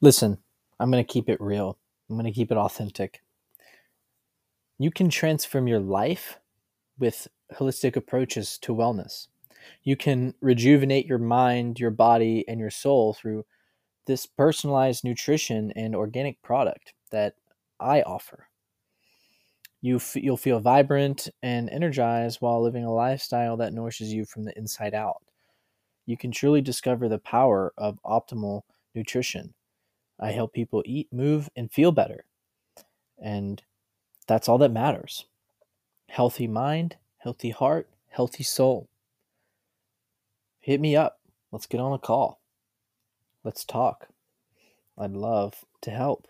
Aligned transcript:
Listen, 0.00 0.38
I'm 0.78 0.90
going 0.90 1.04
to 1.04 1.12
keep 1.12 1.28
it 1.28 1.40
real. 1.40 1.76
I'm 2.08 2.16
going 2.16 2.24
to 2.24 2.32
keep 2.32 2.52
it 2.52 2.56
authentic. 2.56 3.20
You 4.78 4.90
can 4.90 5.10
transform 5.10 5.66
your 5.66 5.80
life 5.80 6.38
with 6.98 7.28
holistic 7.54 7.96
approaches 7.96 8.58
to 8.58 8.74
wellness. 8.74 9.26
You 9.82 9.96
can 9.96 10.34
rejuvenate 10.40 11.06
your 11.06 11.18
mind, 11.18 11.80
your 11.80 11.90
body, 11.90 12.44
and 12.46 12.60
your 12.60 12.70
soul 12.70 13.12
through 13.12 13.44
this 14.06 14.24
personalized 14.24 15.04
nutrition 15.04 15.72
and 15.74 15.94
organic 15.94 16.40
product 16.42 16.94
that 17.10 17.34
I 17.80 18.02
offer. 18.02 18.47
You 19.80 19.96
f- 19.96 20.16
you'll 20.16 20.36
feel 20.36 20.60
vibrant 20.60 21.28
and 21.42 21.70
energized 21.70 22.40
while 22.40 22.62
living 22.62 22.84
a 22.84 22.92
lifestyle 22.92 23.56
that 23.58 23.72
nourishes 23.72 24.12
you 24.12 24.24
from 24.24 24.44
the 24.44 24.56
inside 24.58 24.94
out. 24.94 25.22
You 26.06 26.16
can 26.16 26.30
truly 26.30 26.60
discover 26.60 27.08
the 27.08 27.18
power 27.18 27.72
of 27.78 28.00
optimal 28.04 28.62
nutrition 28.94 29.54
I 30.20 30.32
help 30.32 30.52
people 30.52 30.82
eat, 30.84 31.12
move, 31.12 31.48
and 31.54 31.70
feel 31.70 31.92
better. 31.92 32.24
And 33.22 33.62
that's 34.26 34.48
all 34.48 34.58
that 34.58 34.72
matters. 34.72 35.26
Healthy 36.08 36.48
mind, 36.48 36.96
healthy 37.18 37.50
heart, 37.50 37.88
healthy 38.08 38.42
soul. 38.42 38.88
Hit 40.60 40.80
me 40.80 40.96
up. 40.96 41.20
Let's 41.52 41.66
get 41.66 41.80
on 41.80 41.92
a 41.92 41.98
call. 41.98 42.40
Let's 43.44 43.64
talk. 43.64 44.08
I'd 44.98 45.12
love 45.12 45.64
to 45.82 45.90
help. 45.90 46.26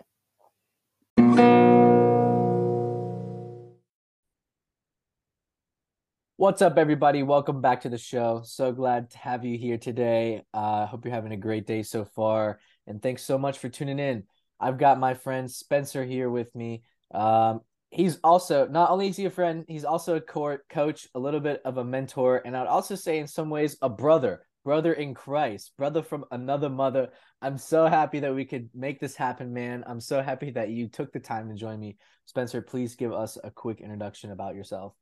What's 6.39 6.63
up, 6.63 6.79
everybody? 6.79 7.25
Welcome 7.25 7.61
back 7.61 7.81
to 7.81 7.89
the 7.89 7.99
show. 7.99 8.43
So 8.45 8.71
glad 8.71 9.11
to 9.11 9.19
have 9.19 9.45
you 9.45 9.59
here 9.59 9.77
today. 9.77 10.45
I 10.55 10.59
uh, 10.59 10.87
hope 10.87 11.05
you're 11.05 11.13
having 11.13 11.33
a 11.33 11.37
great 11.37 11.67
day 11.67 11.83
so 11.83 12.05
far 12.05 12.61
and 12.87 13.03
thanks 13.03 13.25
so 13.25 13.39
much 13.39 13.59
for 13.59 13.69
tuning 13.69 13.99
in. 13.99 14.23
I've 14.61 14.79
got 14.79 15.01
my 15.01 15.15
friend 15.15 15.51
Spencer 15.51 16.05
here 16.05 16.31
with 16.31 16.55
me. 16.55 16.85
Um, 17.13 17.63
he's 17.91 18.21
also 18.23 18.69
not 18.69 18.91
only 18.91 19.09
is 19.09 19.17
he 19.17 19.25
a 19.25 19.31
friend, 19.31 19.65
he's 19.67 19.85
also 19.85 20.15
a 20.15 20.21
court 20.21 20.69
coach, 20.69 21.09
a 21.13 21.19
little 21.19 21.41
bit 21.41 21.61
of 21.65 21.77
a 21.77 21.85
mentor, 21.85 22.41
and 22.45 22.57
I'd 22.57 22.69
also 22.69 22.95
say 22.95 23.19
in 23.19 23.27
some 23.27 23.51
ways 23.51 23.77
a 23.83 23.89
brother, 23.89 24.47
brother 24.65 24.93
in 24.93 25.15
Christ, 25.15 25.73
brother 25.77 26.05
from 26.05 26.25
another 26.31 26.71
mother. 26.71 27.09
I'm 27.43 27.59
so 27.59 27.87
happy 27.87 28.21
that 28.21 28.33
we 28.33 28.45
could 28.45 28.71
make 28.77 29.01
this 29.01 29.17
happen, 29.17 29.53
man. 29.53 29.83
I'm 29.89 30.01
so 30.01 30.23
happy 30.23 30.53
that 30.53 30.71
you 30.71 30.87
took 30.87 31.13
the 31.13 31.19
time 31.19 31.49
to 31.49 31.57
join 31.57 31.81
me. 31.81 31.97
Spencer, 32.27 32.63
please 32.63 32.95
give 32.95 33.13
us 33.13 33.39
a 33.43 33.51
quick 33.51 33.81
introduction 33.81 34.31
about 34.31 34.55
yourself. 34.55 34.95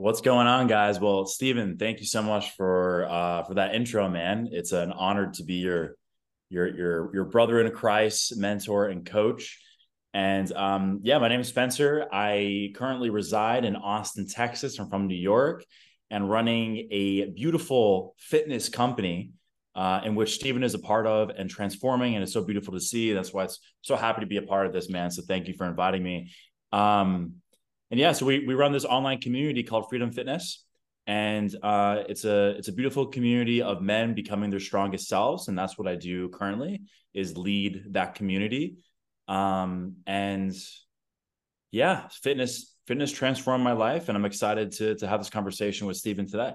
What's 0.00 0.22
going 0.22 0.46
on, 0.46 0.66
guys? 0.66 0.98
Well, 0.98 1.26
Steven, 1.26 1.76
thank 1.76 2.00
you 2.00 2.06
so 2.06 2.22
much 2.22 2.52
for 2.52 3.04
uh, 3.04 3.42
for 3.42 3.52
that 3.56 3.74
intro, 3.74 4.08
man. 4.08 4.48
It's 4.50 4.72
an 4.72 4.92
honor 4.92 5.30
to 5.32 5.44
be 5.44 5.56
your 5.56 5.94
your 6.48 6.74
your 6.74 7.10
your 7.14 7.24
brother 7.26 7.60
in 7.60 7.70
Christ, 7.70 8.38
mentor, 8.38 8.86
and 8.86 9.04
coach. 9.04 9.60
And 10.14 10.50
um, 10.52 11.00
yeah, 11.02 11.18
my 11.18 11.28
name 11.28 11.40
is 11.40 11.48
Spencer. 11.48 12.06
I 12.10 12.72
currently 12.76 13.10
reside 13.10 13.66
in 13.66 13.76
Austin, 13.76 14.26
Texas. 14.26 14.78
I'm 14.78 14.88
from 14.88 15.06
New 15.06 15.14
York 15.14 15.66
and 16.10 16.30
running 16.30 16.88
a 16.90 17.26
beautiful 17.32 18.14
fitness 18.16 18.70
company 18.70 19.32
uh, 19.74 20.00
in 20.02 20.14
which 20.14 20.36
Steven 20.36 20.64
is 20.64 20.72
a 20.72 20.78
part 20.78 21.06
of 21.06 21.28
and 21.28 21.50
transforming. 21.50 22.14
And 22.14 22.22
it's 22.22 22.32
so 22.32 22.42
beautiful 22.42 22.72
to 22.72 22.80
see. 22.80 23.12
That's 23.12 23.34
why 23.34 23.44
it's 23.44 23.58
so 23.82 23.96
happy 23.96 24.22
to 24.22 24.26
be 24.26 24.38
a 24.38 24.42
part 24.42 24.66
of 24.66 24.72
this, 24.72 24.88
man. 24.88 25.10
So 25.10 25.20
thank 25.28 25.46
you 25.46 25.52
for 25.52 25.66
inviting 25.66 26.02
me. 26.02 26.32
Um, 26.72 27.34
and 27.90 27.98
yeah, 27.98 28.12
so 28.12 28.24
we, 28.24 28.46
we 28.46 28.54
run 28.54 28.72
this 28.72 28.84
online 28.84 29.20
community 29.20 29.62
called 29.62 29.88
Freedom 29.88 30.12
Fitness. 30.12 30.64
And 31.06 31.54
uh, 31.62 32.04
it's 32.08 32.24
a 32.24 32.50
it's 32.50 32.68
a 32.68 32.72
beautiful 32.72 33.06
community 33.06 33.62
of 33.62 33.82
men 33.82 34.14
becoming 34.14 34.50
their 34.50 34.60
strongest 34.60 35.08
selves. 35.08 35.48
And 35.48 35.58
that's 35.58 35.76
what 35.76 35.88
i 35.88 35.96
do 35.96 36.28
currently 36.28 36.82
is 37.14 37.36
lead 37.36 37.84
that 37.90 38.14
community. 38.14 38.76
Um, 39.26 39.96
and 40.06 40.54
yeah 41.72 42.08
fitness 42.22 42.76
fitness 42.86 43.10
transformed 43.10 43.64
my 43.64 43.72
life. 43.72 44.08
And 44.08 44.16
i'm 44.16 44.24
excited 44.24 44.72
to 44.72 44.94
to 44.96 45.08
have 45.08 45.18
this 45.18 45.30
conversation 45.30 45.86
with 45.88 45.96
steven 45.96 46.26
today. 46.28 46.52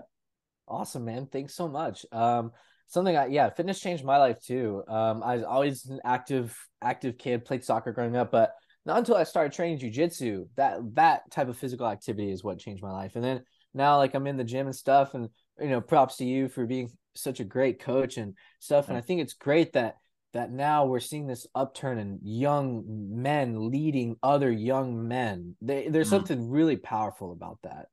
Awesome 0.67 1.03
man. 1.03 1.27
Thanks 1.29 1.53
so 1.53 1.67
much. 1.67 2.05
Um, 2.11 2.51
something 2.87 3.17
I, 3.17 3.25
yeah 3.25 3.49
fitness 3.49 3.81
changed 3.81 4.05
my 4.05 4.17
life 4.17 4.39
too. 4.39 4.83
Um, 4.87 5.21
i 5.23 5.35
was 5.35 5.43
always 5.43 5.85
an 5.87 5.99
active 6.05 6.55
active 6.81 7.17
kid 7.17 7.43
played 7.43 7.63
soccer 7.63 7.91
growing 7.91 8.15
up 8.15 8.31
but 8.31 8.53
not 8.85 8.97
until 8.97 9.15
i 9.15 9.23
started 9.23 9.51
training 9.53 9.77
jiu-jitsu 9.77 10.45
that 10.55 10.79
that 10.93 11.29
type 11.31 11.47
of 11.47 11.57
physical 11.57 11.87
activity 11.87 12.31
is 12.31 12.43
what 12.43 12.59
changed 12.59 12.83
my 12.83 12.91
life 12.91 13.15
and 13.15 13.23
then 13.23 13.41
now 13.75 13.97
like 13.97 14.15
I'm 14.15 14.25
in 14.25 14.37
the 14.37 14.43
gym 14.43 14.67
and 14.67 14.75
stuff 14.75 15.13
and 15.13 15.29
you 15.59 15.69
know 15.69 15.81
props 15.81 16.17
to 16.17 16.25
you 16.25 16.47
for 16.47 16.65
being 16.65 16.89
such 17.13 17.39
a 17.39 17.43
great 17.43 17.79
coach 17.79 18.17
and 18.17 18.35
stuff 18.59 18.87
and 18.87 18.97
I 18.97 19.01
think 19.01 19.21
it's 19.21 19.33
great 19.33 19.73
that 19.73 19.97
that 20.33 20.51
now 20.51 20.85
we're 20.85 20.99
seeing 20.99 21.27
this 21.27 21.47
upturn 21.55 21.97
in 21.97 22.19
young 22.21 22.83
men 22.87 23.71
leading 23.71 24.17
other 24.21 24.51
young 24.51 25.07
men. 25.07 25.55
They, 25.61 25.87
there's 25.87 26.07
mm-hmm. 26.07 26.15
something 26.17 26.49
really 26.49 26.75
powerful 26.75 27.31
about 27.31 27.59
that. 27.63 27.85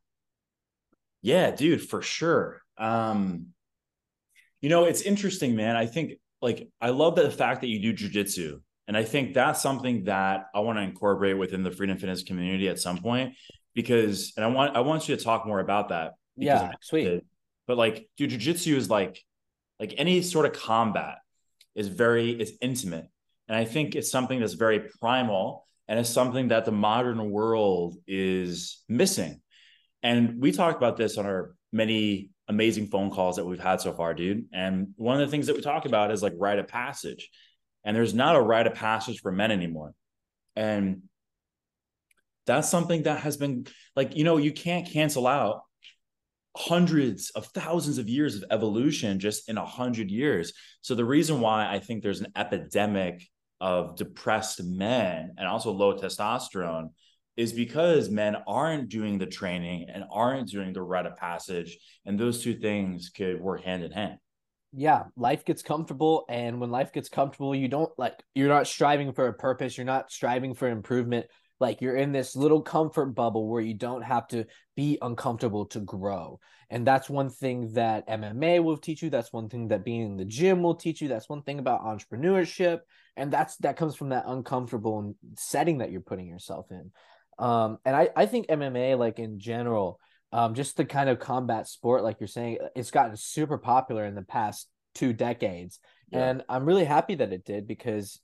Yeah, 1.22 1.52
dude, 1.52 1.88
for 1.88 2.02
sure. 2.02 2.60
Um, 2.76 3.50
you 4.60 4.70
know, 4.70 4.86
it's 4.86 5.02
interesting, 5.02 5.54
man. 5.54 5.76
I 5.76 5.86
think 5.86 6.14
like 6.40 6.68
I 6.80 6.90
love 6.90 7.14
the 7.14 7.30
fact 7.30 7.60
that 7.60 7.68
you 7.68 7.78
do 7.80 7.92
jujitsu. 7.92 8.60
And 8.88 8.96
I 8.96 9.04
think 9.04 9.34
that's 9.34 9.62
something 9.62 10.04
that 10.04 10.46
I 10.54 10.60
want 10.60 10.78
to 10.78 10.82
incorporate 10.82 11.38
within 11.38 11.62
the 11.62 11.70
freedom 11.70 11.96
fitness 11.98 12.22
community 12.22 12.68
at 12.68 12.78
some 12.78 12.98
point 12.98 13.34
because 13.74 14.32
and 14.36 14.44
I 14.44 14.48
want 14.48 14.76
I 14.76 14.80
want 14.80 15.08
you 15.08 15.16
to 15.16 15.22
talk 15.22 15.46
more 15.46 15.60
about 15.60 15.90
that. 15.90 16.14
Yeah, 16.36 16.72
sweet. 16.80 17.22
But 17.66 17.78
like, 17.78 18.08
dude, 18.16 18.30
jujitsu 18.30 18.74
is 18.74 18.90
like 18.90 19.22
like 19.78 19.94
any 19.98 20.22
sort 20.22 20.46
of 20.46 20.52
combat 20.52 21.16
is 21.74 21.88
very 21.88 22.30
is 22.30 22.54
intimate, 22.60 23.06
and 23.48 23.56
I 23.56 23.64
think 23.64 23.94
it's 23.94 24.10
something 24.10 24.40
that's 24.40 24.54
very 24.54 24.80
primal, 25.00 25.66
and 25.88 25.98
it's 25.98 26.10
something 26.10 26.48
that 26.48 26.64
the 26.64 26.72
modern 26.72 27.30
world 27.30 27.96
is 28.06 28.82
missing. 28.88 29.40
And 30.02 30.40
we 30.40 30.50
talked 30.50 30.76
about 30.76 30.96
this 30.96 31.16
on 31.16 31.26
our 31.26 31.54
many 31.72 32.30
amazing 32.48 32.88
phone 32.88 33.10
calls 33.10 33.36
that 33.36 33.44
we've 33.44 33.60
had 33.60 33.80
so 33.80 33.92
far, 33.92 34.14
dude. 34.14 34.46
And 34.52 34.88
one 34.96 35.20
of 35.20 35.26
the 35.26 35.30
things 35.30 35.46
that 35.46 35.56
we 35.56 35.62
talk 35.62 35.86
about 35.86 36.10
is 36.10 36.22
like 36.22 36.34
rite 36.36 36.58
of 36.58 36.66
passage. 36.68 37.30
And 37.84 37.96
there's 37.96 38.14
not 38.14 38.36
a 38.36 38.40
rite 38.40 38.66
of 38.66 38.74
passage 38.74 39.20
for 39.20 39.32
men 39.32 39.50
anymore. 39.50 39.94
And 40.54 41.02
that's 42.46 42.68
something 42.68 43.04
that 43.04 43.20
has 43.20 43.36
been 43.36 43.66
like 43.94 44.16
you 44.16 44.24
know 44.24 44.36
you 44.36 44.52
can't 44.52 44.86
cancel 44.86 45.26
out 45.26 45.62
hundreds 46.56 47.30
of 47.30 47.46
thousands 47.46 47.98
of 47.98 48.08
years 48.08 48.36
of 48.36 48.44
evolution 48.50 49.18
just 49.18 49.48
in 49.48 49.56
a 49.56 49.64
hundred 49.64 50.10
years. 50.10 50.52
So 50.80 50.94
the 50.94 51.04
reason 51.04 51.40
why 51.40 51.70
i 51.72 51.78
think 51.78 52.02
there's 52.02 52.20
an 52.20 52.32
epidemic 52.36 53.26
of 53.60 53.96
depressed 53.96 54.62
men 54.62 55.34
and 55.38 55.46
also 55.46 55.70
low 55.70 55.96
testosterone 55.96 56.88
is 57.36 57.52
because 57.52 58.10
men 58.10 58.36
aren't 58.46 58.88
doing 58.88 59.18
the 59.18 59.26
training 59.26 59.86
and 59.88 60.04
aren't 60.10 60.50
doing 60.50 60.72
the 60.72 60.82
rite 60.82 61.06
of 61.06 61.16
passage. 61.16 61.78
And 62.04 62.18
those 62.18 62.42
two 62.42 62.54
things 62.54 63.10
could 63.16 63.40
work 63.40 63.62
hand 63.62 63.84
in 63.84 63.92
hand 63.92 64.18
yeah 64.74 65.04
life 65.16 65.44
gets 65.44 65.62
comfortable 65.62 66.24
and 66.28 66.60
when 66.60 66.70
life 66.70 66.92
gets 66.92 67.08
comfortable 67.08 67.54
you 67.54 67.68
don't 67.68 67.90
like 67.98 68.22
you're 68.34 68.48
not 68.48 68.66
striving 68.66 69.12
for 69.12 69.26
a 69.26 69.32
purpose 69.32 69.76
you're 69.76 69.84
not 69.84 70.10
striving 70.10 70.54
for 70.54 70.68
improvement 70.68 71.26
like 71.62 71.80
you're 71.80 71.96
in 71.96 72.12
this 72.12 72.34
little 72.34 72.60
comfort 72.60 73.14
bubble 73.14 73.48
where 73.48 73.62
you 73.62 73.72
don't 73.72 74.02
have 74.02 74.26
to 74.26 74.44
be 74.76 74.98
uncomfortable 75.00 75.64
to 75.66 75.80
grow. 75.80 76.40
And 76.68 76.84
that's 76.84 77.08
one 77.08 77.30
thing 77.30 77.72
that 77.74 78.06
MMA 78.08 78.62
will 78.62 78.76
teach 78.76 79.00
you. 79.00 79.10
That's 79.10 79.32
one 79.32 79.48
thing 79.48 79.68
that 79.68 79.84
being 79.84 80.02
in 80.02 80.16
the 80.16 80.24
gym 80.24 80.62
will 80.62 80.74
teach 80.74 81.00
you. 81.00 81.08
That's 81.08 81.28
one 81.28 81.42
thing 81.42 81.60
about 81.60 81.84
entrepreneurship. 81.84 82.80
And 83.16 83.32
that's 83.32 83.56
that 83.58 83.76
comes 83.76 83.94
from 83.94 84.08
that 84.08 84.24
uncomfortable 84.26 85.14
setting 85.36 85.78
that 85.78 85.92
you're 85.92 86.00
putting 86.00 86.26
yourself 86.26 86.66
in. 86.72 86.90
Um, 87.38 87.78
and 87.84 87.94
I, 87.94 88.08
I 88.16 88.26
think 88.26 88.48
MMA, 88.48 88.98
like 88.98 89.20
in 89.20 89.38
general, 89.38 90.00
um, 90.32 90.54
just 90.54 90.76
the 90.76 90.84
kind 90.84 91.08
of 91.08 91.18
combat 91.18 91.68
sport, 91.68 92.02
like 92.02 92.18
you're 92.20 92.26
saying, 92.26 92.58
it's 92.74 92.90
gotten 92.90 93.16
super 93.16 93.58
popular 93.58 94.04
in 94.04 94.14
the 94.14 94.22
past 94.22 94.68
two 94.94 95.12
decades. 95.12 95.78
Yeah. 96.10 96.28
And 96.28 96.42
I'm 96.48 96.64
really 96.64 96.84
happy 96.84 97.16
that 97.16 97.32
it 97.32 97.44
did 97.44 97.66
because 97.66 98.20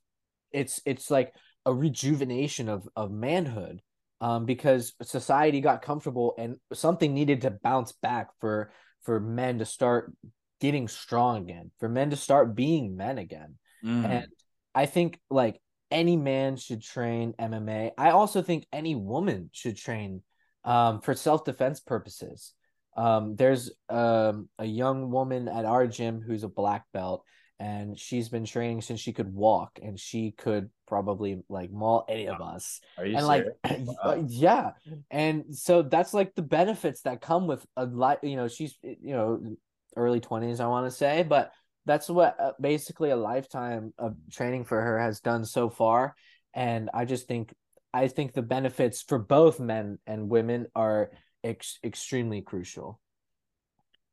it's 0.51 0.81
it's 0.85 1.11
like 1.11 1.33
a 1.65 1.73
rejuvenation 1.73 2.69
of 2.69 2.87
of 2.95 3.11
manhood 3.11 3.81
um, 4.21 4.45
because 4.45 4.93
society 5.03 5.61
got 5.61 5.81
comfortable 5.81 6.33
and 6.37 6.57
something 6.73 7.13
needed 7.13 7.41
to 7.41 7.51
bounce 7.51 7.91
back 7.91 8.29
for 8.39 8.71
for 9.03 9.19
men 9.19 9.59
to 9.59 9.65
start 9.65 10.11
getting 10.59 10.87
strong 10.87 11.43
again, 11.43 11.71
for 11.79 11.87
men 11.87 12.09
to 12.09 12.15
start 12.15 12.55
being 12.55 12.95
men 12.95 13.17
again. 13.17 13.55
Mm. 13.83 14.05
And 14.05 14.27
I 14.75 14.87
think 14.87 15.19
like 15.29 15.61
any 15.91 16.17
man 16.17 16.57
should 16.57 16.81
train 16.81 17.33
MMA. 17.39 17.91
I 17.97 18.11
also 18.11 18.41
think 18.41 18.67
any 18.71 18.95
woman 18.95 19.49
should 19.53 19.77
train 19.77 20.21
um, 20.69 21.01
for 21.01 21.15
self 21.15 21.43
defense 21.43 21.79
purposes. 21.79 22.53
Um, 22.95 23.35
there's 23.35 23.71
um, 23.89 24.49
a 24.59 24.65
young 24.65 25.09
woman 25.09 25.47
at 25.47 25.65
our 25.65 25.87
gym 25.87 26.21
who's 26.21 26.43
a 26.43 26.49
black 26.49 26.85
belt, 26.93 27.23
and 27.59 27.97
she's 27.97 28.29
been 28.29 28.45
training 28.45 28.81
since 28.81 28.99
she 28.99 29.11
could 29.11 29.33
walk 29.33 29.79
and 29.81 29.99
she 29.99 30.31
could 30.31 30.69
probably 30.87 31.41
like 31.49 31.71
maul 31.71 32.05
any 32.07 32.27
of 32.27 32.39
us. 32.39 32.81
Are 32.97 33.05
you 33.05 33.17
and 33.17 33.25
serious? 33.25 33.55
like 33.65 33.87
Wow. 34.03 34.25
yeah 34.27 34.71
and 35.11 35.43
so 35.51 35.81
that's 35.81 36.13
like 36.13 36.33
the 36.35 36.41
benefits 36.41 37.01
that 37.01 37.21
come 37.21 37.47
with 37.47 37.65
a 37.75 37.85
life 37.85 38.19
you 38.23 38.35
know 38.35 38.47
she's 38.47 38.77
you 38.81 39.13
know 39.13 39.41
early 39.97 40.19
20s 40.19 40.59
i 40.59 40.67
want 40.67 40.85
to 40.89 40.91
say 40.91 41.23
but 41.23 41.51
that's 41.85 42.09
what 42.09 42.39
uh, 42.39 42.51
basically 42.61 43.09
a 43.09 43.15
lifetime 43.15 43.93
of 43.97 44.15
training 44.31 44.63
for 44.63 44.81
her 44.81 44.99
has 44.99 45.19
done 45.19 45.43
so 45.43 45.69
far 45.69 46.15
and 46.53 46.89
i 46.93 47.05
just 47.05 47.27
think 47.27 47.53
i 47.93 48.07
think 48.07 48.33
the 48.33 48.41
benefits 48.41 49.01
for 49.01 49.19
both 49.19 49.59
men 49.59 49.97
and 50.05 50.29
women 50.29 50.67
are 50.75 51.11
ex- 51.43 51.79
extremely 51.83 52.41
crucial 52.41 52.99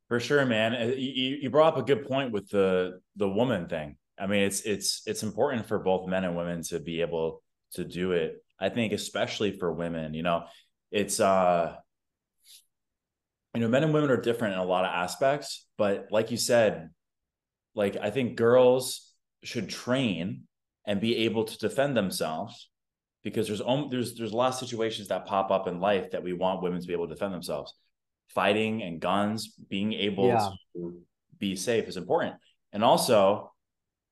For 0.08 0.20
sure, 0.20 0.46
man. 0.46 0.74
Uh, 0.74 0.94
You, 0.94 1.38
you 1.42 1.50
brought 1.50 1.74
up 1.74 1.82
a 1.82 1.82
good 1.82 2.06
point 2.06 2.30
with 2.32 2.48
the 2.48 3.00
the 3.16 3.28
woman 3.28 3.66
thing. 3.66 3.96
I 4.18 4.26
mean, 4.30 4.42
it's 4.44 4.60
it's 4.62 5.02
it's 5.06 5.22
important 5.22 5.66
for 5.66 5.78
both 5.78 6.08
men 6.08 6.24
and 6.24 6.36
women 6.36 6.62
to 6.70 6.78
be 6.78 7.00
able 7.02 7.42
to 7.74 7.82
do 7.84 8.12
it. 8.12 8.38
I 8.60 8.68
think 8.70 8.92
especially 8.92 9.58
for 9.58 9.72
women, 9.72 10.14
you 10.14 10.22
know, 10.22 10.46
it's 10.90 11.18
uh 11.18 11.74
you 13.54 13.60
know, 13.60 13.68
men 13.68 13.84
and 13.84 13.94
women 13.94 14.10
are 14.10 14.20
different 14.20 14.54
in 14.54 14.60
a 14.60 14.64
lot 14.64 14.84
of 14.84 14.92
aspects, 14.94 15.66
but 15.76 16.06
like 16.10 16.30
you 16.30 16.36
said, 16.36 16.90
like 17.74 17.96
I 17.96 18.10
think 18.10 18.36
girls 18.36 19.12
should 19.42 19.68
train 19.68 20.46
and 20.86 21.00
be 21.00 21.26
able 21.26 21.44
to 21.44 21.58
defend 21.58 21.96
themselves 21.96 22.70
because 23.26 23.48
there's 23.48 23.60
there's 23.90 24.14
there's 24.14 24.30
a 24.30 24.36
lot 24.36 24.52
of 24.52 24.54
situations 24.54 25.08
that 25.08 25.26
pop 25.26 25.50
up 25.50 25.66
in 25.66 25.80
life 25.80 26.12
that 26.12 26.22
we 26.22 26.32
want 26.32 26.62
women 26.62 26.80
to 26.80 26.86
be 26.86 26.92
able 26.92 27.08
to 27.08 27.14
defend 27.14 27.34
themselves. 27.34 27.74
Fighting 28.28 28.84
and 28.84 29.00
guns, 29.00 29.52
being 29.68 29.92
able 29.94 30.28
Yeah. 30.28 30.50
to 30.74 31.02
be 31.36 31.56
safe 31.56 31.88
is 31.88 31.96
important. 31.96 32.36
And 32.72 32.84
also 32.84 33.52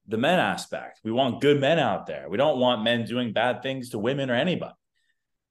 the 0.08 0.18
men 0.18 0.40
aspect. 0.40 1.00
We 1.04 1.12
want 1.12 1.40
good 1.40 1.60
men 1.60 1.78
out 1.78 2.06
there. 2.06 2.28
We 2.28 2.36
don't 2.36 2.58
want 2.58 2.82
men 2.82 3.04
doing 3.04 3.32
bad 3.32 3.62
things 3.62 3.90
to 3.90 4.00
women 4.00 4.30
or 4.30 4.34
anybody. 4.34 4.74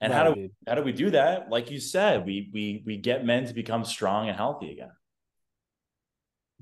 And 0.02 0.12
how 0.12 0.26
do 0.26 0.36
dude. 0.36 0.52
how 0.68 0.76
do 0.76 0.84
we 0.84 0.92
do 0.92 1.12
that? 1.12 1.50
Like 1.50 1.72
you 1.72 1.80
said, 1.80 2.26
we 2.26 2.50
we 2.54 2.84
we 2.86 2.98
get 2.98 3.24
men 3.24 3.46
to 3.46 3.54
become 3.54 3.86
strong 3.86 4.28
and 4.28 4.36
healthy 4.36 4.74
again. 4.74 4.92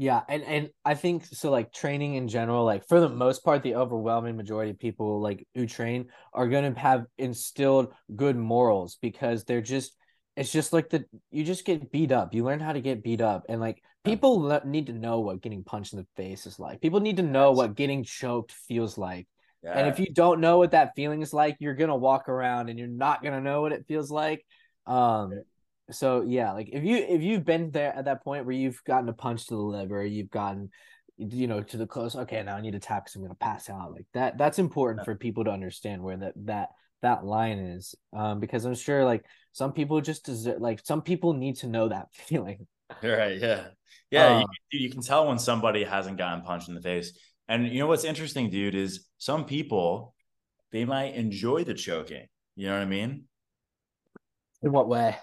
Yeah, 0.02 0.22
and 0.28 0.44
and 0.46 0.70
I 0.84 0.96
think 0.96 1.28
so 1.28 1.52
like 1.52 1.72
training 1.72 2.16
in 2.16 2.28
general, 2.28 2.66
like 2.66 2.88
for 2.88 3.00
the 3.00 3.08
most 3.08 3.44
part, 3.44 3.62
the 3.62 3.76
overwhelming 3.76 4.36
majority 4.36 4.72
of 4.72 4.80
people 4.80 5.22
like 5.22 5.48
who 5.54 5.68
train 5.68 6.08
are 6.34 6.48
gonna 6.48 6.74
have 6.76 7.06
instilled 7.20 7.94
good 8.16 8.36
morals 8.36 8.98
because 9.00 9.44
they're 9.44 9.62
just 9.62 9.96
it's 10.36 10.52
just 10.52 10.74
like 10.74 10.90
the 10.90 11.06
you 11.30 11.44
just 11.44 11.66
get 11.66 11.92
beat 11.92 12.12
up. 12.12 12.34
You 12.34 12.44
learn 12.44 12.60
how 12.60 12.74
to 12.74 12.82
get 12.82 13.04
beat 13.04 13.22
up 13.22 13.46
and 13.48 13.62
like 13.62 13.80
people 14.04 14.40
le- 14.40 14.66
need 14.66 14.88
to 14.88 14.94
know 14.94 15.20
what 15.20 15.40
getting 15.40 15.64
punched 15.64 15.94
in 15.94 16.00
the 16.00 16.08
face 16.16 16.48
is 16.48 16.58
like. 16.58 16.82
People 16.82 17.00
need 17.00 17.18
to 17.18 17.24
know 17.24 17.52
what 17.52 17.76
getting 17.76 18.04
choked 18.04 18.54
feels 18.54 18.98
like. 18.98 19.28
Yeah. 19.62 19.78
And 19.78 19.88
if 19.88 20.00
you 20.00 20.12
don't 20.12 20.42
know 20.42 20.58
what 20.58 20.72
that 20.72 20.94
feeling 20.96 21.22
is 21.22 21.32
like, 21.32 21.58
you're 21.60 21.76
gonna 21.76 21.96
walk 21.96 22.28
around 22.28 22.70
and 22.70 22.80
you're 22.80 22.88
not 22.88 23.22
gonna 23.22 23.40
know 23.40 23.62
what 23.62 23.72
it 23.72 23.86
feels 23.88 24.10
like. 24.10 24.44
Um, 24.88 25.44
so 25.92 26.22
yeah, 26.22 26.54
like 26.54 26.70
if 26.72 26.84
you 26.84 26.98
if 26.98 27.22
you've 27.22 27.46
been 27.46 27.72
there 27.72 27.96
at 27.96 28.06
that 28.06 28.24
point 28.24 28.46
where 28.46 28.56
you've 28.56 28.84
gotten 28.84 29.10
a 29.10 29.14
punch 29.14 29.48
to 29.48 29.56
the 29.56 29.62
liver, 29.62 30.06
you've 30.06 30.32
gotten, 30.32 30.70
you 31.18 31.48
know, 31.48 31.62
to 31.62 31.78
the 31.78 31.88
close. 31.88 32.16
Okay, 32.16 32.42
now 32.44 32.56
I 32.56 32.62
need 32.62 32.72
to 32.72 32.80
tap 32.80 33.06
because 33.06 33.16
I'm 33.16 33.22
gonna 33.22 33.36
pass 33.36 33.70
out. 33.70 33.92
Like 33.92 34.08
that. 34.14 34.38
That's 34.38 34.60
important 34.60 35.06
for 35.06 35.16
people 35.16 35.46
to 35.46 35.52
understand 35.52 36.02
where 36.02 36.18
that 36.18 36.34
that 36.46 36.70
that 37.02 37.26
line 37.26 37.60
is. 37.60 37.96
Um, 38.14 38.40
because 38.40 38.66
I'm 38.66 38.76
sure 38.76 39.06
like 39.06 39.26
some 39.52 39.74
people 39.74 40.02
just 40.02 40.26
deserve 40.26 40.62
like 40.62 40.82
some 40.84 41.02
people 41.02 41.34
need 41.34 41.58
to 41.58 41.68
know 41.68 41.90
that 41.90 42.08
feeling. 42.14 42.68
Right. 43.04 43.40
Yeah. 43.40 43.68
Yeah. 44.10 44.40
you, 44.40 44.44
Uh, 44.44 44.48
you 44.72 44.90
can 44.90 45.02
tell 45.02 45.28
when 45.28 45.40
somebody 45.40 45.84
hasn't 45.84 46.18
gotten 46.18 46.44
punched 46.44 46.70
in 46.70 46.76
the 46.76 46.82
face. 46.82 47.18
And 47.48 47.68
you 47.68 47.80
know 47.80 47.88
what's 47.88 48.04
interesting, 48.04 48.50
dude, 48.50 48.76
is 48.76 49.08
some 49.18 49.46
people 49.46 50.14
they 50.72 50.86
might 50.86 51.16
enjoy 51.16 51.64
the 51.64 51.74
choking. 51.74 52.28
You 52.56 52.68
know 52.68 52.74
what 52.74 52.82
I 52.82 52.86
mean? 52.86 53.26
In 54.62 54.72
what 54.72 54.88
way? 54.88 55.18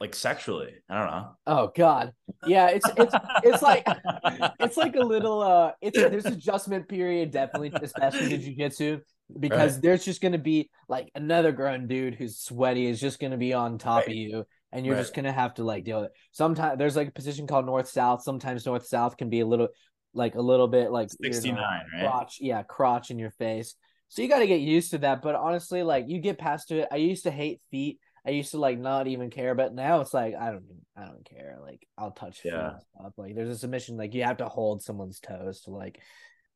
Like 0.00 0.14
sexually. 0.14 0.72
I 0.88 0.98
don't 0.98 1.10
know. 1.10 1.28
Oh 1.46 1.72
God. 1.76 2.12
Yeah, 2.46 2.68
it's 2.68 2.88
it's 2.96 3.14
it's 3.42 3.62
like 3.62 3.86
it's 4.58 4.76
like 4.78 4.96
a 4.96 5.00
little 5.00 5.42
uh 5.42 5.72
it's 5.82 5.98
there's 5.98 6.24
adjustment 6.26 6.88
period 6.88 7.30
definitely 7.32 7.72
especially 7.82 8.32
in 8.34 8.40
jiu-jitsu 8.40 9.00
because 9.38 9.78
there's 9.80 10.04
just 10.04 10.20
gonna 10.22 10.38
be 10.38 10.70
like 10.88 11.10
another 11.14 11.52
grown 11.52 11.86
dude 11.86 12.14
who's 12.14 12.38
sweaty 12.38 12.86
is 12.86 12.98
just 12.98 13.20
gonna 13.20 13.36
be 13.36 13.52
on 13.52 13.76
top 13.78 14.08
of 14.08 14.14
you 14.14 14.44
and 14.72 14.86
you're 14.86 14.94
Right. 14.94 15.02
just 15.02 15.14
gonna 15.14 15.32
have 15.32 15.54
to 15.54 15.64
like 15.64 15.84
deal 15.84 16.00
with 16.00 16.06
it 16.06 16.16
sometimes 16.32 16.78
there's 16.78 16.96
like 16.96 17.08
a 17.08 17.12
position 17.12 17.46
called 17.46 17.66
north 17.66 17.88
south 17.88 18.22
sometimes 18.22 18.66
north 18.66 18.86
south 18.86 19.16
can 19.16 19.28
be 19.28 19.40
a 19.40 19.46
little 19.46 19.68
like 20.14 20.34
a 20.34 20.40
little 20.40 20.66
bit 20.66 20.90
like 20.90 21.10
you 21.20 21.28
know, 21.28 21.34
69, 21.36 21.56
right? 21.94 22.00
crotch 22.00 22.38
yeah 22.40 22.62
crotch 22.62 23.10
in 23.10 23.18
your 23.18 23.30
face 23.30 23.74
so 24.08 24.22
you 24.22 24.28
got 24.28 24.40
to 24.40 24.46
get 24.48 24.60
used 24.60 24.90
to 24.90 24.98
that 24.98 25.22
but 25.22 25.34
honestly 25.36 25.82
like 25.84 26.06
you 26.08 26.18
get 26.20 26.38
past 26.38 26.72
it 26.72 26.88
i 26.90 26.96
used 26.96 27.22
to 27.24 27.30
hate 27.30 27.60
feet 27.70 27.98
i 28.26 28.30
used 28.30 28.50
to 28.52 28.58
like 28.58 28.78
not 28.78 29.06
even 29.06 29.30
care 29.30 29.54
but 29.54 29.74
now 29.74 30.00
it's 30.00 30.14
like 30.14 30.34
i 30.34 30.46
don't 30.50 30.64
even 30.64 30.80
i 30.96 31.04
don't 31.04 31.24
care 31.24 31.58
like 31.62 31.86
i'll 31.98 32.10
touch 32.10 32.40
Yeah. 32.44 32.72
stuff. 32.96 33.12
like 33.16 33.34
there's 33.34 33.50
a 33.50 33.58
submission 33.58 33.96
like 33.96 34.14
you 34.14 34.22
have 34.24 34.38
to 34.38 34.48
hold 34.48 34.82
someone's 34.82 35.20
toes 35.20 35.62
to 35.62 35.70
like 35.70 36.00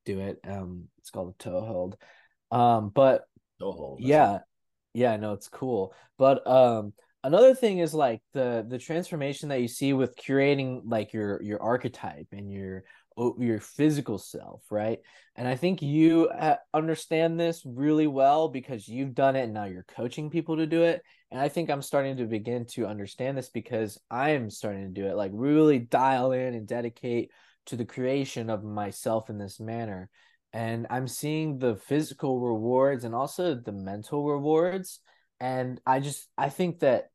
do 0.05 0.21
it 0.21 0.39
um 0.47 0.85
it's 0.99 1.11
called 1.11 1.35
a 1.39 1.43
toe 1.43 1.61
hold 1.61 1.97
um 2.51 2.91
but 2.91 3.23
Go 3.61 3.73
hold. 3.73 4.01
Yeah 4.01 4.39
yeah 4.93 5.17
no 5.17 5.33
it's 5.33 5.49
cool 5.49 5.93
but 6.19 6.47
um 6.47 6.93
another 7.25 7.55
thing 7.55 7.79
is 7.79 7.95
like 7.95 8.21
the 8.33 8.65
the 8.69 8.79
transformation 8.79 9.49
that 9.49 9.61
you 9.61 9.69
see 9.69 9.93
with 9.93 10.17
curating 10.17 10.83
like 10.85 11.13
your 11.13 11.43
your 11.43 11.61
archetype 11.63 12.29
and 12.33 12.51
your 12.53 12.85
your 13.17 13.61
physical 13.61 14.19
self 14.19 14.63
right? 14.71 14.99
And 15.37 15.49
i 15.49 15.57
think 15.57 15.83
you 15.83 16.29
uh, 16.29 16.57
understand 16.73 17.39
this 17.39 17.63
really 17.65 18.07
well 18.07 18.49
because 18.49 18.89
you've 18.89 19.15
done 19.15 19.37
it 19.37 19.45
and 19.45 19.55
now 19.55 19.65
you're 19.65 19.85
coaching 19.85 20.31
people 20.31 20.57
to 20.57 20.67
do 20.67 20.83
it. 20.83 21.03
And 21.31 21.41
i 21.41 21.49
think 21.49 21.71
i'm 21.71 21.83
starting 21.83 22.17
to 22.19 22.27
begin 22.27 22.67
to 22.73 22.87
understand 22.87 23.37
this 23.37 23.49
because 23.49 23.99
i'm 24.11 24.51
starting 24.51 24.83
to 24.83 25.01
do 25.01 25.07
it 25.07 25.17
like 25.17 25.33
really 25.35 25.79
dial 25.79 26.33
in 26.33 26.55
and 26.55 26.67
dedicate 26.67 27.31
to 27.67 27.77
the 27.77 27.85
creation 27.85 28.51
of 28.51 28.63
myself 28.63 29.31
in 29.31 29.39
this 29.39 29.61
manner. 29.61 30.11
And 30.53 30.87
i'm 30.91 31.09
seeing 31.09 31.59
the 31.59 31.77
physical 31.77 32.41
rewards 32.41 33.05
and 33.05 33.15
also 33.15 33.55
the 33.55 33.73
mental 33.73 34.25
rewards. 34.25 35.01
And 35.41 35.81
i 35.87 36.01
just 36.01 36.29
i 36.39 36.49
think 36.49 36.81
that 36.81 37.11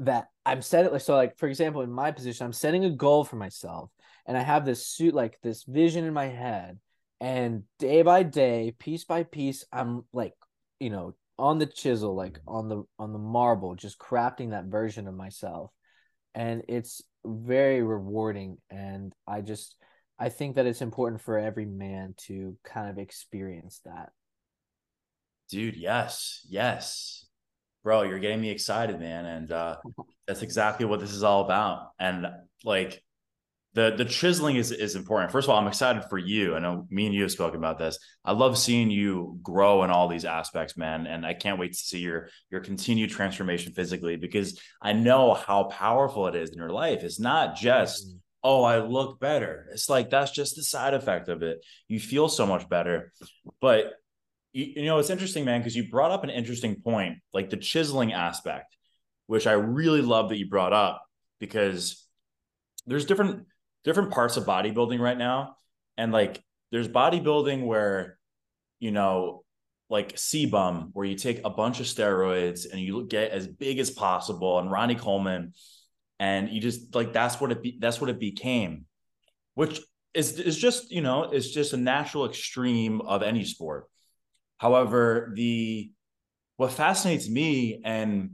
that 0.00 0.28
i'm 0.46 0.62
setting 0.62 0.90
like 0.90 1.02
so 1.02 1.14
like 1.14 1.36
for 1.38 1.46
example 1.46 1.82
in 1.82 1.90
my 1.90 2.10
position 2.10 2.46
i'm 2.46 2.54
setting 2.54 2.84
a 2.86 2.90
goal 2.90 3.22
for 3.22 3.36
myself 3.36 3.90
and 4.30 4.38
i 4.38 4.42
have 4.42 4.64
this 4.64 4.86
suit 4.86 5.12
like 5.12 5.36
this 5.42 5.64
vision 5.64 6.04
in 6.04 6.14
my 6.14 6.28
head 6.28 6.78
and 7.20 7.64
day 7.80 8.02
by 8.02 8.22
day 8.22 8.72
piece 8.78 9.04
by 9.04 9.24
piece 9.24 9.64
i'm 9.72 10.04
like 10.12 10.32
you 10.78 10.88
know 10.88 11.14
on 11.38 11.58
the 11.58 11.66
chisel 11.66 12.14
like 12.14 12.38
on 12.46 12.68
the 12.68 12.84
on 12.98 13.12
the 13.12 13.18
marble 13.18 13.74
just 13.74 13.98
crafting 13.98 14.50
that 14.50 14.66
version 14.66 15.08
of 15.08 15.14
myself 15.14 15.70
and 16.34 16.62
it's 16.68 17.02
very 17.26 17.82
rewarding 17.82 18.56
and 18.70 19.12
i 19.26 19.40
just 19.40 19.74
i 20.18 20.28
think 20.28 20.54
that 20.54 20.66
it's 20.66 20.80
important 20.80 21.20
for 21.20 21.36
every 21.36 21.66
man 21.66 22.14
to 22.16 22.56
kind 22.64 22.88
of 22.88 22.98
experience 22.98 23.80
that 23.84 24.10
Dude, 25.50 25.76
yes. 25.76 26.46
Yes. 26.48 27.26
Bro, 27.82 28.02
you're 28.02 28.20
getting 28.20 28.40
me 28.40 28.50
excited, 28.50 29.00
man. 29.00 29.26
And 29.26 29.52
uh 29.52 29.76
that's 30.26 30.42
exactly 30.42 30.86
what 30.86 31.00
this 31.00 31.12
is 31.12 31.24
all 31.24 31.44
about. 31.44 31.90
And 31.98 32.26
like 32.64 33.02
the 33.74 33.94
the 33.96 34.04
chiseling 34.04 34.56
is 34.56 34.72
is 34.72 34.96
important. 34.96 35.30
First 35.30 35.46
of 35.46 35.50
all, 35.50 35.60
I'm 35.60 35.68
excited 35.68 36.04
for 36.10 36.18
you. 36.18 36.56
I 36.56 36.58
know 36.58 36.86
me 36.90 37.06
and 37.06 37.14
you 37.14 37.22
have 37.22 37.30
spoken 37.30 37.58
about 37.58 37.78
this. 37.78 37.98
I 38.24 38.32
love 38.32 38.58
seeing 38.58 38.90
you 38.90 39.38
grow 39.42 39.84
in 39.84 39.90
all 39.90 40.08
these 40.08 40.24
aspects, 40.24 40.76
man. 40.76 41.06
And 41.06 41.24
I 41.24 41.34
can't 41.34 41.58
wait 41.58 41.72
to 41.72 41.78
see 41.78 41.98
your 42.00 42.28
your 42.50 42.62
continued 42.62 43.10
transformation 43.10 43.72
physically 43.72 44.16
because 44.16 44.60
I 44.82 44.92
know 44.92 45.34
how 45.34 45.64
powerful 45.64 46.26
it 46.26 46.34
is 46.34 46.50
in 46.50 46.58
your 46.58 46.70
life. 46.70 47.04
It's 47.04 47.20
not 47.20 47.54
just 47.54 48.08
mm-hmm. 48.08 48.16
oh, 48.42 48.64
I 48.64 48.80
look 48.80 49.20
better. 49.20 49.68
It's 49.72 49.88
like 49.88 50.10
that's 50.10 50.32
just 50.32 50.56
the 50.56 50.64
side 50.64 50.94
effect 50.94 51.28
of 51.28 51.42
it. 51.42 51.64
You 51.86 52.00
feel 52.00 52.28
so 52.28 52.46
much 52.46 52.68
better. 52.68 53.12
But 53.60 53.92
you, 54.52 54.64
you 54.76 54.84
know, 54.84 54.98
it's 54.98 55.10
interesting, 55.10 55.44
man, 55.44 55.60
because 55.60 55.76
you 55.76 55.88
brought 55.88 56.10
up 56.10 56.24
an 56.24 56.30
interesting 56.30 56.80
point, 56.80 57.18
like 57.32 57.50
the 57.50 57.56
chiseling 57.56 58.12
aspect, 58.12 58.76
which 59.28 59.46
I 59.46 59.52
really 59.52 60.02
love 60.02 60.30
that 60.30 60.38
you 60.38 60.48
brought 60.48 60.72
up 60.72 61.04
because 61.38 62.04
there's 62.86 63.04
different 63.04 63.46
different 63.84 64.10
parts 64.10 64.36
of 64.36 64.44
bodybuilding 64.44 65.00
right 65.00 65.18
now. 65.18 65.56
And 65.96 66.12
like 66.12 66.42
there's 66.70 66.88
bodybuilding 66.88 67.66
where, 67.66 68.18
you 68.78 68.90
know, 68.90 69.44
like 69.88 70.14
CBum, 70.14 70.90
where 70.92 71.04
you 71.04 71.16
take 71.16 71.40
a 71.44 71.50
bunch 71.50 71.80
of 71.80 71.86
steroids 71.86 72.70
and 72.70 72.80
you 72.80 73.06
get 73.06 73.32
as 73.32 73.46
big 73.46 73.78
as 73.80 73.90
possible, 73.90 74.58
and 74.58 74.70
Ronnie 74.70 74.94
Coleman, 74.94 75.52
and 76.20 76.48
you 76.48 76.60
just 76.60 76.94
like 76.94 77.12
that's 77.12 77.40
what 77.40 77.50
it 77.50 77.62
be, 77.62 77.76
that's 77.80 78.00
what 78.00 78.08
it 78.08 78.20
became, 78.20 78.86
which 79.54 79.80
is 80.14 80.38
is 80.38 80.56
just 80.56 80.92
you 80.92 81.00
know 81.00 81.24
it's 81.24 81.50
just 81.50 81.72
a 81.72 81.76
natural 81.76 82.26
extreme 82.26 83.00
of 83.00 83.22
any 83.22 83.44
sport. 83.44 83.86
However, 84.58 85.32
the 85.34 85.90
what 86.56 86.72
fascinates 86.72 87.28
me 87.28 87.80
and 87.84 88.32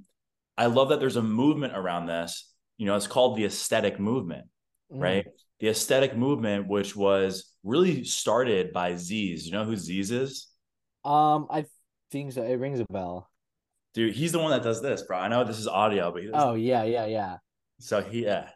I 0.58 0.66
love 0.66 0.88
that 0.88 1.00
there's 1.00 1.16
a 1.16 1.22
movement 1.22 1.76
around 1.76 2.06
this. 2.06 2.52
You 2.76 2.86
know, 2.86 2.96
it's 2.96 3.06
called 3.06 3.36
the 3.36 3.44
aesthetic 3.44 4.00
movement, 4.00 4.46
Mm. 4.92 5.00
right? 5.00 5.26
The 5.60 5.68
aesthetic 5.68 6.16
movement, 6.16 6.68
which 6.68 6.94
was 6.94 7.52
really 7.64 8.04
started 8.04 8.72
by 8.72 8.92
Zyzz. 8.92 9.44
You 9.44 9.52
know 9.52 9.64
who 9.64 9.74
Zyzz 9.74 10.10
is? 10.12 10.48
Um, 11.04 11.46
I 11.50 11.66
think 12.10 12.32
so. 12.32 12.42
It 12.42 12.54
rings 12.56 12.80
a 12.80 12.84
bell. 12.90 13.30
Dude, 13.94 14.14
he's 14.14 14.32
the 14.32 14.38
one 14.38 14.50
that 14.50 14.62
does 14.62 14.82
this, 14.82 15.02
bro. 15.02 15.18
I 15.18 15.28
know 15.28 15.44
this 15.44 15.58
is 15.58 15.66
audio, 15.66 16.12
but 16.12 16.22
he 16.22 16.28
does 16.28 16.42
Oh 16.42 16.54
yeah, 16.54 16.84
yeah, 16.84 17.06
yeah. 17.06 17.36
so 17.80 18.02
he 18.02 18.24
yeah. 18.24 18.50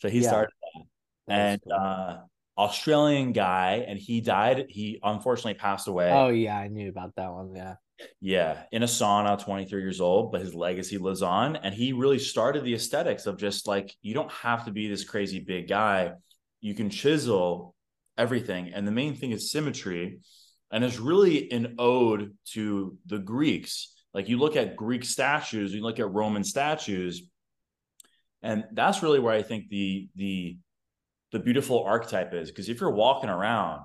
So 0.00 0.08
he 0.08 0.20
Yeah. 0.20 0.28
started 0.28 0.50
that. 0.74 0.84
That's 1.26 1.38
and 1.54 1.60
cool. 1.64 1.72
uh 1.72 2.18
Australian 2.58 3.32
guy 3.32 3.84
and 3.86 3.98
he 3.98 4.20
died. 4.20 4.66
He 4.68 4.98
unfortunately 5.02 5.54
passed 5.54 5.88
away. 5.88 6.10
oh 6.10 6.28
yeah, 6.28 6.56
I 6.56 6.68
knew 6.68 6.88
about 6.88 7.14
that 7.16 7.32
one. 7.32 7.54
Yeah. 7.54 7.74
Yeah, 8.20 8.64
in 8.72 8.82
a 8.82 8.86
sauna, 8.86 9.42
23 9.42 9.80
years 9.80 10.02
old, 10.02 10.30
but 10.30 10.42
his 10.42 10.54
legacy 10.54 10.98
lives 10.98 11.22
on. 11.22 11.56
And 11.56 11.74
he 11.74 11.94
really 11.94 12.18
started 12.18 12.62
the 12.62 12.74
aesthetics 12.74 13.24
of 13.24 13.38
just 13.38 13.66
like, 13.66 13.94
you 14.02 14.12
don't 14.12 14.30
have 14.30 14.66
to 14.66 14.70
be 14.70 14.86
this 14.86 15.02
crazy 15.02 15.40
big 15.40 15.66
guy. 15.66 16.12
You 16.60 16.74
can 16.74 16.90
chisel 16.90 17.74
everything. 18.18 18.72
And 18.74 18.86
the 18.86 18.92
main 18.92 19.14
thing 19.14 19.32
is 19.32 19.50
symmetry. 19.50 20.18
And 20.70 20.84
it's 20.84 20.98
really 20.98 21.50
an 21.52 21.76
ode 21.78 22.36
to 22.52 22.98
the 23.06 23.18
Greeks. 23.18 23.94
Like 24.12 24.28
you 24.28 24.36
look 24.38 24.56
at 24.56 24.76
Greek 24.76 25.04
statues, 25.04 25.72
you 25.72 25.82
look 25.82 25.98
at 25.98 26.10
Roman 26.10 26.44
statues, 26.44 27.22
and 28.42 28.64
that's 28.72 29.02
really 29.02 29.20
where 29.20 29.34
I 29.34 29.42
think 29.42 29.68
the 29.68 30.08
the 30.16 30.58
the 31.36 31.44
beautiful 31.44 31.84
archetype 31.84 32.32
is. 32.32 32.50
Because 32.50 32.70
if 32.70 32.80
you're 32.80 32.90
walking 32.90 33.28
around 33.28 33.82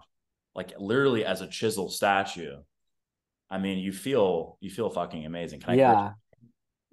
like 0.56 0.74
literally 0.80 1.26
as 1.26 1.42
a 1.42 1.48
chisel 1.48 1.90
statue, 1.90 2.56
I 3.50 3.58
mean, 3.58 3.78
you 3.78 3.92
feel 3.92 4.58
you 4.62 4.70
feel 4.70 4.90
fucking 4.90 5.26
amazing. 5.26 5.60
Can 5.60 5.72
I 5.72 5.76
yeah. 5.76 6.12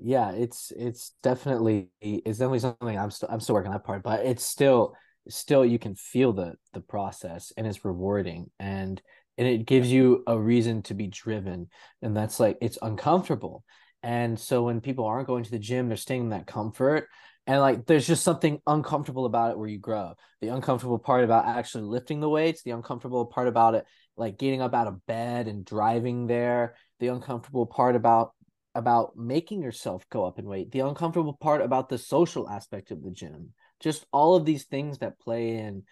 Yeah, 0.00 0.32
it's 0.32 0.72
it's 0.76 1.12
definitely 1.22 1.90
it's 2.00 2.38
definitely 2.38 2.60
something 2.60 2.98
I'm 2.98 3.10
still 3.10 3.28
I'm 3.30 3.40
still 3.40 3.54
working 3.54 3.70
on 3.70 3.74
that 3.74 3.84
part, 3.84 4.02
but 4.02 4.24
it's 4.26 4.44
still 4.44 4.94
still 5.28 5.64
you 5.64 5.78
can 5.78 5.94
feel 5.94 6.32
the 6.32 6.54
the 6.72 6.80
process 6.80 7.52
and 7.56 7.66
it's 7.66 7.84
rewarding 7.84 8.50
and 8.58 9.00
and 9.36 9.46
it 9.46 9.66
gives 9.66 9.90
you 9.90 10.22
a 10.26 10.38
reason 10.38 10.82
to 10.82 10.94
be 10.94 11.06
driven 11.08 11.68
and 12.02 12.16
that's 12.16 12.40
like 12.40 12.58
it's 12.60 12.78
uncomfortable. 12.82 13.64
And 14.02 14.38
so 14.38 14.62
when 14.62 14.80
people 14.80 15.04
aren't 15.04 15.26
going 15.26 15.42
to 15.44 15.50
the 15.50 15.58
gym, 15.58 15.88
they're 15.88 15.96
staying 15.96 16.22
in 16.22 16.28
that 16.30 16.46
comfort 16.46 17.08
and 17.49 17.62
like 17.62 17.87
there's 17.87 18.07
just 18.07 18.23
something 18.23 18.61
uncomfortable 18.67 19.25
about 19.25 19.50
it 19.50 19.59
where 19.59 19.69
you 19.69 19.78
grow. 19.78 20.12
The 20.43 20.49
uncomfortable 20.49 20.99
part 20.99 21.25
about 21.25 21.47
actually 21.47 21.85
lifting 21.85 22.21
the 22.21 22.28
weights, 22.28 22.62
the 22.62 22.73
uncomfortable 22.73 23.25
part 23.25 23.49
about 23.49 23.75
it 23.75 23.87
like 24.19 24.37
getting 24.37 24.61
up 24.61 24.75
out 24.75 24.87
of 24.87 25.07
bed 25.07 25.49
and 25.49 25.64
driving 25.64 26.26
there, 26.26 26.75
the 27.00 27.09
uncomfortable 27.09 27.64
part 27.64 27.97
about 27.97 28.33
about 28.75 29.17
making 29.17 29.62
yourself 29.62 30.05
go 30.11 30.26
up 30.26 30.38
in 30.38 30.45
weight, 30.45 30.71
the 30.73 30.81
uncomfortable 30.81 31.33
part 31.33 31.62
about 31.62 31.88
the 31.88 31.97
social 31.97 32.49
aspect 32.50 32.90
of 32.90 33.02
the 33.02 33.11
gym, 33.11 33.55
just 33.81 34.05
all 34.12 34.37
of 34.37 34.45
these 34.45 34.64
things 34.64 34.99
that 34.99 35.19
play 35.19 35.57
in 35.57 35.85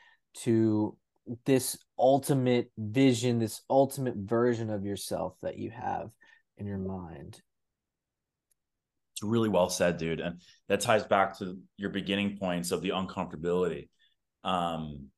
to 0.43 0.95
this 1.47 1.79
ultimate 1.99 2.71
vision, 2.77 3.39
this 3.39 3.63
ultimate 3.71 4.17
version 4.17 4.69
of 4.69 4.85
yourself 4.85 5.35
that 5.41 5.57
you 5.57 5.71
have 5.71 6.11
in 6.59 6.67
your 6.67 6.79
mind. 6.79 7.41
It's 9.16 9.23
really 9.23 9.49
well 9.49 9.70
said, 9.70 9.96
dude. 9.96 10.20
And 10.20 10.42
that 10.68 10.82
ties 10.82 11.04
back 11.04 11.38
to 11.38 11.58
your 11.78 11.88
beginning 11.88 12.37
points 12.37 12.70
of 12.70 12.82
the 12.82 12.90
uncomfortability. 12.90 13.88
Um, 14.44 15.08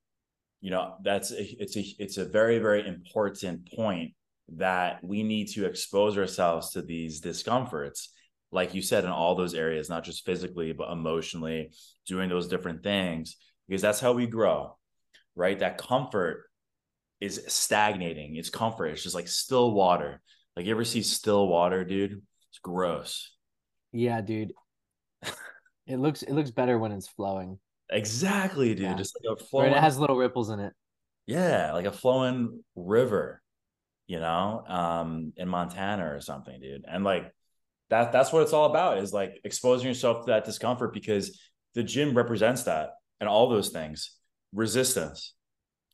you 0.60 0.70
know, 0.70 0.94
that's 1.02 1.32
a, 1.32 1.42
it's 1.62 1.76
a 1.76 1.84
it's 1.98 2.16
a 2.16 2.24
very 2.24 2.60
very 2.60 2.86
important 2.86 3.68
point 3.74 4.12
that 4.56 5.02
we 5.02 5.24
need 5.24 5.48
to 5.48 5.66
expose 5.66 6.16
ourselves 6.16 6.70
to 6.70 6.82
these 6.82 7.20
discomforts, 7.20 8.12
like 8.52 8.72
you 8.72 8.82
said, 8.82 9.04
in 9.04 9.10
all 9.10 9.34
those 9.34 9.54
areas, 9.54 9.90
not 9.90 10.04
just 10.04 10.24
physically 10.24 10.72
but 10.72 10.90
emotionally, 10.90 11.72
doing 12.06 12.28
those 12.28 12.48
different 12.48 12.82
things, 12.84 13.36
because 13.68 13.82
that's 13.82 14.00
how 14.00 14.12
we 14.12 14.26
grow, 14.26 14.76
right? 15.34 15.58
That 15.58 15.76
comfort 15.76 16.44
is 17.20 17.42
stagnating. 17.48 18.36
It's 18.36 18.50
comfort. 18.50 18.86
It's 18.86 19.02
just 19.02 19.14
like 19.14 19.28
still 19.28 19.72
water. 19.72 20.22
Like 20.56 20.66
you 20.66 20.72
ever 20.72 20.84
see 20.84 21.02
still 21.02 21.48
water, 21.48 21.84
dude? 21.84 22.22
It's 22.50 22.60
gross. 22.60 23.32
Yeah, 23.92 24.20
dude. 24.20 24.52
It 25.86 25.96
looks 25.98 26.22
it 26.22 26.32
looks 26.32 26.50
better 26.50 26.78
when 26.78 26.92
it's 26.92 27.08
flowing. 27.08 27.58
Exactly, 27.90 28.74
dude. 28.74 28.80
Yeah. 28.84 28.94
Just 28.94 29.16
like 29.24 29.38
a 29.38 29.42
flowing, 29.42 29.72
it 29.72 29.78
has 29.78 29.98
little 29.98 30.16
ripples 30.16 30.50
in 30.50 30.60
it. 30.60 30.74
yeah, 31.26 31.72
like 31.72 31.86
a 31.86 31.92
flowing 31.92 32.62
river, 32.76 33.40
you 34.06 34.20
know, 34.20 34.62
um, 34.66 35.32
in 35.38 35.48
Montana 35.48 36.12
or 36.12 36.20
something, 36.20 36.60
dude. 36.60 36.84
And 36.86 37.04
like 37.04 37.32
that, 37.88 38.12
that's 38.12 38.30
what 38.32 38.42
it's 38.42 38.52
all 38.52 38.66
about 38.66 38.98
is 38.98 39.14
like 39.14 39.40
exposing 39.44 39.88
yourself 39.88 40.26
to 40.26 40.32
that 40.32 40.44
discomfort 40.44 40.92
because 40.92 41.40
the 41.74 41.82
gym 41.82 42.14
represents 42.14 42.64
that 42.64 42.90
and 43.20 43.28
all 43.28 43.48
those 43.48 43.70
things. 43.70 44.14
Resistance. 44.52 45.32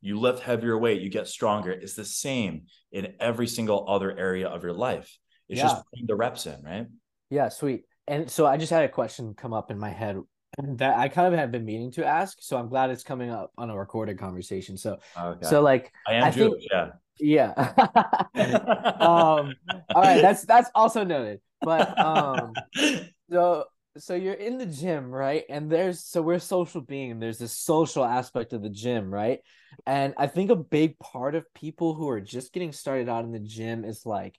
You 0.01 0.19
lift 0.19 0.41
heavier 0.43 0.77
weight, 0.77 1.01
you 1.03 1.09
get 1.11 1.29
stronger. 1.29 1.71
It's 1.71 1.95
the 1.95 2.05
same 2.05 2.65
in 2.91 3.15
every 3.21 3.47
single 3.47 3.87
other 3.89 4.11
area 4.19 4.49
of 4.49 4.65
your 4.65 4.73
life. 4.75 5.17
It's 5.49 5.59
Yeah. 5.59 5.69
just 5.69 5.85
putting 5.91 6.07
the 6.07 6.17
reps 6.17 6.47
in, 6.47 6.61
right? 6.63 6.87
Yeah, 7.31 7.49
sweet. 7.49 7.85
And 8.07 8.31
so 8.31 8.47
I 8.47 8.57
just 8.57 8.71
had 8.71 8.85
a 8.85 8.89
question 8.89 9.35
come 9.35 9.53
up 9.53 9.71
in 9.71 9.79
my 9.79 9.91
head 9.91 10.21
that 10.59 10.99
I 10.99 11.09
kind 11.09 11.33
of 11.33 11.39
have 11.39 11.51
been 11.51 11.65
meaning 11.65 11.91
to 11.93 12.05
ask. 12.07 12.39
So 12.41 12.57
I'm 12.57 12.69
glad 12.69 12.91
it's 12.91 13.03
coming 13.05 13.31
up 13.31 13.51
on 13.57 13.71
a 13.71 13.77
recorded 13.79 14.19
conversation. 14.19 14.77
So 14.77 14.99
Okay. 15.19 15.47
so 15.47 15.61
like 15.63 15.93
I 16.07 16.15
am 16.15 16.25
I 16.25 16.31
think- 16.31 16.51
Jewish, 16.53 16.67
yeah. 16.71 16.91
yeah. 17.19 17.53
um 19.01 19.55
all 19.95 20.03
right, 20.03 20.21
that's 20.21 20.45
that's 20.45 20.71
also 20.75 21.05
noted. 21.05 21.41
But 21.63 21.99
um 21.99 22.53
so 23.31 23.65
so 23.97 24.15
you're 24.15 24.35
in 24.35 24.59
the 24.59 24.67
gym, 24.67 25.11
right? 25.11 25.45
And 25.49 25.71
there's 25.71 26.05
so 26.05 26.21
we're 26.21 26.41
social 26.41 26.81
being 26.81 27.13
and 27.13 27.23
there's 27.23 27.39
this 27.39 27.57
social 27.57 28.05
aspect 28.05 28.53
of 28.53 28.61
the 28.63 28.69
gym, 28.71 29.13
right? 29.13 29.39
And 29.87 30.15
I 30.19 30.27
think 30.27 30.51
a 30.51 30.57
big 30.57 30.99
part 30.99 31.35
of 31.37 31.53
people 31.55 31.95
who 31.95 32.09
are 32.09 32.21
just 32.21 32.53
getting 32.53 32.73
started 32.73 33.09
out 33.09 33.25
in 33.25 33.33
the 33.33 33.39
gym 33.41 33.85
is 33.85 34.05
like 34.05 34.37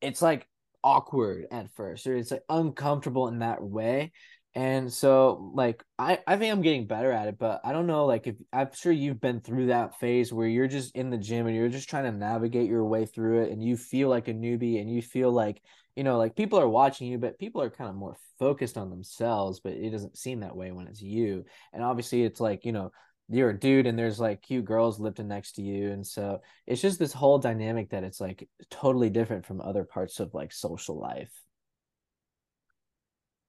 it's 0.00 0.20
like 0.22 0.46
awkward 0.84 1.46
at 1.50 1.70
first 1.74 2.06
or 2.06 2.16
it's 2.16 2.30
like 2.30 2.42
uncomfortable 2.48 3.28
in 3.28 3.40
that 3.40 3.62
way. 3.62 4.12
And 4.54 4.92
so 4.92 5.52
like 5.54 5.84
I 5.98 6.18
I 6.26 6.36
think 6.36 6.52
I'm 6.52 6.62
getting 6.62 6.86
better 6.86 7.12
at 7.12 7.28
it, 7.28 7.38
but 7.38 7.60
I 7.64 7.72
don't 7.72 7.86
know 7.86 8.06
like 8.06 8.26
if 8.26 8.36
I'm 8.52 8.70
sure 8.74 8.92
you've 8.92 9.20
been 9.20 9.40
through 9.40 9.66
that 9.66 9.98
phase 10.00 10.32
where 10.32 10.48
you're 10.48 10.68
just 10.68 10.96
in 10.96 11.10
the 11.10 11.18
gym 11.18 11.46
and 11.46 11.54
you're 11.54 11.68
just 11.68 11.88
trying 11.88 12.04
to 12.04 12.12
navigate 12.12 12.68
your 12.68 12.84
way 12.84 13.06
through 13.06 13.42
it 13.42 13.52
and 13.52 13.62
you 13.62 13.76
feel 13.76 14.08
like 14.08 14.28
a 14.28 14.34
newbie 14.34 14.80
and 14.80 14.90
you 14.90 15.02
feel 15.02 15.30
like 15.30 15.62
you 15.98 16.04
know, 16.04 16.16
like 16.16 16.36
people 16.36 16.60
are 16.60 16.68
watching 16.68 17.08
you, 17.08 17.18
but 17.18 17.40
people 17.40 17.60
are 17.60 17.70
kind 17.70 17.90
of 17.90 17.96
more 17.96 18.16
focused 18.38 18.78
on 18.78 18.88
themselves, 18.88 19.58
but 19.58 19.72
it 19.72 19.90
doesn't 19.90 20.16
seem 20.16 20.38
that 20.40 20.54
way 20.54 20.70
when 20.70 20.86
it's 20.86 21.02
you. 21.02 21.44
And 21.72 21.82
obviously, 21.82 22.22
it's 22.22 22.38
like, 22.38 22.64
you 22.64 22.70
know, 22.70 22.92
you're 23.28 23.50
a 23.50 23.58
dude 23.58 23.86
and 23.86 23.98
there's 23.98 24.18
like 24.18 24.42
cute 24.42 24.64
girls 24.64 24.98
lifting 24.98 25.28
next 25.28 25.52
to 25.52 25.62
you. 25.62 25.90
And 25.90 26.06
so 26.06 26.40
it's 26.66 26.80
just 26.80 26.98
this 26.98 27.12
whole 27.12 27.38
dynamic 27.38 27.90
that 27.90 28.04
it's 28.04 28.20
like 28.20 28.48
totally 28.70 29.10
different 29.10 29.44
from 29.44 29.60
other 29.60 29.84
parts 29.84 30.18
of 30.20 30.32
like 30.32 30.52
social 30.52 30.98
life. 30.98 31.32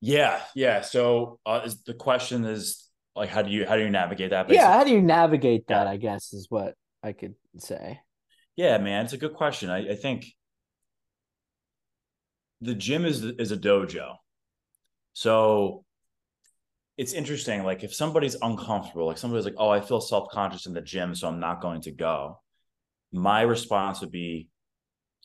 Yeah, 0.02 0.42
yeah. 0.56 0.82
So 0.82 1.40
uh, 1.46 1.62
is, 1.66 1.82
the 1.84 1.94
question 1.94 2.46
is 2.46 2.90
like, 3.16 3.30
how 3.30 3.42
do 3.42 3.52
you 3.52 3.66
how 3.66 3.76
do 3.76 3.82
you 3.82 3.90
navigate 3.90 4.32
that? 4.32 4.50
Yeah. 4.50 4.72
How 4.72 4.84
do 4.84 4.92
you 4.92 5.02
navigate 5.02 5.68
that? 5.68 5.86
Yeah. 5.86 5.92
I 5.92 5.98
guess 5.98 6.34
is 6.34 6.48
what 6.50 6.76
I 7.04 7.14
could 7.14 7.36
say. 7.58 8.00
Yeah, 8.56 8.78
man, 8.78 9.06
it's 9.06 9.14
a 9.14 9.18
good 9.18 9.34
question. 9.34 9.70
I, 9.70 9.92
I 9.92 9.96
think 9.96 10.26
the 12.62 12.76
gym 12.76 13.06
is 13.06 13.24
is 13.24 13.52
a 13.54 13.58
dojo, 13.58 14.16
so 15.14 15.86
it's 17.00 17.14
interesting. 17.14 17.64
Like 17.64 17.86
if 17.86 17.96
somebody's 17.96 18.36
uncomfortable, 18.42 19.08
like 19.08 19.18
somebody's 19.18 19.46
like, 19.46 19.56
"Oh, 19.58 19.70
I 19.70 19.80
feel 19.80 20.02
self 20.02 20.28
conscious 20.32 20.66
in 20.66 20.74
the 20.74 20.82
gym, 20.82 21.16
so 21.16 21.30
I'm 21.30 21.40
not 21.40 21.62
going 21.62 21.82
to 21.84 21.92
go." 21.92 22.42
My 23.14 23.42
response 23.44 24.02
would 24.02 24.12
be 24.12 24.50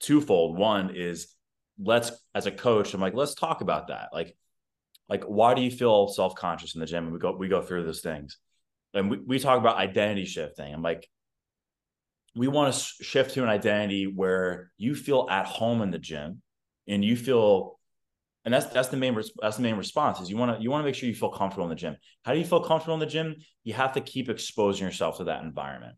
twofold. 0.01 0.57
One 0.57 0.95
is 0.95 1.35
let's 1.83 2.13
as 2.33 2.47
a 2.47 2.53
coach, 2.53 2.95
I'm 2.95 3.01
like, 3.01 3.15
let's 3.15 3.35
talk 3.35 3.61
about 3.61 3.89
that. 3.89 4.11
Like, 4.13 4.37
like 5.09 5.25
why 5.25 5.55
do 5.55 5.63
you 5.63 5.71
feel 5.73 6.07
self 6.07 6.37
conscious 6.37 6.77
in 6.77 6.81
the 6.81 6.87
gym? 6.87 7.05
And 7.07 7.13
we 7.13 7.19
go 7.19 7.37
we 7.37 7.49
go 7.49 7.61
through 7.61 7.85
those 7.85 8.03
things, 8.03 8.39
and 8.95 9.11
we 9.11 9.19
we 9.19 9.39
talk 9.41 9.59
about 9.59 9.77
identity 9.77 10.27
shifting. 10.27 10.73
I'm 10.73 10.83
like 10.83 11.09
we 12.37 12.47
want 12.47 12.73
to 12.73 13.05
shift 13.05 13.35
to 13.35 13.43
an 13.43 13.49
identity 13.49 14.07
where 14.07 14.71
you 14.79 14.95
feel 14.95 15.27
at 15.29 15.47
home 15.47 15.83
in 15.83 15.91
the 15.91 15.99
gym 15.99 16.41
and 16.87 17.05
you 17.05 17.17
feel 17.17 17.81
and 18.45 18.53
that's 18.53 18.67
that's 18.67 18.89
the 18.89 18.97
main 18.97 19.19
that's 19.41 19.57
the 19.57 19.63
main 19.63 19.77
response 19.77 20.21
is 20.21 20.31
you 20.31 20.37
want 20.37 20.57
to 20.57 20.63
you 20.63 20.71
want 20.71 20.83
to 20.83 20.85
make 20.85 20.95
sure 20.95 21.09
you 21.09 21.15
feel 21.15 21.31
comfortable 21.31 21.65
in 21.65 21.71
the 21.71 21.77
gym. 21.77 21.97
How 22.25 22.33
do 22.33 22.39
you 22.39 22.45
feel 22.45 22.61
comfortable 22.61 22.95
in 22.95 23.01
the 23.01 23.07
gym? 23.07 23.37
You 23.63 23.75
have 23.75 23.93
to 23.93 24.01
keep 24.01 24.29
exposing 24.29 24.87
yourself 24.87 25.19
to 25.19 25.25
that 25.25 25.43
environment. 25.43 25.97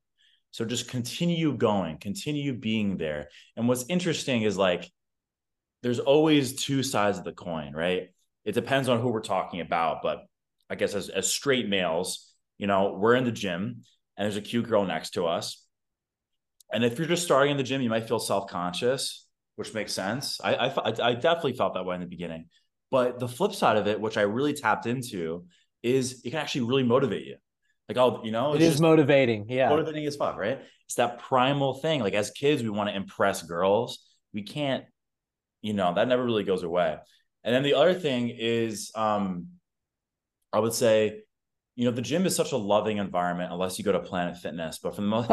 So 0.52 0.64
just 0.64 0.88
continue 0.88 1.56
going 1.56 1.98
continue 1.98 2.52
being 2.54 2.96
there. 2.96 3.28
And 3.56 3.68
what's 3.68 3.84
interesting 3.88 4.42
is 4.42 4.56
like 4.56 4.90
there's 5.82 6.00
always 6.00 6.56
two 6.56 6.82
sides 6.82 7.18
of 7.18 7.24
the 7.24 7.32
coin 7.32 7.72
right? 7.74 8.08
It 8.44 8.52
depends 8.52 8.88
on 8.88 9.00
who 9.00 9.08
we're 9.08 9.22
talking 9.22 9.60
about 9.60 10.02
but 10.04 10.18
i 10.70 10.76
guess 10.76 10.94
as, 10.94 11.08
as 11.08 11.28
straight 11.28 11.68
males 11.68 12.32
you 12.58 12.68
know 12.68 12.96
we're 12.96 13.16
in 13.16 13.24
the 13.24 13.32
gym 13.32 13.82
and 14.16 14.24
there's 14.24 14.36
a 14.36 14.42
cute 14.42 14.68
girl 14.68 14.84
next 14.84 15.10
to 15.10 15.26
us. 15.26 15.62
And 16.72 16.84
if 16.84 16.98
you're 16.98 17.08
just 17.08 17.24
starting 17.24 17.52
in 17.52 17.56
the 17.56 17.62
gym, 17.62 17.82
you 17.82 17.90
might 17.90 18.08
feel 18.08 18.18
self 18.18 18.48
conscious, 18.48 19.25
which 19.56 19.74
makes 19.74 19.92
sense. 19.92 20.40
I, 20.42 20.54
I 20.54 20.92
I 21.02 21.14
definitely 21.14 21.54
felt 21.54 21.74
that 21.74 21.84
way 21.84 21.94
in 21.94 22.00
the 22.00 22.06
beginning, 22.06 22.46
but 22.90 23.18
the 23.18 23.28
flip 23.28 23.52
side 23.52 23.76
of 23.76 23.86
it, 23.86 24.00
which 24.00 24.16
I 24.16 24.22
really 24.22 24.54
tapped 24.54 24.86
into, 24.86 25.44
is 25.82 26.22
it 26.24 26.30
can 26.30 26.38
actually 26.38 26.62
really 26.62 26.84
motivate 26.84 27.26
you. 27.26 27.36
Like, 27.88 27.98
oh, 27.98 28.22
you 28.24 28.32
know, 28.32 28.54
it's 28.54 28.64
is 28.64 28.80
motivating. 28.80 29.46
Yeah. 29.48 29.68
motivating 29.68 30.06
as 30.06 30.16
fuck, 30.16 30.36
right? 30.36 30.60
It's 30.86 30.96
that 30.96 31.18
primal 31.18 31.74
thing. 31.74 32.00
Like 32.00 32.14
as 32.14 32.30
kids, 32.30 32.62
we 32.62 32.70
want 32.70 32.90
to 32.90 32.96
impress 32.96 33.42
girls. 33.42 34.04
We 34.32 34.42
can't, 34.42 34.84
you 35.62 35.72
know, 35.72 35.94
that 35.94 36.08
never 36.08 36.24
really 36.24 36.44
goes 36.44 36.62
away. 36.62 36.96
And 37.44 37.54
then 37.54 37.62
the 37.62 37.74
other 37.74 37.94
thing 37.94 38.30
is, 38.36 38.90
um, 38.96 39.48
I 40.52 40.58
would 40.58 40.72
say, 40.72 41.20
you 41.76 41.84
know, 41.84 41.92
the 41.92 42.02
gym 42.02 42.26
is 42.26 42.34
such 42.34 42.52
a 42.52 42.56
loving 42.56 42.96
environment 42.96 43.52
unless 43.52 43.78
you 43.78 43.84
go 43.84 43.92
to 43.92 44.00
Planet 44.00 44.38
Fitness, 44.38 44.78
but 44.82 44.96
for 44.96 45.02
the 45.02 45.06
most 45.06 45.28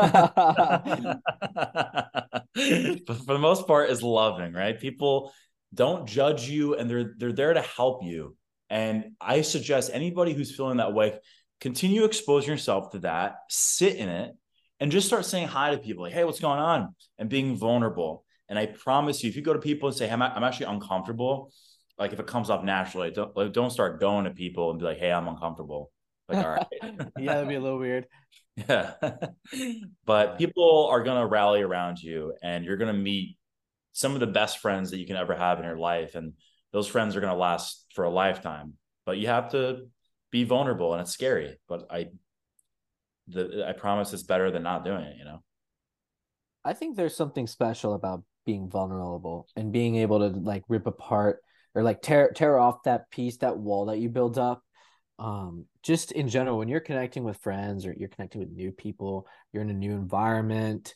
but 3.08 3.18
for 3.18 3.34
the 3.34 3.40
most 3.40 3.68
part 3.68 3.90
is 3.90 4.04
loving, 4.04 4.54
right? 4.54 4.80
People 4.80 5.32
don't 5.74 6.08
judge 6.08 6.48
you 6.48 6.76
and 6.76 6.90
they're 6.90 7.14
they're 7.18 7.34
there 7.34 7.54
to 7.54 7.62
help 7.62 8.04
you. 8.04 8.36
And 8.70 9.12
I 9.20 9.42
suggest 9.42 9.92
anybody 9.94 10.34
who's 10.34 10.56
feeling 10.56 10.78
that 10.78 10.94
way, 10.94 11.20
continue 11.62 12.06
exposing 12.06 12.52
yourself 12.52 12.92
to 12.92 13.00
that, 13.00 13.36
sit 13.50 13.96
in 13.96 14.10
it, 14.10 14.32
and 14.80 14.92
just 14.92 15.08
start 15.08 15.26
saying 15.26 15.48
hi 15.48 15.72
to 15.72 15.78
people 15.78 16.04
like, 16.04 16.14
hey, 16.14 16.24
what's 16.24 16.40
going 16.40 16.60
on? 16.60 16.96
And 17.18 17.30
being 17.30 17.56
vulnerable. 17.56 18.26
And 18.50 18.60
I 18.60 18.66
promise 18.68 19.24
you, 19.24 19.30
if 19.30 19.36
you 19.36 19.42
go 19.42 19.54
to 19.54 19.60
people 19.60 19.90
and 19.90 19.98
say, 19.98 20.08
hey, 20.08 20.14
I'm, 20.14 20.22
I'm 20.22 20.44
actually 20.44 20.68
uncomfortable, 20.68 21.52
like 21.98 22.14
if 22.14 22.20
it 22.20 22.28
comes 22.28 22.50
off 22.50 22.64
naturally, 22.64 23.12
don't 23.12 23.36
like, 23.36 23.54
don't 23.54 23.72
start 23.72 24.00
going 24.00 24.26
to 24.26 24.32
people 24.32 24.72
and 24.72 24.80
be 24.80 24.86
like, 24.86 24.98
hey, 24.98 25.12
I'm 25.12 25.28
uncomfortable. 25.28 25.92
Like, 26.28 26.44
all 26.44 26.52
right. 26.52 26.68
yeah, 27.18 27.36
that'd 27.36 27.50
be 27.50 27.56
a 27.56 27.62
little 27.62 27.80
weird. 27.80 28.08
Yeah. 28.56 28.94
but 30.06 30.38
people 30.38 30.88
are 30.92 31.04
gonna 31.04 31.28
rally 31.28 31.62
around 31.62 32.02
you 32.02 32.34
and 32.42 32.64
you're 32.64 32.78
gonna 32.78 32.94
meet 32.94 33.38
some 33.94 34.14
of 34.14 34.20
the 34.20 34.28
best 34.28 34.60
friends 34.60 34.92
that 34.92 35.00
you 35.00 35.08
can 35.08 35.16
ever 35.16 35.36
have 35.36 35.60
in 35.60 35.66
your 35.66 35.78
life. 35.78 36.16
And 36.16 36.34
those 36.72 36.88
friends 36.88 37.16
are 37.16 37.22
gonna 37.22 37.36
last 37.36 37.86
for 37.94 38.04
a 38.04 38.10
lifetime. 38.10 38.74
But 39.06 39.18
you 39.18 39.28
have 39.28 39.52
to 39.52 39.88
be 40.32 40.44
vulnerable 40.44 40.94
and 40.94 41.02
it's 41.02 41.12
scary. 41.12 41.58
But 41.68 41.88
I 41.90 42.08
the 43.28 43.66
I 43.68 43.74
promise 43.74 44.14
it's 44.14 44.24
better 44.24 44.52
than 44.52 44.64
not 44.64 44.84
doing 44.84 45.04
it, 45.04 45.18
you 45.18 45.26
know. 45.26 45.44
I 46.66 46.74
think 46.74 46.96
there's 46.96 47.16
something 47.16 47.48
special 47.48 47.94
about 47.94 48.24
being 48.46 48.70
vulnerable 48.70 49.48
and 49.56 49.72
being 49.72 49.96
able 49.98 50.20
to 50.20 50.38
like 50.40 50.64
rip 50.68 50.88
apart 50.88 51.40
or 51.76 51.84
like 51.84 52.02
tear 52.02 52.32
tear 52.32 52.58
off 52.58 52.84
that 52.84 53.10
piece, 53.10 53.38
that 53.38 53.58
wall 53.58 53.88
that 53.88 54.00
you 54.00 54.10
build 54.10 54.38
up. 54.38 54.64
Um, 55.24 55.65
just 55.82 56.12
in 56.12 56.27
general, 56.27 56.58
when 56.58 56.68
you're 56.68 56.82
connecting 56.82 57.24
with 57.24 57.38
friends 57.38 57.86
or 57.86 57.96
you're 57.98 58.10
connecting 58.10 58.42
with 58.42 58.51
new 58.51 58.74
people, 58.74 59.25
you're 59.53 59.63
in 59.63 59.70
a 59.70 59.74
new 59.74 59.94
environment, 59.94 60.94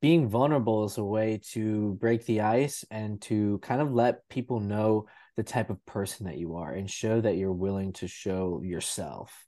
being 0.00 0.28
vulnerable 0.28 0.84
is 0.84 0.96
a 0.96 1.04
way 1.04 1.40
to 1.52 1.92
break 2.00 2.24
the 2.24 2.40
ice 2.40 2.86
and 2.90 3.20
to 3.22 3.58
kind 3.58 3.82
of 3.82 3.92
let 3.92 4.26
people 4.30 4.60
know 4.60 5.06
the 5.36 5.42
type 5.42 5.68
of 5.68 5.84
person 5.84 6.24
that 6.24 6.38
you 6.38 6.56
are 6.56 6.72
and 6.72 6.90
show 6.90 7.20
that 7.20 7.36
you're 7.36 7.52
willing 7.52 7.92
to 7.92 8.08
show 8.08 8.62
yourself 8.64 9.46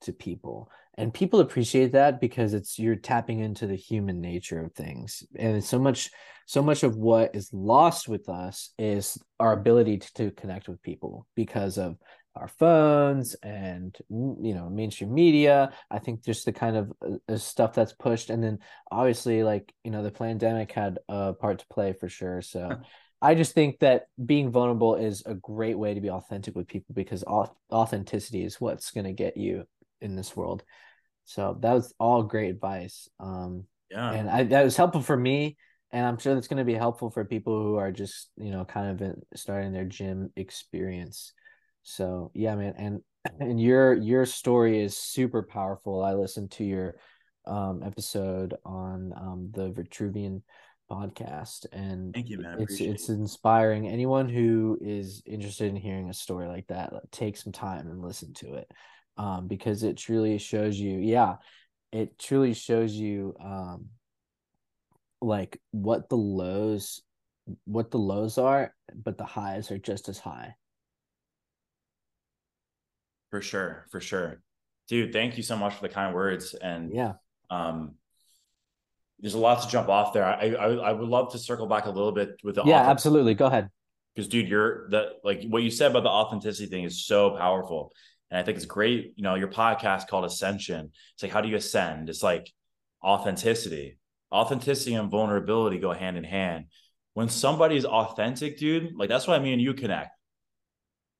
to 0.00 0.14
people. 0.14 0.70
And 0.96 1.12
people 1.12 1.40
appreciate 1.40 1.92
that 1.92 2.20
because 2.20 2.54
it's 2.54 2.78
you're 2.78 2.96
tapping 2.96 3.40
into 3.40 3.66
the 3.66 3.76
human 3.76 4.22
nature 4.22 4.60
of 4.62 4.72
things. 4.72 5.22
And 5.36 5.62
so 5.62 5.78
much 5.78 6.10
so 6.46 6.62
much 6.62 6.82
of 6.82 6.96
what 6.96 7.34
is 7.34 7.52
lost 7.52 8.08
with 8.08 8.30
us 8.30 8.72
is 8.78 9.18
our 9.38 9.52
ability 9.52 9.98
to, 9.98 10.14
to 10.14 10.30
connect 10.30 10.66
with 10.66 10.82
people 10.82 11.26
because 11.34 11.76
of 11.76 11.98
our 12.38 12.48
phones 12.48 13.34
and 13.42 13.96
you 14.08 14.54
know 14.54 14.68
mainstream 14.70 15.12
media. 15.12 15.72
I 15.90 15.98
think 15.98 16.24
just 16.24 16.44
the 16.44 16.52
kind 16.52 16.76
of 16.76 16.92
uh, 17.28 17.36
stuff 17.36 17.74
that's 17.74 17.92
pushed 17.92 18.30
and 18.30 18.42
then 18.42 18.58
obviously 18.90 19.42
like 19.42 19.72
you 19.84 19.90
know 19.90 20.02
the 20.02 20.10
pandemic 20.10 20.72
had 20.72 20.98
a 21.08 21.32
part 21.32 21.60
to 21.60 21.66
play 21.68 21.92
for 21.92 22.08
sure. 22.08 22.42
So 22.42 22.80
i 23.20 23.34
just 23.34 23.52
think 23.52 23.80
that 23.80 24.06
being 24.24 24.48
vulnerable 24.48 24.94
is 24.94 25.24
a 25.26 25.34
great 25.34 25.76
way 25.76 25.92
to 25.92 26.00
be 26.00 26.08
authentic 26.08 26.54
with 26.54 26.68
people 26.68 26.94
because 26.94 27.24
authenticity 27.24 28.44
is 28.44 28.60
what's 28.60 28.92
going 28.92 29.06
to 29.06 29.12
get 29.12 29.36
you 29.36 29.64
in 30.00 30.14
this 30.14 30.36
world. 30.36 30.62
So 31.24 31.58
that 31.60 31.72
was 31.72 31.92
all 31.98 32.22
great 32.22 32.50
advice 32.50 33.08
um 33.18 33.64
yeah. 33.90 34.12
and 34.12 34.30
I, 34.30 34.44
that 34.44 34.64
was 34.64 34.76
helpful 34.76 35.02
for 35.02 35.16
me 35.16 35.56
and 35.92 36.06
i'm 36.06 36.18
sure 36.18 36.34
that's 36.34 36.48
going 36.48 36.58
to 36.58 36.64
be 36.64 36.74
helpful 36.74 37.10
for 37.10 37.24
people 37.24 37.62
who 37.62 37.76
are 37.76 37.92
just 37.92 38.30
you 38.36 38.50
know 38.50 38.64
kind 38.64 39.00
of 39.00 39.16
starting 39.34 39.72
their 39.72 39.84
gym 39.84 40.30
experience 40.36 41.32
so 41.88 42.30
yeah, 42.34 42.54
man, 42.54 42.74
and 42.76 43.00
and 43.40 43.60
your 43.60 43.94
your 43.94 44.26
story 44.26 44.80
is 44.82 44.96
super 44.96 45.42
powerful. 45.42 46.04
I 46.04 46.14
listened 46.14 46.50
to 46.52 46.64
your 46.64 46.96
um 47.46 47.82
episode 47.82 48.54
on 48.64 49.12
um 49.16 49.48
the 49.52 49.70
Vitruvian 49.70 50.42
podcast 50.90 51.66
and 51.72 52.14
thank 52.14 52.28
you 52.28 52.38
man. 52.38 52.60
It's 52.60 52.80
it's 52.80 53.08
inspiring. 53.08 53.88
Anyone 53.88 54.28
who 54.28 54.78
is 54.80 55.22
interested 55.26 55.68
in 55.68 55.76
hearing 55.76 56.10
a 56.10 56.14
story 56.14 56.46
like 56.46 56.66
that 56.68 56.92
take 57.10 57.36
some 57.36 57.52
time 57.52 57.88
and 57.88 58.02
listen 58.02 58.34
to 58.34 58.54
it 58.54 58.70
um 59.16 59.48
because 59.48 59.82
it 59.82 59.96
truly 59.96 60.38
shows 60.38 60.78
you 60.78 60.98
yeah 60.98 61.36
it 61.90 62.18
truly 62.18 62.54
shows 62.54 62.92
you 62.92 63.34
um 63.42 63.86
like 65.20 65.60
what 65.72 66.08
the 66.08 66.16
lows 66.16 67.02
what 67.64 67.90
the 67.90 67.98
lows 67.98 68.38
are 68.38 68.74
but 68.94 69.18
the 69.18 69.24
highs 69.24 69.70
are 69.70 69.78
just 69.78 70.08
as 70.08 70.18
high 70.18 70.54
for 73.30 73.40
sure, 73.40 73.86
for 73.90 74.00
sure. 74.00 74.40
Dude, 74.88 75.12
thank 75.12 75.36
you 75.36 75.42
so 75.42 75.56
much 75.56 75.74
for 75.74 75.82
the 75.82 75.92
kind 75.92 76.14
words. 76.14 76.54
And 76.54 76.94
yeah. 76.94 77.14
Um 77.50 77.94
there's 79.20 79.34
a 79.34 79.38
lot 79.38 79.62
to 79.62 79.68
jump 79.68 79.88
off 79.88 80.12
there. 80.12 80.24
I 80.24 80.54
I, 80.54 80.66
I 80.74 80.92
would 80.92 81.08
love 81.08 81.32
to 81.32 81.38
circle 81.38 81.66
back 81.66 81.86
a 81.86 81.90
little 81.90 82.12
bit 82.12 82.40
with 82.42 82.54
the 82.54 82.64
Yeah, 82.64 82.88
absolutely. 82.88 83.34
Go 83.34 83.46
ahead. 83.46 83.70
Because 84.14 84.28
dude, 84.28 84.48
you're 84.48 84.88
the 84.90 85.12
like 85.24 85.44
what 85.48 85.62
you 85.62 85.70
said 85.70 85.90
about 85.90 86.04
the 86.04 86.08
authenticity 86.08 86.68
thing 86.68 86.84
is 86.84 87.04
so 87.04 87.36
powerful. 87.36 87.92
And 88.30 88.38
I 88.38 88.42
think 88.42 88.56
it's 88.56 88.66
great. 88.66 89.14
You 89.16 89.22
know, 89.22 89.34
your 89.34 89.48
podcast 89.48 90.08
called 90.08 90.24
Ascension. 90.24 90.90
It's 91.14 91.22
like, 91.22 91.32
how 91.32 91.40
do 91.40 91.48
you 91.48 91.56
ascend? 91.56 92.08
It's 92.08 92.22
like 92.22 92.52
authenticity. 93.02 93.98
Authenticity 94.30 94.94
and 94.94 95.10
vulnerability 95.10 95.78
go 95.78 95.92
hand 95.92 96.18
in 96.18 96.24
hand. 96.24 96.66
When 97.14 97.28
somebody 97.28 97.76
is 97.76 97.86
authentic, 97.86 98.58
dude, 98.58 98.94
like 98.94 99.08
that's 99.08 99.26
why 99.26 99.38
me 99.38 99.52
and 99.52 99.62
you 99.62 99.74
connect 99.74 100.17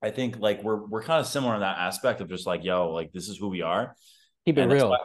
I 0.03 0.11
think 0.11 0.39
like 0.39 0.63
we're 0.63 0.87
we're 0.87 1.03
kind 1.03 1.21
of 1.21 1.27
similar 1.27 1.55
in 1.55 1.61
that 1.61 1.79
aspect 1.79 2.21
of 2.21 2.29
just 2.29 2.47
like, 2.47 2.65
yo, 2.65 2.91
like 2.91 3.13
this 3.13 3.29
is 3.29 3.39
who 3.39 3.49
we 3.49 3.63
are. 3.63 3.97
Keep 4.45 4.59
it 4.59 4.63
and 4.63 4.73
real. 4.73 4.91
Why, 4.91 4.99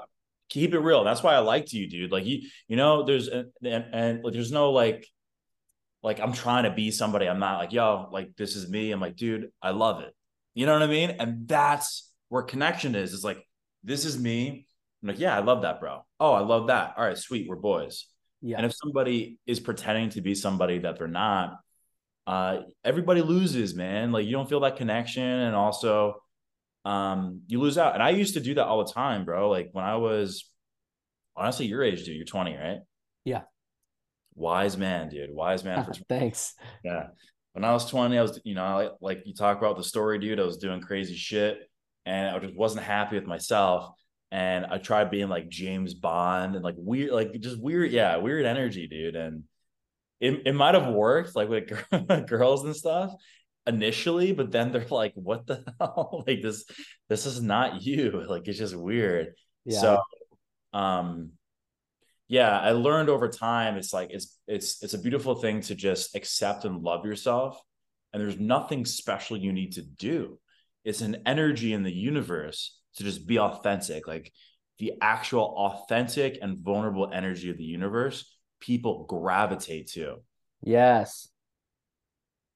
keep 0.50 0.74
it 0.74 0.80
real. 0.80 1.04
That's 1.04 1.24
why 1.24 1.34
I 1.34 1.40
liked 1.40 1.74
you, 1.74 1.90
dude. 1.90 2.12
Like 2.12 2.26
you, 2.26 2.48
you 2.68 2.76
know, 2.76 3.04
there's 3.04 3.28
and, 3.28 3.48
and, 3.64 3.86
and 3.92 4.24
like 4.24 4.34
there's 4.34 4.52
no 4.52 4.72
like 4.72 5.08
like 6.04 6.20
I'm 6.20 6.34
trying 6.34 6.66
to 6.66 6.72
be 6.72 6.92
somebody. 6.92 7.28
I'm 7.28 7.40
not 7.40 7.58
like, 7.58 7.74
yo, 7.74 8.10
like 8.12 8.36
this 8.38 8.56
is 8.56 8.70
me. 8.70 8.92
I'm 8.92 9.00
like, 9.00 9.16
dude, 9.16 9.50
I 9.62 9.72
love 9.72 10.02
it. 10.02 10.14
You 10.54 10.66
know 10.66 10.74
what 10.74 10.84
I 10.84 10.88
mean? 10.88 11.12
And 11.20 11.48
that's 11.48 12.12
where 12.30 12.44
connection 12.44 12.94
is. 12.94 13.14
It's 13.14 13.24
like, 13.24 13.48
this 13.84 14.06
is 14.06 14.20
me. 14.20 14.68
I'm 15.02 15.10
like, 15.10 15.20
yeah, 15.20 15.36
I 15.36 15.40
love 15.40 15.64
that, 15.64 15.80
bro. 15.80 16.06
Oh, 16.20 16.34
I 16.34 16.42
love 16.42 16.68
that. 16.68 16.94
All 16.98 17.06
right, 17.06 17.18
sweet. 17.18 17.48
We're 17.50 17.56
boys. 17.56 18.06
Yeah. 18.42 18.58
And 18.58 18.66
if 18.66 18.74
somebody 18.76 19.40
is 19.48 19.60
pretending 19.60 20.10
to 20.10 20.22
be 20.22 20.36
somebody 20.36 20.80
that 20.80 20.98
they're 20.98 21.08
not, 21.08 21.58
uh, 22.26 22.62
everybody 22.84 23.22
loses, 23.22 23.76
man. 23.76 24.12
Like 24.12 24.26
you 24.26 24.32
don't 24.32 24.48
feel 24.48 24.62
that 24.62 24.78
connection, 24.78 25.24
and 25.24 25.56
also, 25.56 26.16
um, 26.86 27.42
you 27.48 27.60
lose 27.60 27.78
out. 27.78 27.94
And 27.94 28.04
I 28.04 28.10
used 28.12 28.36
to 28.36 28.40
do 28.40 28.54
that 28.56 28.66
all 28.66 28.84
the 28.84 28.92
time, 28.92 29.26
bro. 29.26 29.50
Like 29.50 29.70
when 29.74 29.84
I 29.84 29.96
was, 29.98 30.50
honestly, 31.36 31.66
your 31.66 31.84
age, 31.84 32.06
dude. 32.06 32.16
You're 32.16 32.26
20, 32.26 32.56
right? 32.56 32.80
Yeah. 33.26 33.42
Wise 34.36 34.78
man, 34.78 35.10
dude. 35.10 35.34
Wise 35.34 35.64
man. 35.64 35.84
For 35.84 35.94
Thanks. 36.10 36.56
Yeah. 36.84 37.08
When 37.54 37.64
I 37.64 37.72
was 37.72 37.90
20, 37.90 38.18
I 38.18 38.22
was, 38.22 38.40
you 38.44 38.56
know, 38.56 38.76
like, 38.76 38.92
like 39.02 39.28
you 39.28 39.34
talk 39.34 39.58
about 39.60 39.78
the 39.78 39.84
story, 39.84 40.18
dude. 40.18 40.40
I 40.40 40.44
was 40.44 40.58
doing 40.58 40.82
crazy 40.82 41.16
shit, 41.16 41.60
and 42.06 42.36
I 42.36 42.40
just 42.40 42.56
wasn't 42.56 42.86
happy 42.86 43.16
with 43.16 43.28
myself. 43.28 43.92
And 44.32 44.66
I 44.66 44.80
tried 44.80 45.12
being 45.12 45.30
like 45.30 45.50
James 45.50 45.94
Bond 45.94 46.56
and 46.56 46.64
like 46.64 46.74
weird, 46.78 47.12
like 47.12 47.40
just 47.40 47.62
weird, 47.62 47.92
yeah, 47.92 48.18
weird 48.18 48.48
energy, 48.48 48.88
dude. 48.88 49.16
And 49.16 49.44
it, 50.24 50.42
it 50.48 50.56
might 50.56 50.76
have 50.76 50.94
worked 50.94 51.36
like 51.36 51.50
with 51.50 52.28
girls 52.28 52.64
and 52.64 52.76
stuff 52.76 53.14
initially 53.66 54.32
but 54.34 54.52
then 54.52 54.72
they're 54.72 54.86
like 54.90 55.14
what 55.16 55.46
the 55.48 55.64
hell? 55.80 56.24
Like 56.28 56.42
this 56.42 56.66
this 57.10 57.26
is 57.26 57.42
not 57.42 57.82
you. 57.84 58.24
Like 58.28 58.48
it's 58.48 58.60
just 58.60 58.76
weird. 58.76 59.34
Yeah. 59.66 59.80
so 59.80 60.02
um 60.74 61.32
yeah 62.28 62.60
i 62.60 62.72
learned 62.72 63.08
over 63.08 63.30
time 63.30 63.78
it's 63.78 63.94
like 63.94 64.10
it's 64.12 64.40
it's 64.48 64.84
it's 64.84 64.94
a 64.94 64.98
beautiful 64.98 65.36
thing 65.36 65.62
to 65.62 65.76
just 65.76 66.16
accept 66.16 66.66
and 66.66 66.82
love 66.82 67.06
yourself 67.06 67.62
and 68.14 68.22
there's 68.22 68.40
nothing 68.40 68.86
special 68.86 69.36
you 69.36 69.52
need 69.52 69.74
to 69.74 69.82
do. 69.82 70.40
It's 70.86 71.02
an 71.02 71.18
energy 71.26 71.74
in 71.74 71.84
the 71.84 71.92
universe 71.92 72.80
to 72.96 73.04
just 73.04 73.26
be 73.26 73.40
authentic 73.40 74.08
like 74.08 74.32
the 74.78 74.94
actual 75.02 75.56
authentic 75.58 76.38
and 76.42 76.60
vulnerable 76.60 77.10
energy 77.12 77.50
of 77.50 77.58
the 77.58 77.64
universe 77.64 78.33
people 78.64 79.06
gravitate 79.06 79.88
to. 79.90 80.16
Yes. 80.62 81.28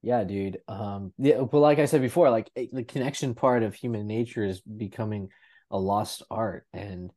Yeah, 0.00 0.24
dude. 0.24 0.58
Um, 0.68 1.12
yeah, 1.18 1.42
but 1.42 1.58
like 1.58 1.78
I 1.78 1.84
said 1.84 2.00
before, 2.00 2.30
like 2.30 2.50
eh, 2.56 2.66
the 2.72 2.84
connection 2.84 3.34
part 3.34 3.62
of 3.62 3.74
human 3.74 4.06
nature 4.06 4.44
is 4.44 4.60
becoming 4.60 5.28
a 5.70 5.78
lost 5.78 6.22
art, 6.30 6.66
and 6.72 7.10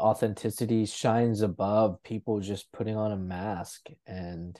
authenticity 0.00 0.86
shines 0.86 1.42
above 1.42 2.02
people 2.02 2.40
just 2.40 2.72
putting 2.72 2.96
on 2.96 3.12
a 3.12 3.16
mask, 3.16 3.88
and 4.06 4.58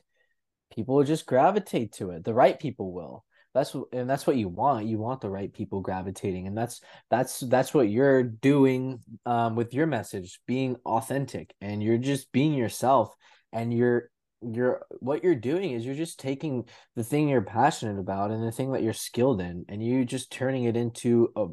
people 0.74 1.02
just 1.04 1.24
gravitate 1.24 1.92
to 1.92 2.10
it. 2.10 2.24
The 2.24 2.34
right 2.34 2.58
people 2.58 2.92
will. 2.92 3.24
That's 3.54 3.74
and 3.92 4.10
that's 4.10 4.26
what 4.26 4.36
you 4.36 4.48
want. 4.48 4.86
You 4.86 4.98
want 4.98 5.20
the 5.20 5.30
right 5.30 5.52
people 5.52 5.80
gravitating, 5.80 6.46
and 6.46 6.58
that's 6.58 6.82
that's 7.10 7.40
that's 7.40 7.72
what 7.72 7.88
you're 7.88 8.22
doing 8.22 9.00
um, 9.24 9.54
with 9.56 9.72
your 9.72 9.86
message, 9.86 10.40
being 10.46 10.76
authentic, 10.84 11.54
and 11.60 11.82
you're 11.82 11.96
just 11.96 12.30
being 12.32 12.54
yourself 12.54 13.14
and 13.52 13.72
you're 13.72 14.10
you're 14.40 14.82
what 15.00 15.24
you're 15.24 15.34
doing 15.34 15.72
is 15.72 15.84
you're 15.84 15.94
just 15.94 16.20
taking 16.20 16.64
the 16.94 17.02
thing 17.02 17.28
you're 17.28 17.42
passionate 17.42 17.98
about 17.98 18.30
and 18.30 18.42
the 18.42 18.52
thing 18.52 18.72
that 18.72 18.82
you're 18.82 18.92
skilled 18.92 19.40
in 19.40 19.64
and 19.68 19.82
you 19.82 20.04
just 20.04 20.30
turning 20.30 20.64
it 20.64 20.76
into 20.76 21.30
a 21.36 21.46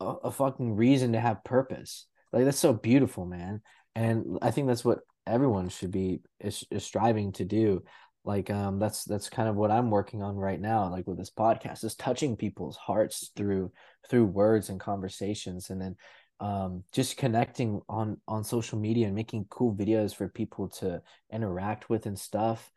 a, 0.00 0.06
a 0.24 0.30
fucking 0.30 0.74
reason 0.74 1.12
to 1.12 1.20
have 1.20 1.44
purpose. 1.44 2.06
Like 2.32 2.44
that's 2.44 2.58
so 2.58 2.72
beautiful 2.72 3.26
man. 3.26 3.62
And 3.94 4.38
i 4.42 4.50
think 4.50 4.66
that's 4.66 4.84
what 4.84 5.00
everyone 5.26 5.68
should 5.68 5.92
be 5.92 6.20
is, 6.40 6.64
is 6.70 6.84
striving 6.84 7.32
to 7.32 7.44
do. 7.44 7.82
Like 8.24 8.50
um 8.50 8.78
that's 8.78 9.04
that's 9.04 9.28
kind 9.28 9.50
of 9.50 9.54
what 9.54 9.70
i'm 9.70 9.90
working 9.90 10.22
on 10.22 10.34
right 10.34 10.58
now 10.58 10.90
like 10.90 11.06
with 11.06 11.18
this 11.18 11.30
podcast 11.30 11.84
is 11.84 11.94
touching 11.94 12.36
people's 12.36 12.76
hearts 12.76 13.30
through 13.36 13.70
through 14.08 14.24
words 14.24 14.70
and 14.70 14.80
conversations. 14.80 15.70
And 15.70 15.80
then 15.80 15.96
um 16.44 16.84
just 16.92 17.16
connecting 17.16 17.80
on 17.88 18.18
on 18.28 18.44
social 18.44 18.78
media 18.78 19.06
and 19.06 19.14
making 19.14 19.46
cool 19.48 19.74
videos 19.74 20.14
for 20.14 20.28
people 20.28 20.68
to 20.68 21.00
interact 21.32 21.88
with 21.88 22.04
and 22.04 22.18
stuff. 22.18 22.70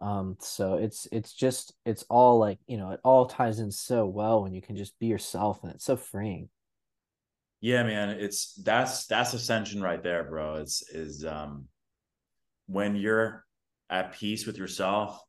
Um 0.00 0.36
so 0.40 0.74
it's 0.74 1.06
it's 1.12 1.32
just 1.32 1.72
it's 1.86 2.04
all 2.10 2.38
like 2.38 2.58
you 2.66 2.76
know 2.78 2.90
it 2.90 3.00
all 3.04 3.26
ties 3.26 3.60
in 3.60 3.70
so 3.70 4.06
well 4.06 4.42
when 4.42 4.52
you 4.52 4.60
can 4.60 4.76
just 4.76 4.98
be 4.98 5.06
yourself 5.06 5.62
and 5.62 5.72
it's 5.72 5.84
so 5.84 5.96
freeing. 5.96 6.48
Yeah 7.60 7.84
man 7.84 8.08
it's 8.10 8.54
that's 8.54 9.06
that's 9.06 9.34
ascension 9.34 9.80
right 9.80 10.02
there 10.02 10.24
bro. 10.24 10.56
It's 10.56 10.82
is 10.90 11.24
um 11.24 11.68
when 12.66 12.96
you're 12.96 13.44
at 13.88 14.14
peace 14.14 14.46
with 14.46 14.58
yourself 14.58 15.20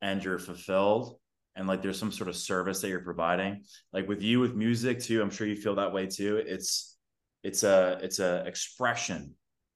and 0.00 0.24
you're 0.24 0.40
fulfilled 0.40 1.20
and 1.56 1.66
like 1.68 1.82
there's 1.82 1.98
some 1.98 2.12
sort 2.12 2.28
of 2.28 2.36
service 2.36 2.80
that 2.80 2.88
you're 2.88 3.00
providing. 3.00 3.64
Like 3.92 4.08
with 4.08 4.22
you 4.22 4.40
with 4.40 4.54
music 4.54 5.00
too 5.00 5.20
i'm 5.22 5.30
sure 5.30 5.46
you 5.46 5.56
feel 5.56 5.76
that 5.76 5.92
way 5.92 6.06
too. 6.06 6.36
It's 6.36 6.96
it's 7.42 7.62
a 7.62 7.98
it's 8.02 8.18
a 8.18 8.44
expression. 8.46 9.34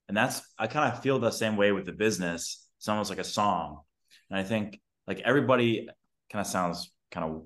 And 0.08 0.16
that's 0.16 0.42
i 0.58 0.66
kind 0.66 0.92
of 0.92 1.02
feel 1.02 1.18
the 1.18 1.30
same 1.30 1.56
way 1.56 1.72
with 1.72 1.86
the 1.86 1.92
business. 1.92 2.66
It's 2.78 2.88
almost 2.88 3.10
like 3.10 3.18
a 3.18 3.24
song. 3.24 3.80
And 4.30 4.38
i 4.38 4.42
think 4.42 4.80
like 5.06 5.20
everybody 5.20 5.88
kind 6.32 6.40
of 6.40 6.46
sounds 6.46 6.92
kind 7.10 7.30
of 7.30 7.42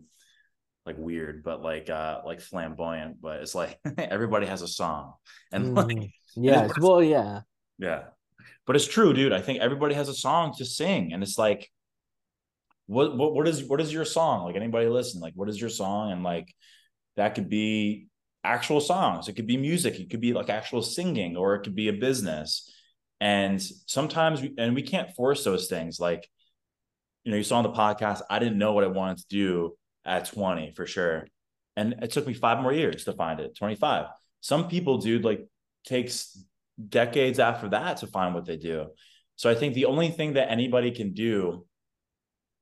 like 0.87 0.97
weird 0.99 1.45
but 1.45 1.63
like 1.63 1.91
uh 1.91 2.23
like 2.25 2.41
flamboyant 2.41 3.21
but 3.21 3.43
it's 3.43 3.55
like 3.55 3.79
everybody 3.99 4.47
has 4.47 4.63
a 4.63 4.69
song. 4.69 5.15
And 5.53 5.75
like 5.75 5.87
mm, 5.97 6.11
yeah 6.37 6.69
well 6.81 7.03
yeah. 7.03 7.41
Yeah. 7.79 8.03
But 8.67 8.77
it's 8.77 8.87
true, 8.87 9.13
dude. 9.13 9.33
I 9.33 9.41
think 9.41 9.59
everybody 9.61 9.95
has 9.95 10.09
a 10.09 10.15
song 10.15 10.55
to 10.59 10.65
sing, 10.65 11.13
and 11.13 11.23
it's 11.23 11.39
like, 11.39 11.69
what 12.91 13.17
what 13.17 13.35
what 13.35 13.47
is 13.47 13.63
what 13.63 13.81
is 13.81 13.93
your 13.93 14.05
song? 14.05 14.45
Like 14.45 14.57
anybody 14.57 14.89
listen, 14.89 15.21
like 15.21 15.35
what 15.37 15.49
is 15.49 15.61
your 15.61 15.71
song? 15.71 16.11
And 16.11 16.25
like 16.25 16.53
that 17.17 17.37
could 17.37 17.49
be 17.49 18.09
actual 18.43 18.81
songs. 18.81 19.29
It 19.29 19.35
could 19.35 19.47
be 19.47 19.57
music. 19.57 20.01
It 20.01 20.11
could 20.11 20.21
be 20.21 20.33
like 20.33 20.51
actual 20.51 20.83
singing, 20.83 21.37
or 21.37 21.55
it 21.55 21.63
could 21.63 21.77
be 21.77 21.87
a 21.89 21.93
business. 21.93 22.69
And 23.21 23.63
sometimes, 23.63 24.43
we, 24.43 24.55
and 24.59 24.75
we 24.75 24.83
can't 24.83 25.15
force 25.15 25.45
those 25.45 25.69
things. 25.69 26.01
Like, 26.01 26.29
you 27.23 27.31
know, 27.31 27.37
you 27.37 27.45
saw 27.45 27.59
on 27.59 27.63
the 27.65 27.71
podcast, 27.71 28.23
I 28.29 28.41
didn't 28.41 28.59
know 28.59 28.73
what 28.73 28.83
I 28.83 28.89
wanted 28.89 29.19
to 29.19 29.27
do 29.29 29.77
at 30.05 30.25
20 30.25 30.73
for 30.75 30.87
sure. 30.87 31.29
And 31.77 31.97
it 32.03 32.11
took 32.11 32.27
me 32.27 32.35
five 32.35 32.61
more 32.61 32.73
years 32.73 33.05
to 33.05 33.13
find 33.13 33.39
it, 33.39 33.57
25. 33.57 34.07
Some 34.41 34.69
people, 34.69 34.99
dude, 34.99 35.25
like 35.25 35.47
takes 35.85 36.43
decades 36.89 37.39
after 37.39 37.69
that 37.69 37.99
to 37.99 38.09
find 38.09 38.35
what 38.35 38.47
they 38.47 38.57
do. 38.57 38.87
So 39.37 39.49
I 39.49 39.55
think 39.55 39.75
the 39.75 39.85
only 39.85 40.11
thing 40.11 40.33
that 40.33 40.51
anybody 40.51 40.91
can 40.91 41.13
do 41.13 41.67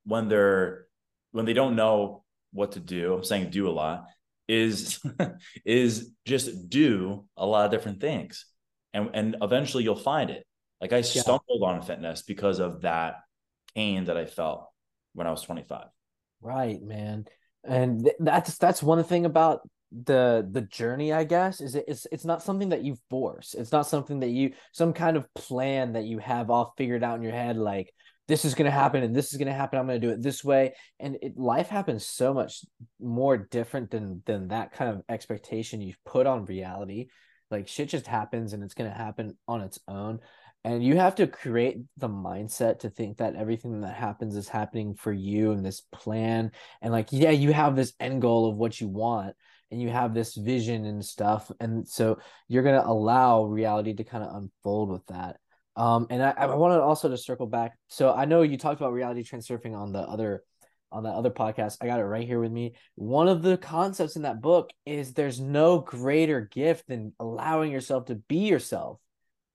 when 0.09 0.29
they're 0.29 0.87
when 1.33 1.45
they 1.45 1.53
don't 1.53 1.77
know 1.77 2.25
what 2.53 2.73
to 2.73 2.81
do, 2.81 3.15
I'm 3.15 3.25
saying 3.25 3.51
do 3.51 3.69
a 3.69 3.71
lot, 3.71 4.07
is 4.49 5.01
is 5.65 6.11
just 6.27 6.69
do 6.69 7.27
a 7.37 7.47
lot 7.47 7.67
of 7.67 7.71
different 7.71 8.01
things. 8.01 8.47
And 8.95 9.11
and 9.15 9.37
eventually 9.43 9.85
you'll 9.85 9.97
find 9.97 10.31
it. 10.31 10.45
Like 10.81 10.93
I 10.93 11.03
stumbled 11.03 11.61
yeah. 11.61 11.69
on 11.69 11.83
fitness 11.83 12.23
because 12.23 12.59
of 12.59 12.83
that 12.83 13.17
pain 13.75 14.05
that 14.07 14.17
I 14.17 14.25
felt 14.25 14.69
when 15.13 15.27
I 15.27 15.31
was 15.31 15.43
25. 15.43 15.87
Right, 16.41 16.81
man. 16.81 17.27
And 17.65 18.05
th- 18.05 18.17
that's 18.19 18.57
that's 18.57 18.83
one 18.83 19.03
thing 19.05 19.27
about 19.27 19.61
the 19.91 20.47
the 20.51 20.61
journey 20.61 21.15
i 21.15 21.25
guess 21.25 21.63
is 21.63 21.75
it, 21.75 21.85
it's 21.89 22.07
it's 22.13 22.27
not 22.27 22.43
something 22.43 22.69
that 22.69 22.85
you 22.85 22.95
force 23.09 23.55
it's 23.55 23.73
not 23.73 23.87
something 23.87 24.21
that 24.21 24.29
you 24.29 24.53
some 24.73 24.93
kind 24.93 25.17
of 25.17 25.33
plan 25.33 25.95
that 25.95 26.05
you 26.05 26.19
have 26.19 26.51
all 26.51 26.75
figured 26.77 27.03
out 27.03 27.17
in 27.17 27.23
your 27.23 27.33
head 27.33 27.57
like 27.57 27.91
this 28.29 28.45
is 28.45 28.55
going 28.55 28.67
to 28.67 28.71
happen 28.71 29.03
and 29.03 29.17
this 29.17 29.33
is 29.33 29.39
going 29.39 29.49
to 29.49 29.55
happen 29.55 29.79
i'm 29.79 29.87
going 29.87 30.01
to 30.01 30.07
do 30.07 30.13
it 30.13 30.23
this 30.23 30.45
way. 30.45 30.75
And 31.01 31.17
it, 31.23 31.37
life 31.37 31.69
happens 31.69 32.07
so 32.07 32.33
much 32.33 32.65
more 33.01 33.37
different 33.37 33.91
than 33.91 34.23
than 34.27 34.49
that 34.49 34.73
kind 34.73 34.91
of 34.91 35.03
expectation 35.09 35.81
you've 35.81 36.03
put 36.05 36.27
on 36.27 36.45
reality. 36.45 37.09
Like 37.51 37.67
shit 37.67 37.89
just 37.89 38.07
happens 38.07 38.53
and 38.53 38.63
it's 38.63 38.75
going 38.75 38.91
to 38.91 38.97
happen 38.97 39.37
on 39.49 39.63
its 39.63 39.81
own. 39.89 40.21
And 40.65 40.85
you 40.85 40.97
have 40.97 41.15
to 41.17 41.27
create 41.27 41.79
the 41.97 42.09
mindset 42.09 42.81
to 42.81 42.91
think 42.91 43.19
that 43.19 43.37
everything 43.37 43.81
that 43.81 43.95
happens 43.95 44.37
is 44.37 44.49
happening 44.49 44.95
for 44.95 45.13
you 45.13 45.53
and 45.53 45.65
this 45.65 45.83
plan. 45.93 46.53
And 46.83 46.93
like 46.93 47.09
yeah 47.11 47.31
you 47.31 47.53
have 47.53 47.75
this 47.75 47.95
end 47.99 48.21
goal 48.21 48.51
of 48.51 48.57
what 48.57 48.81
you 48.81 48.89
want 48.89 49.35
and 49.71 49.81
you 49.81 49.89
have 49.89 50.15
this 50.15 50.35
vision 50.35 50.85
and 50.85 51.05
stuff. 51.05 51.51
And 51.61 51.89
so 51.89 52.19
you're 52.49 52.63
going 52.63 52.81
to 52.81 52.87
allow 52.87 53.45
reality 53.45 53.95
to 53.95 54.05
kind 54.05 54.25
of 54.25 54.35
unfold 54.35 54.91
with 54.91 55.07
that 55.07 55.37
um 55.79 56.07
and 56.11 56.23
i, 56.23 56.31
I 56.31 56.55
wanted 56.55 56.81
also 56.81 57.09
to 57.09 57.17
circle 57.17 57.47
back. 57.47 57.79
So 57.89 58.13
i 58.13 58.25
know 58.25 58.43
you 58.43 58.59
talked 58.59 58.81
about 58.81 58.93
reality 58.93 59.23
transurfing 59.23 59.75
on 59.75 59.93
the 59.93 60.01
other 60.01 60.43
on 60.91 61.03
that 61.03 61.15
other 61.15 61.31
podcast. 61.31 61.77
I 61.83 61.87
got 61.87 62.01
it 62.01 62.05
right 62.05 62.27
here 62.27 62.41
with 62.41 62.51
me. 62.51 62.73
One 62.95 63.29
of 63.29 63.43
the 63.43 63.59
concepts 63.59 64.17
in 64.17 64.23
that 64.23 64.41
book 64.41 64.71
is 64.87 65.13
there's 65.13 65.39
no 65.39 65.81
greater 65.81 66.41
gift 66.51 66.89
than 66.89 67.13
allowing 67.21 67.71
yourself 67.71 68.07
to 68.07 68.15
be 68.15 68.49
yourself. 68.49 68.99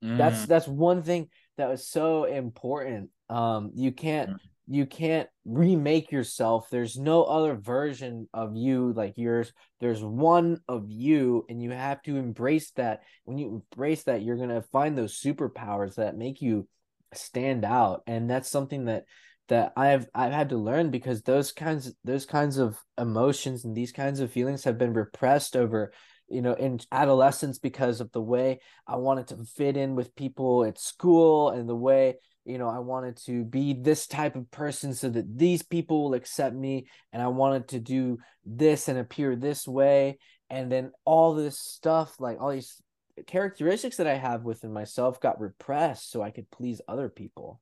Mm. 0.04 0.18
that's 0.18 0.46
that's 0.46 0.68
one 0.68 1.02
thing 1.02 1.30
that 1.58 1.70
was 1.70 1.88
so 1.88 2.26
important. 2.26 3.10
Um 3.30 3.72
you 3.76 3.92
can't 3.92 4.32
mm 4.32 4.38
you 4.76 4.86
can't 4.86 5.30
remake 5.46 6.12
yourself. 6.12 6.68
There's 6.70 6.98
no 6.98 7.24
other 7.24 7.56
version 7.56 8.28
of 8.34 8.56
you 8.56 8.94
like 8.94 9.18
yours. 9.18 9.52
There's 9.80 10.04
one 10.04 10.62
of 10.68 10.90
you 10.90 11.46
and 11.50 11.62
you 11.62 11.72
have 11.72 12.02
to 12.04 12.16
embrace 12.18 12.72
that. 12.72 13.02
When 13.26 13.38
you 13.38 13.64
embrace 13.72 14.04
that 14.04 14.22
you're 14.22 14.38
going 14.38 14.50
to 14.50 14.62
find 14.62 14.98
those 14.98 15.20
superpowers 15.20 15.96
that 15.96 16.18
make 16.18 16.42
you 16.42 16.68
stand 17.14 17.66
out. 17.66 18.04
And 18.08 18.30
that's 18.30 18.50
something 18.50 18.86
that 18.86 19.06
that 19.50 19.74
I've 19.76 20.08
I've 20.16 20.32
had 20.32 20.50
to 20.50 20.58
learn 20.58 20.90
because 20.90 21.22
those 21.22 21.52
kinds 21.52 21.94
those 22.04 22.26
kinds 22.26 22.58
of 22.58 22.78
emotions 22.98 23.66
and 23.66 23.76
these 23.76 23.92
kinds 23.92 24.20
of 24.20 24.32
feelings 24.32 24.64
have 24.64 24.78
been 24.78 24.94
repressed 24.94 25.56
over 25.56 25.92
you 26.30 26.42
know 26.42 26.54
in 26.54 26.80
adolescence 26.92 27.60
because 27.60 28.00
of 28.00 28.12
the 28.14 28.22
way 28.22 28.62
I 28.88 28.96
wanted 28.96 29.28
to 29.28 29.44
fit 29.44 29.76
in 29.76 29.96
with 29.96 30.16
people 30.16 30.64
at 30.64 30.80
school 30.80 31.50
and 31.50 31.68
the 31.68 31.76
way 31.76 32.16
you 32.46 32.58
know, 32.58 32.70
I 32.70 32.80
wanted 32.80 33.18
to 33.26 33.44
be 33.44 33.74
this 33.74 34.06
type 34.08 34.36
of 34.36 34.52
person 34.52 34.94
so 34.94 35.10
that 35.10 35.38
these 35.38 35.64
people 35.64 36.04
will 36.04 36.14
accept 36.14 36.56
me. 36.56 36.88
And 37.12 37.22
I 37.22 37.28
wanted 37.28 37.70
to 37.70 37.80
do 37.80 38.20
this 38.46 38.88
and 38.88 39.00
appear 39.00 39.36
this 39.36 39.68
way. 39.68 40.18
And 40.50 40.72
then 40.72 40.92
all 41.06 41.34
this 41.34 41.58
stuff, 41.58 42.20
like 42.20 42.42
all 42.42 42.52
these 42.52 42.82
characteristics 43.28 43.98
that 43.98 44.08
I 44.08 44.16
have 44.16 44.44
within 44.44 44.74
myself, 44.74 45.22
got 45.22 45.40
repressed 45.40 46.12
so 46.12 46.22
I 46.22 46.32
could 46.32 46.52
please 46.52 46.82
other 46.88 47.10
people. 47.10 47.62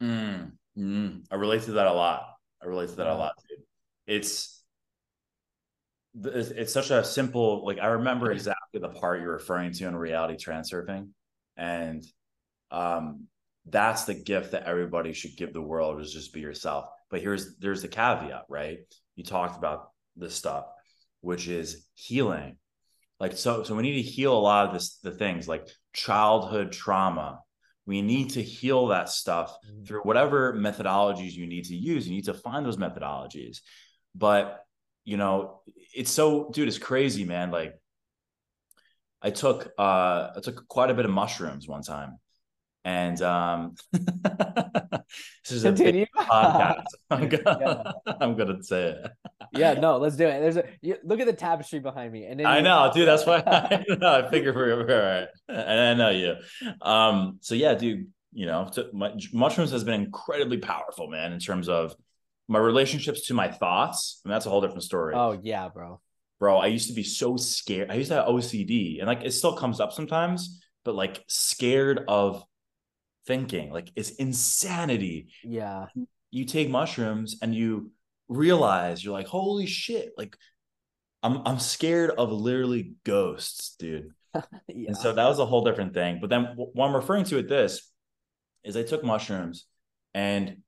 Mm, 0.00 0.52
mm. 0.78 1.22
I 1.30 1.34
relate 1.34 1.62
to 1.64 1.72
that 1.72 1.86
a 1.86 1.92
lot. 1.92 2.24
I 2.62 2.66
relate 2.66 2.88
to 2.90 2.96
that 2.96 3.06
a 3.06 3.14
lot, 3.14 3.34
dude. 3.48 3.58
It's, 4.06 4.62
it's 6.24 6.72
such 6.72 6.90
a 6.90 7.04
simple 7.04 7.62
like 7.66 7.78
i 7.78 7.88
remember 7.88 8.32
exactly 8.32 8.80
the 8.80 8.88
part 8.88 9.20
you're 9.20 9.32
referring 9.32 9.70
to 9.70 9.86
in 9.86 9.94
reality 9.94 10.34
transurfing 10.34 11.10
and 11.58 12.06
um 12.70 13.26
that's 13.68 14.04
the 14.04 14.14
gift 14.14 14.52
that 14.52 14.64
everybody 14.64 15.12
should 15.12 15.36
give 15.36 15.52
the 15.52 15.62
world 15.62 16.00
is 16.00 16.12
just 16.12 16.32
be 16.32 16.40
yourself. 16.40 16.86
But 17.10 17.20
here's 17.20 17.56
there's 17.58 17.82
the 17.82 17.88
caveat 17.88 18.44
right? 18.48 18.78
You 19.16 19.24
talked 19.24 19.56
about 19.56 19.90
this 20.16 20.34
stuff 20.34 20.66
which 21.20 21.48
is 21.48 21.86
healing. 21.94 22.56
Like 23.18 23.36
so 23.36 23.64
so 23.64 23.74
we 23.74 23.82
need 23.82 24.02
to 24.02 24.08
heal 24.08 24.36
a 24.36 24.38
lot 24.38 24.68
of 24.68 24.74
this 24.74 24.98
the 24.98 25.10
things 25.10 25.48
like 25.48 25.66
childhood 25.92 26.72
trauma. 26.72 27.40
We 27.86 28.02
need 28.02 28.30
to 28.30 28.42
heal 28.42 28.88
that 28.88 29.08
stuff 29.08 29.56
mm-hmm. 29.66 29.84
through 29.84 30.02
whatever 30.02 30.54
methodologies 30.54 31.32
you 31.32 31.46
need 31.46 31.64
to 31.66 31.76
use. 31.76 32.06
You 32.06 32.14
need 32.14 32.26
to 32.26 32.34
find 32.34 32.64
those 32.64 32.76
methodologies. 32.76 33.58
But 34.14 34.60
you 35.04 35.16
know 35.16 35.60
it's 35.94 36.10
so 36.10 36.50
dude 36.52 36.68
it's 36.68 36.78
crazy 36.78 37.24
man. 37.24 37.50
Like 37.50 37.74
i 39.22 39.30
took 39.30 39.72
uh 39.78 40.28
i 40.36 40.40
took 40.42 40.68
quite 40.68 40.90
a 40.90 40.94
bit 40.94 41.06
of 41.06 41.10
mushrooms 41.10 41.66
one 41.66 41.82
time 41.82 42.18
and 42.86 43.20
um, 43.20 43.74
this 43.92 45.50
is 45.50 45.64
Continue. 45.64 46.02
a 46.02 46.04
big 46.04 46.26
podcast. 46.28 46.84
I'm 47.10 47.28
gonna, 47.28 47.58
yeah. 48.06 48.14
I'm 48.20 48.36
gonna 48.36 48.62
say 48.62 48.90
it. 48.90 49.10
yeah, 49.52 49.74
no, 49.74 49.98
let's 49.98 50.14
do 50.14 50.24
it. 50.24 50.40
There's 50.40 50.56
a 50.56 50.64
you, 50.80 50.96
look 51.02 51.18
at 51.18 51.26
the 51.26 51.32
tapestry 51.32 51.80
behind 51.80 52.12
me, 52.12 52.26
and 52.26 52.40
I 52.46 52.60
know, 52.60 52.88
dude. 52.94 53.08
That's 53.08 53.26
why 53.26 53.42
I, 53.44 53.84
know, 53.88 54.24
I 54.24 54.30
figure 54.30 54.54
we're, 54.54 54.86
we're 54.86 55.18
right, 55.18 55.28
and 55.48 55.80
I 55.80 55.94
know 55.94 56.10
you. 56.10 56.36
Um, 56.80 57.38
so 57.42 57.56
yeah, 57.56 57.74
dude. 57.74 58.06
You 58.32 58.46
know, 58.46 58.68
to, 58.74 58.90
my, 58.92 59.12
mushrooms 59.32 59.70
has 59.72 59.82
been 59.82 60.00
incredibly 60.02 60.58
powerful, 60.58 61.08
man, 61.08 61.32
in 61.32 61.40
terms 61.40 61.68
of 61.68 61.96
my 62.48 62.58
relationships 62.58 63.26
to 63.26 63.34
my 63.34 63.50
thoughts, 63.50 64.20
and 64.24 64.32
that's 64.32 64.46
a 64.46 64.50
whole 64.50 64.60
different 64.60 64.84
story. 64.84 65.14
Oh 65.16 65.36
yeah, 65.42 65.68
bro. 65.68 66.00
Bro, 66.38 66.58
I 66.58 66.66
used 66.66 66.88
to 66.88 66.94
be 66.94 67.02
so 67.02 67.36
scared. 67.36 67.90
I 67.90 67.94
used 67.94 68.10
to 68.10 68.16
have 68.16 68.26
OCD, 68.26 68.98
and 68.98 69.08
like 69.08 69.22
it 69.24 69.32
still 69.32 69.56
comes 69.56 69.80
up 69.80 69.92
sometimes, 69.92 70.62
but 70.84 70.94
like 70.94 71.24
scared 71.26 72.04
of 72.06 72.44
thinking. 73.26 73.70
Like 73.72 73.90
it's 73.96 74.10
insanity. 74.10 75.28
Yeah. 75.42 75.86
You 76.30 76.44
take 76.44 76.70
mushrooms 76.70 77.36
and 77.42 77.54
you 77.54 77.92
realize 78.28 79.04
you're 79.04 79.12
like, 79.12 79.26
holy 79.26 79.66
shit, 79.66 80.12
like 80.16 80.36
I'm 81.22 81.42
I'm 81.46 81.58
scared 81.58 82.10
of 82.10 82.32
literally 82.32 82.92
ghosts, 83.04 83.76
dude. 83.78 84.10
yeah. 84.34 84.42
And 84.88 84.96
so 84.96 85.12
that 85.12 85.26
was 85.26 85.38
a 85.38 85.46
whole 85.46 85.64
different 85.64 85.94
thing. 85.94 86.18
But 86.20 86.30
then 86.30 86.52
what 86.56 86.86
I'm 86.86 86.94
referring 86.94 87.24
to 87.24 87.38
at 87.38 87.48
this 87.48 87.90
is 88.64 88.76
I 88.76 88.82
took 88.82 89.04
mushrooms 89.04 89.66
and 90.14 90.48
it 90.48 90.58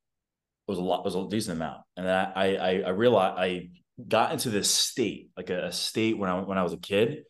was 0.67 0.79
a 0.79 0.83
lot, 0.83 1.01
it 1.01 1.05
was 1.05 1.15
a 1.15 1.29
decent 1.29 1.57
amount. 1.57 1.83
And 1.97 2.09
I 2.09 2.33
I 2.37 2.83
I 2.87 2.91
realized 2.91 3.39
I 3.39 3.71
got 4.07 4.33
into 4.33 4.51
this 4.51 4.71
state, 4.71 5.31
like 5.37 5.51
a, 5.51 5.67
a 5.67 5.73
state 5.73 6.17
when 6.17 6.31
I 6.31 6.41
when 6.41 6.59
I 6.59 6.63
was 6.63 6.73
a 6.73 6.79
kid. 6.79 7.25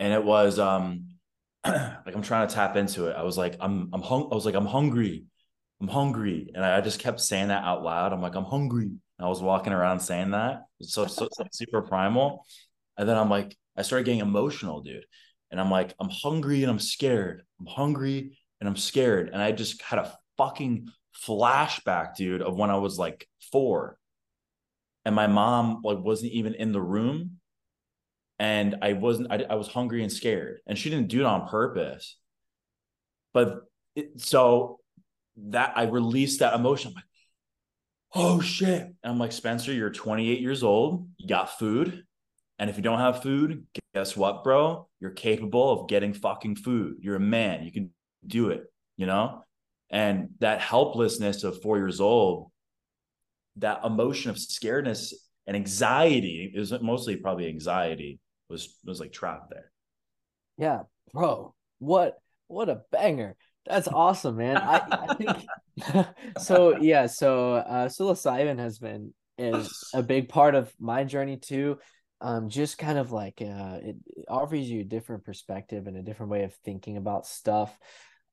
And 0.00 0.12
it 0.12 0.24
was 0.24 0.58
um 0.58 1.17
like 2.06 2.14
I'm 2.14 2.22
trying 2.22 2.48
to 2.48 2.54
tap 2.54 2.76
into 2.76 3.06
it. 3.06 3.16
I 3.16 3.22
was 3.22 3.38
like, 3.38 3.56
I'm 3.60 3.90
I'm 3.92 4.02
hung 4.02 4.28
I 4.30 4.34
was 4.34 4.46
like, 4.46 4.54
I'm 4.54 4.66
hungry. 4.66 5.24
I'm 5.80 5.88
hungry. 5.88 6.50
And 6.54 6.64
I 6.64 6.80
just 6.80 6.98
kept 6.98 7.20
saying 7.20 7.48
that 7.48 7.64
out 7.64 7.82
loud. 7.82 8.12
I'm 8.12 8.20
like, 8.22 8.34
I'm 8.34 8.44
hungry. 8.44 8.86
And 8.86 9.26
I 9.26 9.28
was 9.28 9.42
walking 9.42 9.72
around 9.72 10.00
saying 10.00 10.32
that. 10.32 10.62
So, 10.82 11.06
so 11.06 11.28
it's 11.40 11.58
super 11.58 11.82
primal. 11.82 12.44
And 12.96 13.08
then 13.08 13.16
I'm 13.16 13.30
like, 13.30 13.56
I 13.76 13.82
started 13.82 14.04
getting 14.04 14.20
emotional, 14.20 14.80
dude. 14.80 15.06
And 15.50 15.60
I'm 15.60 15.70
like, 15.70 15.94
I'm 16.00 16.10
hungry 16.10 16.62
and 16.62 16.70
I'm 16.70 16.80
scared. 16.80 17.42
I'm 17.60 17.66
hungry 17.66 18.36
and 18.60 18.68
I'm 18.68 18.76
scared. 18.76 19.30
And 19.32 19.40
I 19.40 19.52
just 19.52 19.80
had 19.82 20.00
a 20.00 20.12
fucking 20.36 20.88
flashback, 21.26 22.16
dude, 22.16 22.42
of 22.42 22.56
when 22.56 22.70
I 22.70 22.76
was 22.76 22.98
like 22.98 23.28
four. 23.52 23.98
And 25.04 25.14
my 25.14 25.26
mom 25.26 25.80
like 25.84 25.98
wasn't 25.98 26.32
even 26.32 26.54
in 26.54 26.72
the 26.72 26.82
room. 26.82 27.37
And 28.38 28.76
I 28.82 28.92
wasn't, 28.92 29.32
I, 29.32 29.44
I 29.50 29.54
was 29.56 29.68
hungry 29.68 30.02
and 30.02 30.12
scared. 30.12 30.58
And 30.66 30.78
she 30.78 30.90
didn't 30.90 31.08
do 31.08 31.20
it 31.20 31.26
on 31.26 31.48
purpose. 31.48 32.16
But 33.34 33.62
it, 33.96 34.20
so 34.20 34.78
that 35.36 35.72
I 35.76 35.84
released 35.84 36.40
that 36.40 36.54
emotion. 36.54 36.90
I'm 36.90 36.94
like, 36.94 37.04
oh 38.14 38.40
shit. 38.40 38.82
And 38.82 38.96
I'm 39.04 39.18
like, 39.18 39.32
Spencer, 39.32 39.72
you're 39.72 39.90
28 39.90 40.40
years 40.40 40.62
old. 40.62 41.08
You 41.16 41.28
got 41.28 41.58
food. 41.58 42.04
And 42.58 42.68
if 42.68 42.76
you 42.76 42.82
don't 42.82 42.98
have 42.98 43.22
food, 43.22 43.66
guess 43.94 44.16
what, 44.16 44.42
bro? 44.42 44.88
You're 45.00 45.12
capable 45.12 45.70
of 45.70 45.88
getting 45.88 46.12
fucking 46.12 46.56
food. 46.56 46.96
You're 47.00 47.16
a 47.16 47.20
man. 47.20 47.64
You 47.64 47.72
can 47.72 47.90
do 48.26 48.50
it, 48.50 48.64
you 48.96 49.06
know? 49.06 49.44
And 49.90 50.30
that 50.40 50.60
helplessness 50.60 51.44
of 51.44 51.62
four 51.62 51.78
years 51.78 52.00
old, 52.00 52.50
that 53.56 53.84
emotion 53.84 54.30
of 54.30 54.36
scaredness 54.36 55.12
and 55.46 55.56
anxiety, 55.56 56.52
is 56.54 56.72
mostly 56.82 57.16
probably 57.16 57.48
anxiety, 57.48 58.18
was 58.48 58.76
was 58.84 59.00
like 59.00 59.12
trapped 59.12 59.50
there. 59.50 59.70
Yeah, 60.56 60.82
bro. 61.12 61.54
What 61.78 62.18
what 62.46 62.68
a 62.68 62.82
banger. 62.90 63.36
That's 63.66 63.88
awesome, 63.92 64.36
man. 64.36 64.56
I, 64.56 64.82
I 64.90 65.14
think 65.14 66.06
so. 66.38 66.78
Yeah. 66.78 67.06
So 67.06 67.54
uh, 67.54 67.88
psilocybin 67.88 68.58
has 68.58 68.78
been 68.78 69.14
is 69.36 69.72
a 69.94 70.02
big 70.02 70.28
part 70.28 70.54
of 70.54 70.72
my 70.78 71.04
journey 71.04 71.36
too. 71.36 71.78
Um, 72.20 72.48
just 72.48 72.78
kind 72.78 72.98
of 72.98 73.12
like 73.12 73.40
uh, 73.40 73.78
it, 73.80 73.96
it 74.06 74.24
offers 74.28 74.68
you 74.68 74.80
a 74.80 74.84
different 74.84 75.24
perspective 75.24 75.86
and 75.86 75.96
a 75.96 76.02
different 76.02 76.32
way 76.32 76.42
of 76.42 76.54
thinking 76.64 76.96
about 76.96 77.26
stuff. 77.26 77.76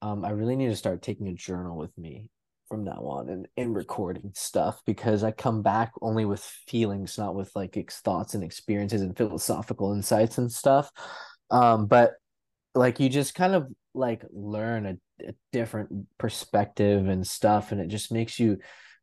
Um, 0.01 0.25
I 0.25 0.32
really 0.32 0.56
need 0.56 0.69
to 0.69 0.75
start 0.75 1.04
taking 1.04 1.28
a 1.28 1.34
journal 1.34 1.78
with 1.78 1.95
me 1.97 2.30
from 2.67 2.84
now 2.84 3.01
on 3.06 3.30
and, 3.30 3.47
and 3.58 3.75
recording 3.75 4.32
stuff 4.34 4.82
because 4.86 5.23
I 5.23 5.32
come 5.32 5.62
back 5.62 5.91
only 6.01 6.25
with 6.25 6.41
feelings, 6.67 7.17
not 7.17 7.36
with 7.36 7.51
like 7.56 7.78
ex- 7.78 8.01
thoughts 8.01 8.34
and 8.34 8.43
experiences 8.43 9.01
and 9.01 9.15
philosophical 9.15 9.93
insights 9.93 10.38
and 10.38 10.51
stuff. 10.51 10.89
Um, 11.51 11.86
but 11.86 12.13
like 12.73 12.99
you 12.99 13.10
just 13.10 13.36
kind 13.36 13.56
of 13.56 13.67
like 13.93 14.23
learn 14.32 14.86
a 14.86 14.97
a 15.21 15.34
different 15.51 15.89
perspective 16.17 17.08
and 17.08 17.25
stuff 17.25 17.71
and 17.71 17.80
it 17.80 17.88
just 17.88 18.12
makes 18.12 18.39
you 18.39 18.58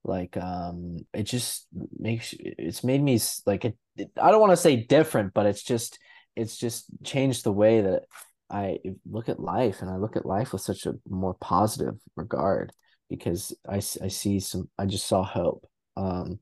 like 0.04 0.36
um 0.36 0.98
it 1.14 1.22
just 1.22 1.66
makes 1.98 2.34
it's 2.38 2.84
made 2.84 3.02
me 3.02 3.18
like 3.46 3.64
it, 3.64 3.76
it 3.96 4.10
i 4.20 4.30
don't 4.30 4.40
want 4.40 4.50
to 4.50 4.56
say 4.56 4.76
different 4.76 5.32
but 5.32 5.46
it's 5.46 5.62
just 5.62 5.98
it's 6.36 6.56
just 6.56 6.86
changed 7.04 7.44
the 7.44 7.52
way 7.52 7.80
that 7.80 8.02
i 8.50 8.78
look 9.10 9.28
at 9.28 9.40
life 9.40 9.80
and 9.80 9.90
i 9.90 9.96
look 9.96 10.16
at 10.16 10.26
life 10.26 10.52
with 10.52 10.60
such 10.60 10.86
a 10.86 10.94
more 11.08 11.34
positive 11.34 11.94
regard 12.16 12.72
because 13.08 13.54
i 13.68 13.76
i 13.76 14.08
see 14.08 14.40
some 14.40 14.68
i 14.78 14.86
just 14.86 15.06
saw 15.06 15.22
hope. 15.22 15.66
Um 15.96 16.38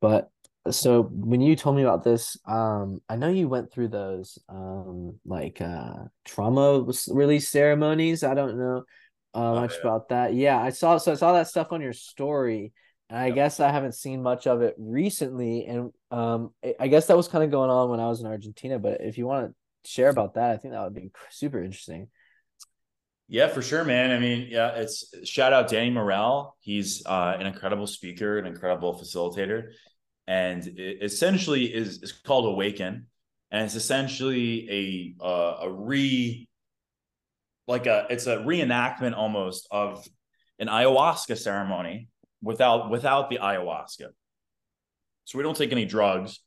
but 0.00 0.30
so 0.70 1.02
when 1.02 1.40
you 1.40 1.56
told 1.56 1.76
me 1.76 1.82
about 1.82 2.04
this 2.04 2.36
um 2.46 3.00
i 3.08 3.16
know 3.16 3.28
you 3.28 3.48
went 3.48 3.72
through 3.72 3.88
those 3.88 4.38
um 4.48 5.18
like 5.24 5.60
uh 5.60 6.04
trauma 6.24 6.84
release 7.08 7.48
ceremonies. 7.48 8.22
I 8.22 8.34
don't 8.34 8.58
know 8.58 8.84
uh, 9.34 9.52
oh, 9.52 9.54
much 9.56 9.72
yeah. 9.74 9.80
about 9.80 10.08
that. 10.10 10.34
Yeah 10.34 10.60
i 10.60 10.70
saw 10.70 10.98
so 10.98 11.12
i 11.12 11.14
saw 11.14 11.32
that 11.32 11.48
stuff 11.48 11.72
on 11.72 11.80
your 11.80 11.92
story 11.92 12.72
and 13.12 13.18
i 13.18 13.30
guess 13.30 13.60
i 13.60 13.70
haven't 13.70 13.94
seen 13.94 14.22
much 14.22 14.46
of 14.46 14.62
it 14.62 14.74
recently 14.78 15.66
and 15.66 15.92
um 16.10 16.50
i 16.80 16.88
guess 16.88 17.06
that 17.06 17.16
was 17.16 17.28
kind 17.28 17.44
of 17.44 17.50
going 17.50 17.70
on 17.70 17.90
when 17.90 18.00
i 18.00 18.08
was 18.08 18.20
in 18.20 18.26
argentina 18.26 18.78
but 18.78 19.00
if 19.00 19.18
you 19.18 19.26
want 19.26 19.48
to 19.84 19.90
share 19.90 20.08
about 20.08 20.34
that 20.34 20.50
i 20.50 20.56
think 20.56 20.72
that 20.72 20.82
would 20.82 20.94
be 20.94 21.10
super 21.30 21.62
interesting 21.62 22.08
yeah, 23.28 23.48
for 23.48 23.62
sure, 23.62 23.84
man. 23.84 24.10
I 24.10 24.18
mean, 24.18 24.48
yeah, 24.50 24.72
it's 24.72 25.12
shout 25.24 25.52
out 25.52 25.68
Danny 25.68 25.90
Morel. 25.90 26.56
He's 26.60 27.04
uh, 27.06 27.36
an 27.38 27.46
incredible 27.46 27.86
speaker, 27.86 28.38
an 28.38 28.46
incredible 28.46 28.98
facilitator 29.00 29.72
and 30.26 30.66
it 30.66 30.98
essentially 31.02 31.64
is 31.64 32.02
is 32.02 32.12
called 32.12 32.46
Awaken, 32.46 33.06
and 33.50 33.64
it's 33.64 33.74
essentially 33.74 35.16
a 35.20 35.24
uh, 35.24 35.56
a 35.62 35.70
re 35.70 36.48
like 37.66 37.86
a 37.86 38.06
it's 38.10 38.26
a 38.26 38.38
reenactment 38.38 39.16
almost 39.16 39.66
of 39.70 40.06
an 40.58 40.68
ayahuasca 40.68 41.36
ceremony 41.36 42.08
without 42.40 42.90
without 42.90 43.30
the 43.30 43.38
ayahuasca. 43.38 44.08
So 45.24 45.38
we 45.38 45.44
don't 45.44 45.56
take 45.56 45.72
any 45.72 45.86
drugs, 45.86 46.40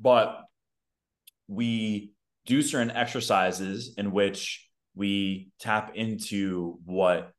but 0.00 0.42
we 1.48 2.12
do 2.46 2.62
certain 2.62 2.90
exercises 2.90 3.94
in 3.96 4.10
which 4.10 4.68
we 4.94 5.50
tap 5.58 5.92
into 5.94 6.78
what 6.84 7.32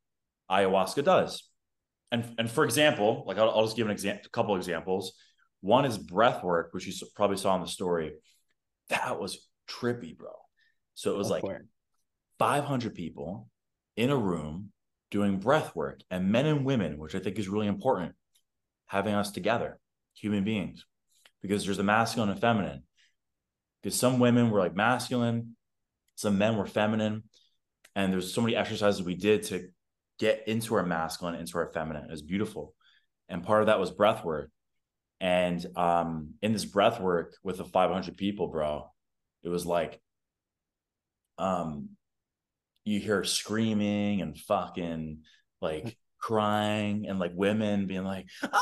ayahuasca 0.50 1.04
does 1.04 1.44
and 2.14 2.36
and 2.38 2.50
for 2.50 2.64
example, 2.64 3.24
like 3.26 3.40
I'll, 3.40 3.50
I'll 3.50 3.66
just 3.66 3.76
give 3.76 3.88
an 3.88 3.92
example, 3.92 4.22
a 4.28 4.30
couple 4.30 4.56
examples. 4.56 5.14
One 5.62 5.84
is 5.84 5.98
breath 5.98 6.44
work, 6.44 6.70
which 6.72 6.86
you 6.86 6.94
probably 7.16 7.38
saw 7.38 7.56
in 7.56 7.62
the 7.62 7.68
story. 7.68 8.14
That 8.90 9.20
was 9.20 9.48
trippy, 9.68 10.16
bro. 10.16 10.30
So 10.94 11.12
it 11.12 11.18
was 11.18 11.32
like 11.32 11.44
500 12.38 12.94
people 12.94 13.50
in 13.98 14.12
a 14.12 14.16
room 14.16 14.70
doing 15.10 15.40
breath 15.40 15.76
work, 15.76 16.02
and 16.12 16.32
men 16.32 16.46
and 16.46 16.66
women, 16.66 17.00
which 17.00 17.16
I 17.16 17.20
think 17.20 17.40
is 17.40 17.50
really 17.50 17.68
important, 17.68 18.14
having 18.86 19.16
us 19.16 19.32
together, 19.32 19.80
human 20.14 20.44
beings, 20.44 20.86
because 21.42 21.66
there's 21.66 21.80
a 21.80 21.84
masculine 21.84 22.30
and 22.30 22.40
feminine. 22.40 22.84
Because 23.82 23.98
some 23.98 24.20
women 24.20 24.52
were 24.52 24.60
like 24.60 24.76
masculine, 24.76 25.56
some 26.16 26.38
men 26.38 26.58
were 26.58 26.68
feminine, 26.68 27.24
and 27.96 28.12
there's 28.12 28.34
so 28.34 28.42
many 28.42 28.56
exercises 28.56 29.04
we 29.04 29.16
did 29.16 29.44
to 29.44 29.70
get 30.20 30.48
into 30.48 30.76
our 30.76 30.86
masculine, 30.86 31.36
into 31.36 31.58
our 31.58 31.72
feminine. 31.74 32.06
It 32.06 32.12
was 32.12 32.22
beautiful. 32.22 32.74
And 33.30 33.44
part 33.44 33.62
of 33.62 33.68
that 33.68 33.80
was 33.80 33.92
breath 33.92 34.24
work. 34.24 34.50
And 35.20 35.66
um, 35.76 36.34
in 36.42 36.54
this 36.54 36.66
breath 36.66 37.00
work 37.00 37.36
with 37.44 37.58
the 37.58 37.66
500 37.66 38.18
people, 38.18 38.48
bro, 38.48 38.92
it 39.44 39.50
was 39.50 39.66
like, 39.66 40.02
um, 41.38 41.90
you 42.86 43.00
hear 43.00 43.24
screaming 43.24 44.22
and 44.22 44.38
fucking 44.38 45.20
like 45.62 45.98
crying 46.20 47.08
and 47.08 47.20
like 47.20 47.32
women 47.36 47.88
being 47.88 48.04
like, 48.04 48.28
oh, 48.44 48.62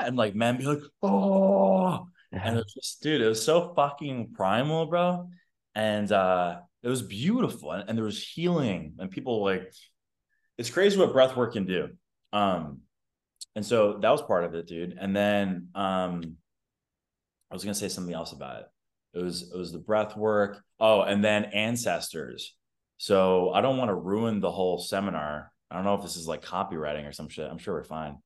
and 0.00 0.16
like 0.16 0.34
men 0.34 0.56
be 0.56 0.64
like, 0.64 0.82
oh, 1.02 2.06
and 2.32 2.56
it 2.56 2.58
was 2.64 2.74
just, 2.74 3.02
dude, 3.02 3.20
it 3.20 3.28
was 3.28 3.44
so 3.44 3.72
fucking 3.74 4.32
primal, 4.34 4.86
bro. 4.86 5.28
And 5.74 6.10
uh, 6.10 6.58
it 6.82 6.88
was 6.88 7.02
beautiful. 7.02 7.72
And, 7.72 7.88
and 7.88 7.98
there 7.98 8.04
was 8.04 8.22
healing 8.22 8.94
and 8.98 9.10
people 9.10 9.42
like 9.42 9.72
it's 10.56 10.70
crazy 10.70 10.98
what 10.98 11.12
breath 11.12 11.36
work 11.36 11.52
can 11.52 11.64
do. 11.64 11.90
Um, 12.32 12.80
and 13.54 13.64
so 13.64 13.98
that 14.00 14.10
was 14.10 14.22
part 14.22 14.44
of 14.44 14.54
it, 14.54 14.66
dude. 14.66 14.96
And 15.00 15.14
then 15.14 15.68
um, 15.74 16.36
I 17.50 17.54
was 17.54 17.64
gonna 17.64 17.74
say 17.74 17.88
something 17.88 18.14
else 18.14 18.32
about 18.32 18.60
it. 18.60 18.66
It 19.14 19.22
was 19.22 19.50
it 19.52 19.56
was 19.56 19.72
the 19.72 19.78
breath 19.78 20.16
work. 20.16 20.62
Oh, 20.78 21.02
and 21.02 21.24
then 21.24 21.46
ancestors. 21.46 22.54
So 22.98 23.50
I 23.52 23.60
don't 23.60 23.78
want 23.78 23.90
to 23.90 23.94
ruin 23.94 24.40
the 24.40 24.50
whole 24.50 24.78
seminar. 24.78 25.52
I 25.70 25.76
don't 25.76 25.84
know 25.84 25.94
if 25.94 26.02
this 26.02 26.16
is 26.16 26.26
like 26.26 26.44
copywriting 26.44 27.08
or 27.08 27.12
some 27.12 27.28
shit. 27.28 27.48
I'm 27.50 27.58
sure 27.58 27.74
we're 27.74 27.84
fine. 27.84 28.16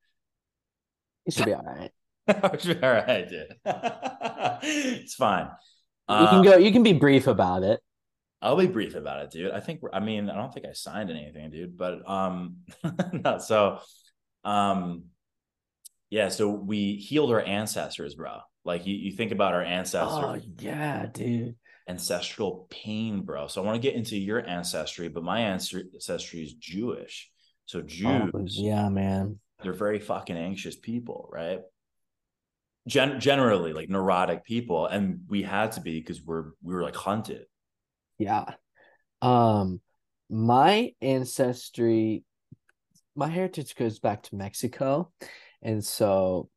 It 1.27 1.35
should 1.35 1.47
be 1.47 1.55
all 1.55 1.62
right. 1.65 1.91
should 2.61 2.81
be 2.81 2.87
all 2.87 2.93
right, 2.93 3.29
dude. 3.29 3.55
it's 4.62 5.15
fine. 5.15 5.49
You 6.09 6.15
um, 6.15 6.29
can 6.29 6.43
go. 6.43 6.57
You 6.57 6.73
can 6.73 6.83
be 6.83 6.95
brief 6.95 7.27
about 7.27 7.62
it. 7.62 7.81
I'll 8.42 8.57
be 8.57 8.66
brief 8.66 8.96
about 8.96 9.22
it, 9.22 9.31
dude. 9.31 9.52
I 9.52 9.61
think 9.61 9.81
I 9.92 10.00
mean 10.00 10.28
I 10.28 10.35
don't 10.35 10.52
think 10.52 10.66
I 10.66 10.72
signed 10.72 11.11
anything, 11.11 11.50
dude. 11.50 11.78
But 11.78 12.09
um, 12.09 12.57
no. 13.12 13.38
So, 13.38 13.78
um, 14.44 15.05
yeah. 16.11 16.28
So 16.28 16.50
we 16.50 16.96
healed 16.96 17.31
our 17.31 17.40
ancestors, 17.40 18.16
bro. 18.16 18.40
Like 18.64 18.87
you, 18.87 18.94
you 18.94 19.12
think 19.12 19.31
about 19.31 19.55
our 19.55 19.62
ancestors. 19.62 20.24
Oh 20.24 20.38
yeah, 20.59 21.07
dude. 21.07 21.55
ancestral 21.88 22.66
pain, 22.68 23.22
bro. 23.22 23.46
So 23.46 23.62
I 23.62 23.64
want 23.64 23.81
to 23.81 23.88
get 23.88 23.96
into 23.96 24.16
your 24.16 24.44
ancestry, 24.46 25.09
but 25.09 25.22
my 25.22 25.40
ancestry 25.40 26.42
is 26.42 26.55
Jewish. 26.55 27.31
So 27.66 27.78
oh, 27.78 27.83
Jews, 27.83 28.31
oh, 28.35 28.44
yeah, 28.48 28.88
man, 28.88 29.38
they're 29.62 29.72
very 29.72 30.00
fucking 30.00 30.37
anxious 30.37 30.76
people, 30.76 31.28
right? 31.33 31.61
Gen- 32.88 33.20
generally, 33.20 33.72
like 33.72 33.88
neurotic 33.88 34.44
people, 34.44 34.87
and 34.87 35.20
we 35.28 35.42
had 35.42 35.72
to 35.72 35.81
be 35.81 36.00
because 36.00 36.20
we're 36.22 36.50
we 36.62 36.74
were 36.74 36.83
like 36.83 36.96
hunted. 36.96 37.46
Yeah, 38.18 38.55
um, 39.20 39.81
my 40.31 40.92
ancestry, 41.01 42.25
my 43.14 43.29
heritage 43.29 43.75
goes 43.75 43.98
back 43.98 44.22
to 44.25 44.37
Mexico, 44.37 45.12
and 45.62 45.85
so 45.85 46.48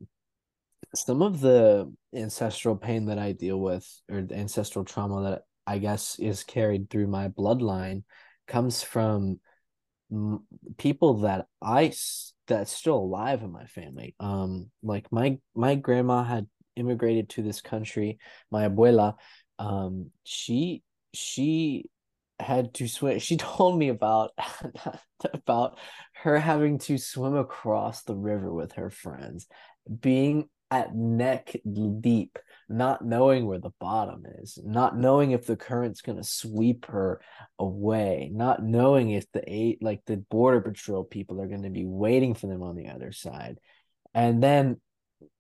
some 0.94 1.22
of 1.22 1.42
the 1.42 1.92
ancestral 2.14 2.76
pain 2.76 3.06
that 3.06 3.20
I 3.20 3.34
deal 3.34 3.60
with, 3.60 3.88
or 4.10 4.22
the 4.22 4.36
ancestral 4.36 4.86
trauma 4.86 5.24
that 5.30 5.42
I 5.68 5.80
guess 5.80 6.20
is 6.20 6.44
carried 6.44 6.90
through 6.90 7.08
my 7.08 7.30
bloodline, 7.30 8.04
comes 8.48 8.84
from 8.84 9.40
people 10.78 11.22
that 11.22 11.48
I 11.62 11.94
that's 12.48 12.72
still 12.72 12.98
alive 12.98 13.42
in 13.42 13.52
my 13.52 13.66
family. 13.66 14.16
Um, 14.20 14.70
like 14.84 15.12
my 15.12 15.40
my 15.56 15.76
grandma 15.76 16.24
had 16.24 16.48
immigrated 16.76 17.30
to 17.30 17.42
this 17.42 17.62
country. 17.62 18.20
My 18.52 18.68
abuela, 18.70 19.16
um, 19.60 20.12
she 20.24 20.84
she 21.16 21.86
had 22.40 22.74
to 22.76 22.88
swim. 22.88 23.20
She 23.20 23.38
told 23.38 23.78
me 23.78 23.90
about 23.90 24.32
about 25.34 25.80
her 26.24 26.38
having 26.38 26.80
to 26.80 26.98
swim 26.98 27.36
across 27.36 28.04
the 28.04 28.16
river 28.16 28.54
with 28.54 28.74
her 28.74 28.90
friends, 28.90 29.48
being 30.02 30.50
at 30.72 30.96
neck 30.96 31.56
deep, 32.02 32.40
not 32.68 33.06
knowing 33.06 33.46
where 33.46 33.60
the 33.60 33.72
bottom 33.80 34.24
is, 34.40 34.60
not 34.64 34.98
knowing 34.98 35.32
if 35.32 35.46
the 35.46 35.56
current's 35.56 36.02
going 36.02 36.18
to 36.18 36.24
sweep 36.24 36.88
her 36.88 37.22
away, 37.60 38.32
not 38.34 38.64
knowing 38.64 39.12
if 39.12 39.32
the 39.32 39.44
eight 39.48 39.84
like 39.84 40.02
the 40.06 40.18
border 40.18 40.62
patrol 40.62 41.04
people 41.04 41.40
are 41.40 41.48
going 41.48 41.64
to 41.64 41.70
be 41.70 41.86
waiting 41.86 42.34
for 42.34 42.48
them 42.48 42.64
on 42.64 42.76
the 42.76 42.88
other 42.88 43.12
side. 43.12 43.60
And 44.14 44.42
then 44.42 44.82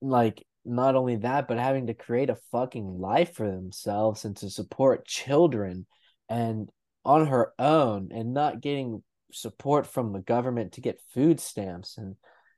like 0.01 0.45
not 0.65 0.95
only 0.95 1.17
that, 1.17 1.47
but 1.47 1.57
having 1.57 1.87
to 1.87 1.93
create 1.93 2.29
a 2.29 2.37
fucking 2.51 2.99
life 2.99 3.35
for 3.35 3.49
themselves 3.49 4.25
and 4.25 4.35
to 4.37 4.49
support 4.49 5.05
children 5.05 5.85
and 6.27 6.69
on 7.03 7.27
her 7.27 7.53
own 7.59 8.09
and 8.11 8.33
not 8.33 8.61
getting 8.61 9.03
support 9.31 9.85
from 9.85 10.11
the 10.11 10.21
government 10.21 10.73
to 10.73 10.81
get 10.81 11.01
food 11.13 11.39
stamps 11.39 11.97
and 11.97 12.15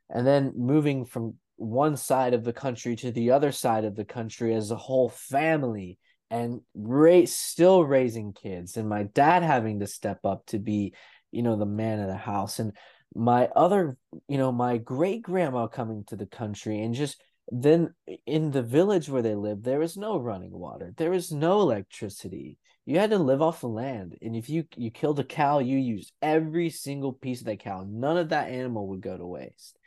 and 0.09 0.25
then 0.25 0.53
moving 0.55 1.05
from 1.05 1.35
one 1.57 1.97
side 1.97 2.33
of 2.33 2.43
the 2.43 2.53
country 2.53 2.95
to 2.95 3.11
the 3.11 3.31
other 3.31 3.51
side 3.51 3.83
of 3.83 3.95
the 3.95 4.05
country 4.05 4.53
as 4.53 4.71
a 4.71 4.75
whole 4.75 5.09
family 5.09 5.97
and 6.29 6.61
raise 6.75 7.35
still 7.35 7.83
raising 7.83 8.31
kids 8.31 8.77
and 8.77 8.87
my 8.87 9.03
dad 9.03 9.43
having 9.43 9.79
to 9.79 9.87
step 9.87 10.19
up 10.23 10.45
to 10.45 10.59
be 10.59 10.93
you 11.31 11.41
know 11.41 11.57
the 11.57 11.65
man 11.65 11.99
of 11.99 12.07
the 12.07 12.15
house 12.15 12.59
and 12.59 12.71
my 13.15 13.47
other 13.55 13.97
you 14.27 14.37
know 14.37 14.51
my 14.51 14.77
great 14.77 15.21
grandma 15.21 15.67
coming 15.67 16.03
to 16.07 16.15
the 16.15 16.25
country 16.25 16.81
and 16.81 16.93
just 16.93 17.21
then 17.49 17.93
in 18.25 18.51
the 18.51 18.61
village 18.63 19.09
where 19.09 19.21
they 19.21 19.35
lived 19.35 19.63
there 19.63 19.79
was 19.79 19.97
no 19.97 20.17
running 20.17 20.51
water. 20.51 20.93
There 20.95 21.11
was 21.11 21.31
no 21.31 21.61
electricity. 21.61 22.57
You 22.85 22.99
had 22.99 23.11
to 23.11 23.17
live 23.17 23.41
off 23.41 23.61
the 23.61 23.67
land. 23.67 24.17
And 24.21 24.35
if 24.35 24.49
you 24.49 24.65
you 24.75 24.91
killed 24.91 25.19
a 25.19 25.23
cow 25.23 25.59
you 25.59 25.77
used 25.77 26.11
every 26.21 26.69
single 26.69 27.13
piece 27.13 27.39
of 27.39 27.45
that 27.45 27.59
cow. 27.59 27.85
None 27.87 28.17
of 28.17 28.29
that 28.29 28.49
animal 28.49 28.87
would 28.89 29.01
go 29.01 29.17
to 29.17 29.25
waste. 29.25 29.77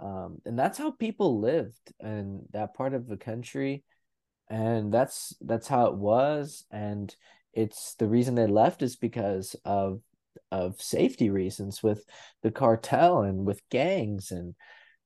Um, 0.00 0.38
and 0.44 0.58
that's 0.58 0.78
how 0.78 0.90
people 0.90 1.40
lived 1.40 1.92
in 2.00 2.42
that 2.52 2.74
part 2.74 2.94
of 2.94 3.06
the 3.06 3.16
country. 3.16 3.84
And 4.48 4.92
that's 4.92 5.34
that's 5.40 5.68
how 5.68 5.86
it 5.86 5.94
was. 5.94 6.64
And 6.70 7.14
it's 7.52 7.94
the 7.96 8.08
reason 8.08 8.34
they 8.34 8.46
left 8.46 8.82
is 8.82 8.96
because 8.96 9.56
of 9.64 10.00
of 10.50 10.80
safety 10.80 11.30
reasons 11.30 11.82
with 11.82 12.04
the 12.42 12.50
cartel 12.50 13.22
and 13.22 13.46
with 13.46 13.62
gangs 13.70 14.30
and 14.30 14.54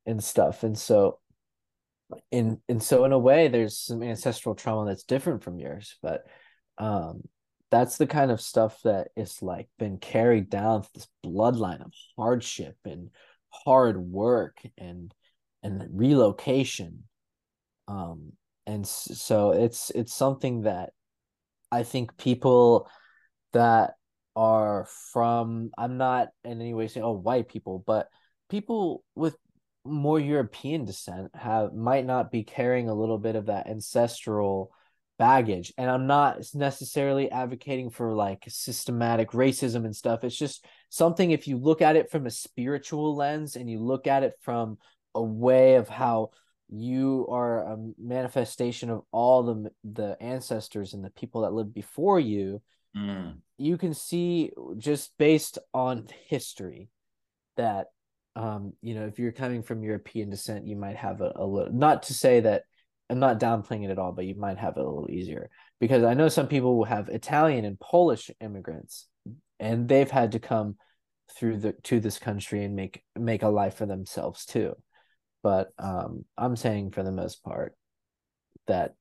and 0.06 0.22
stuff. 0.22 0.62
And 0.62 0.78
so 0.78 1.18
in 2.30 2.60
and 2.68 2.82
so 2.82 3.04
in 3.04 3.12
a 3.12 3.18
way 3.18 3.48
there's 3.48 3.78
some 3.78 4.02
ancestral 4.02 4.54
trauma 4.54 4.86
that's 4.86 5.04
different 5.04 5.42
from 5.42 5.58
yours 5.58 5.96
but 6.02 6.24
um 6.78 7.22
that's 7.70 7.98
the 7.98 8.06
kind 8.06 8.30
of 8.30 8.40
stuff 8.40 8.80
that 8.84 9.08
is 9.16 9.42
like 9.42 9.68
been 9.78 9.98
carried 9.98 10.48
down 10.48 10.84
this 10.94 11.06
bloodline 11.24 11.84
of 11.84 11.92
hardship 12.16 12.76
and 12.84 13.10
hard 13.50 13.98
work 13.98 14.56
and 14.78 15.12
and 15.62 15.84
relocation. 15.90 17.04
Um 17.88 18.32
and 18.68 18.86
so 18.86 19.50
it's 19.52 19.90
it's 19.90 20.14
something 20.14 20.62
that 20.62 20.90
i 21.72 21.82
think 21.82 22.16
people 22.18 22.88
that 23.54 23.94
are 24.36 24.86
from 25.10 25.70
i'm 25.78 25.96
not 25.96 26.28
in 26.44 26.60
any 26.60 26.74
way 26.74 26.86
saying 26.86 27.04
oh 27.04 27.12
white 27.12 27.48
people 27.48 27.82
but 27.86 28.08
people 28.50 29.02
with 29.14 29.36
more 29.84 30.20
european 30.20 30.84
descent 30.84 31.30
have 31.34 31.72
might 31.72 32.04
not 32.04 32.30
be 32.30 32.44
carrying 32.44 32.88
a 32.88 32.94
little 32.94 33.18
bit 33.18 33.36
of 33.36 33.46
that 33.46 33.66
ancestral 33.66 34.72
baggage 35.18 35.72
and 35.76 35.90
i'm 35.90 36.06
not 36.06 36.38
necessarily 36.54 37.30
advocating 37.30 37.90
for 37.90 38.14
like 38.14 38.44
systematic 38.48 39.30
racism 39.30 39.84
and 39.84 39.96
stuff 39.96 40.22
it's 40.22 40.38
just 40.38 40.64
something 40.90 41.30
if 41.30 41.48
you 41.48 41.56
look 41.56 41.82
at 41.82 41.96
it 41.96 42.10
from 42.10 42.26
a 42.26 42.30
spiritual 42.30 43.16
lens 43.16 43.56
and 43.56 43.68
you 43.68 43.80
look 43.80 44.06
at 44.06 44.22
it 44.22 44.34
from 44.42 44.78
a 45.14 45.22
way 45.22 45.74
of 45.74 45.88
how 45.88 46.30
you 46.68 47.26
are 47.30 47.60
a 47.72 47.76
manifestation 47.98 48.90
of 48.90 49.02
all 49.10 49.42
the 49.42 49.70
the 49.84 50.16
ancestors 50.20 50.92
and 50.94 51.04
the 51.04 51.10
people 51.10 51.42
that 51.42 51.52
lived 51.52 51.72
before 51.72 52.20
you 52.20 52.60
mm. 52.96 53.34
you 53.56 53.78
can 53.78 53.94
see 53.94 54.52
just 54.76 55.10
based 55.18 55.58
on 55.72 56.06
history 56.26 56.90
that 57.56 57.86
um 58.38 58.72
you 58.82 58.94
know 58.94 59.06
if 59.06 59.18
you're 59.18 59.32
coming 59.32 59.62
from 59.62 59.82
european 59.82 60.30
descent 60.30 60.66
you 60.66 60.76
might 60.76 60.96
have 60.96 61.20
a, 61.20 61.32
a 61.36 61.44
little 61.44 61.72
not 61.72 62.04
to 62.04 62.14
say 62.14 62.40
that 62.40 62.62
I'm 63.10 63.18
not 63.18 63.40
downplaying 63.40 63.84
it 63.84 63.90
at 63.90 63.98
all, 63.98 64.12
but 64.12 64.26
you 64.26 64.34
might 64.34 64.58
have 64.58 64.76
it 64.76 64.80
a 64.80 64.84
little 64.84 65.10
easier. 65.10 65.50
Because 65.80 66.04
I 66.04 66.14
know 66.14 66.28
some 66.28 66.48
people 66.48 66.76
will 66.76 66.84
have 66.84 67.08
Italian 67.08 67.64
and 67.64 67.80
Polish 67.80 68.30
immigrants, 68.40 69.06
and 69.58 69.88
they've 69.88 70.10
had 70.10 70.32
to 70.32 70.38
come 70.38 70.76
through 71.36 71.58
the 71.58 71.72
to 71.84 72.00
this 72.00 72.18
country 72.18 72.64
and 72.64 72.74
make 72.74 73.02
make 73.16 73.42
a 73.42 73.48
life 73.48 73.76
for 73.76 73.86
themselves 73.86 74.44
too. 74.44 74.74
But 75.42 75.68
um, 75.78 76.24
I'm 76.36 76.56
saying 76.56 76.90
for 76.90 77.02
the 77.02 77.12
most 77.12 77.42
part 77.42 77.74
that 78.66 78.94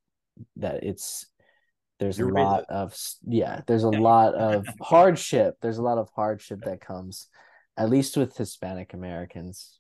that 0.58 0.84
it's 0.84 1.26
there's 2.00 2.20
You're 2.20 2.38
a 2.38 2.44
lot 2.44 2.66
of 2.70 2.96
yeah 3.26 3.62
there's 3.66 3.84
a 3.84 3.90
lot 3.90 4.36
of 4.36 4.66
hardship. 4.82 5.56
There's 5.62 5.80
a 5.80 5.84
lot 5.84 5.98
of 5.98 6.10
hardship 6.16 6.60
that 6.64 6.80
comes 6.80 7.28
at 7.78 7.90
least 7.90 8.18
with 8.18 8.36
hispanic 8.38 8.94
americans 8.94 9.78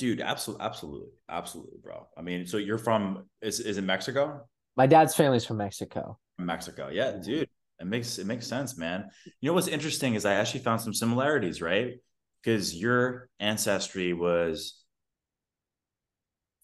Dude, 0.00 0.22
absolutely, 0.22 0.64
absolutely, 0.64 1.08
absolutely, 1.28 1.76
bro. 1.82 2.06
I 2.16 2.22
mean, 2.22 2.46
so 2.46 2.56
you're 2.56 2.78
from 2.78 3.28
is 3.42 3.60
is 3.60 3.76
it 3.76 3.82
Mexico? 3.82 4.48
My 4.74 4.86
dad's 4.86 5.14
family's 5.14 5.44
from 5.44 5.58
Mexico. 5.58 6.18
Mexico, 6.38 6.88
yeah, 6.90 7.18
dude. 7.22 7.50
It 7.78 7.86
makes 7.86 8.18
it 8.18 8.26
makes 8.26 8.46
sense, 8.46 8.78
man. 8.78 9.10
You 9.42 9.50
know 9.50 9.52
what's 9.52 9.68
interesting 9.68 10.14
is 10.14 10.24
I 10.24 10.36
actually 10.36 10.60
found 10.60 10.80
some 10.80 10.94
similarities, 10.94 11.60
right? 11.60 11.96
Because 12.42 12.74
your 12.74 13.28
ancestry 13.40 14.14
was 14.14 14.82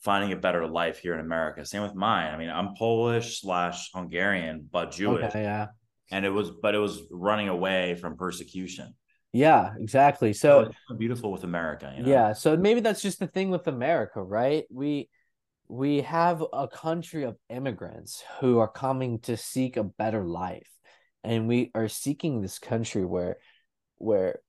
finding 0.00 0.32
a 0.32 0.36
better 0.36 0.66
life 0.66 1.00
here 1.00 1.12
in 1.12 1.20
America. 1.20 1.66
Same 1.66 1.82
with 1.82 1.94
mine. 1.94 2.32
I 2.32 2.38
mean, 2.38 2.48
I'm 2.48 2.74
Polish 2.74 3.42
slash 3.42 3.90
Hungarian, 3.94 4.66
but 4.72 4.92
Jewish. 4.92 5.24
Okay, 5.24 5.42
yeah. 5.42 5.66
And 6.10 6.24
it 6.24 6.30
was, 6.30 6.50
but 6.62 6.74
it 6.74 6.78
was 6.78 7.02
running 7.10 7.50
away 7.50 7.96
from 7.96 8.16
persecution. 8.16 8.94
Yeah, 9.36 9.74
exactly. 9.78 10.32
So, 10.32 10.70
so 10.88 10.94
beautiful 10.94 11.30
with 11.30 11.44
America. 11.44 11.92
You 11.96 12.02
know? 12.02 12.08
Yeah. 12.08 12.32
So 12.32 12.56
maybe 12.56 12.80
that's 12.80 13.02
just 13.02 13.18
the 13.18 13.26
thing 13.26 13.50
with 13.50 13.66
America, 13.68 14.22
right? 14.22 14.64
We 14.70 15.10
we 15.68 16.02
have 16.02 16.44
a 16.52 16.68
country 16.68 17.24
of 17.24 17.36
immigrants 17.50 18.22
who 18.40 18.58
are 18.58 18.68
coming 18.68 19.18
to 19.20 19.36
seek 19.36 19.76
a 19.76 19.82
better 19.82 20.24
life. 20.24 20.70
And 21.22 21.48
we 21.48 21.70
are 21.74 21.88
seeking 21.88 22.40
this 22.40 22.58
country 22.58 23.04
where 23.04 23.36
where 23.98 24.40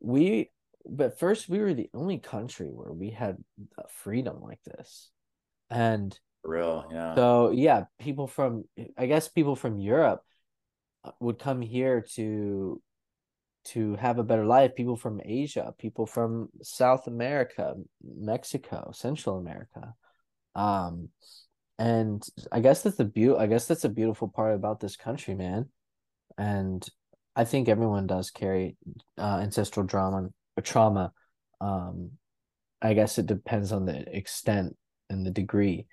we 0.00 0.50
but 0.86 1.18
first 1.18 1.48
we 1.48 1.58
were 1.58 1.74
the 1.74 1.90
only 1.94 2.18
country 2.18 2.68
where 2.68 2.92
we 2.92 3.10
had 3.10 3.36
freedom 4.02 4.40
like 4.40 4.62
this. 4.64 5.10
And 5.68 6.18
real, 6.42 6.88
yeah. 6.90 7.14
So 7.16 7.50
yeah, 7.50 7.84
people 7.98 8.26
from 8.26 8.64
I 8.96 9.06
guess 9.06 9.28
people 9.28 9.56
from 9.56 9.78
Europe 9.78 10.22
uh, 11.04 11.10
would 11.20 11.38
come 11.38 11.60
here 11.60 12.06
to 12.14 12.80
to 13.64 13.94
have 13.96 14.18
a 14.18 14.24
better 14.24 14.44
life 14.44 14.74
people 14.74 14.96
from 14.96 15.20
asia 15.24 15.72
people 15.78 16.06
from 16.06 16.48
south 16.62 17.06
america 17.06 17.74
mexico 18.02 18.90
central 18.92 19.38
america. 19.38 19.94
Um 20.54 21.08
and 21.78 22.22
i 22.50 22.60
guess 22.60 22.82
that's 22.82 22.96
the 22.96 23.04
beauty 23.04 23.38
i 23.38 23.46
guess 23.46 23.66
that's 23.66 23.84
a 23.84 23.88
beautiful 23.88 24.28
part 24.28 24.54
about 24.54 24.80
this 24.80 24.96
country 24.96 25.34
man. 25.34 25.66
And 26.36 26.86
i 27.34 27.44
think 27.44 27.68
everyone 27.68 28.06
does 28.06 28.30
carry 28.30 28.76
uh, 29.18 29.38
ancestral 29.42 29.86
drama 29.86 30.28
trauma. 30.62 31.12
Um 31.60 32.12
i 32.80 32.94
guess 32.94 33.18
it 33.18 33.26
depends 33.26 33.72
on 33.72 33.86
the 33.86 34.04
extent 34.16 34.76
and 35.08 35.24
the 35.24 35.30
degree. 35.30 35.86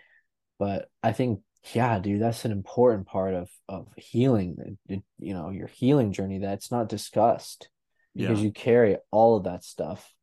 But 0.58 0.90
i 1.04 1.14
think 1.14 1.40
yeah, 1.74 2.00
dude, 2.00 2.22
that's 2.22 2.46
an 2.46 2.52
important 2.52 3.08
part 3.08 3.34
of 3.34 3.50
of 3.68 3.88
healing. 3.98 4.78
You 4.88 5.34
know, 5.34 5.50
your 5.50 5.68
healing 5.68 6.14
journey 6.14 6.40
that's 6.40 6.72
not 6.72 6.90
discussed 6.90 7.70
because 8.16 8.40
yeah. 8.40 8.46
you 8.46 8.52
carry 8.52 8.98
all 9.12 9.38
of 9.38 9.44
that 9.44 9.64
stuff. 9.64 10.14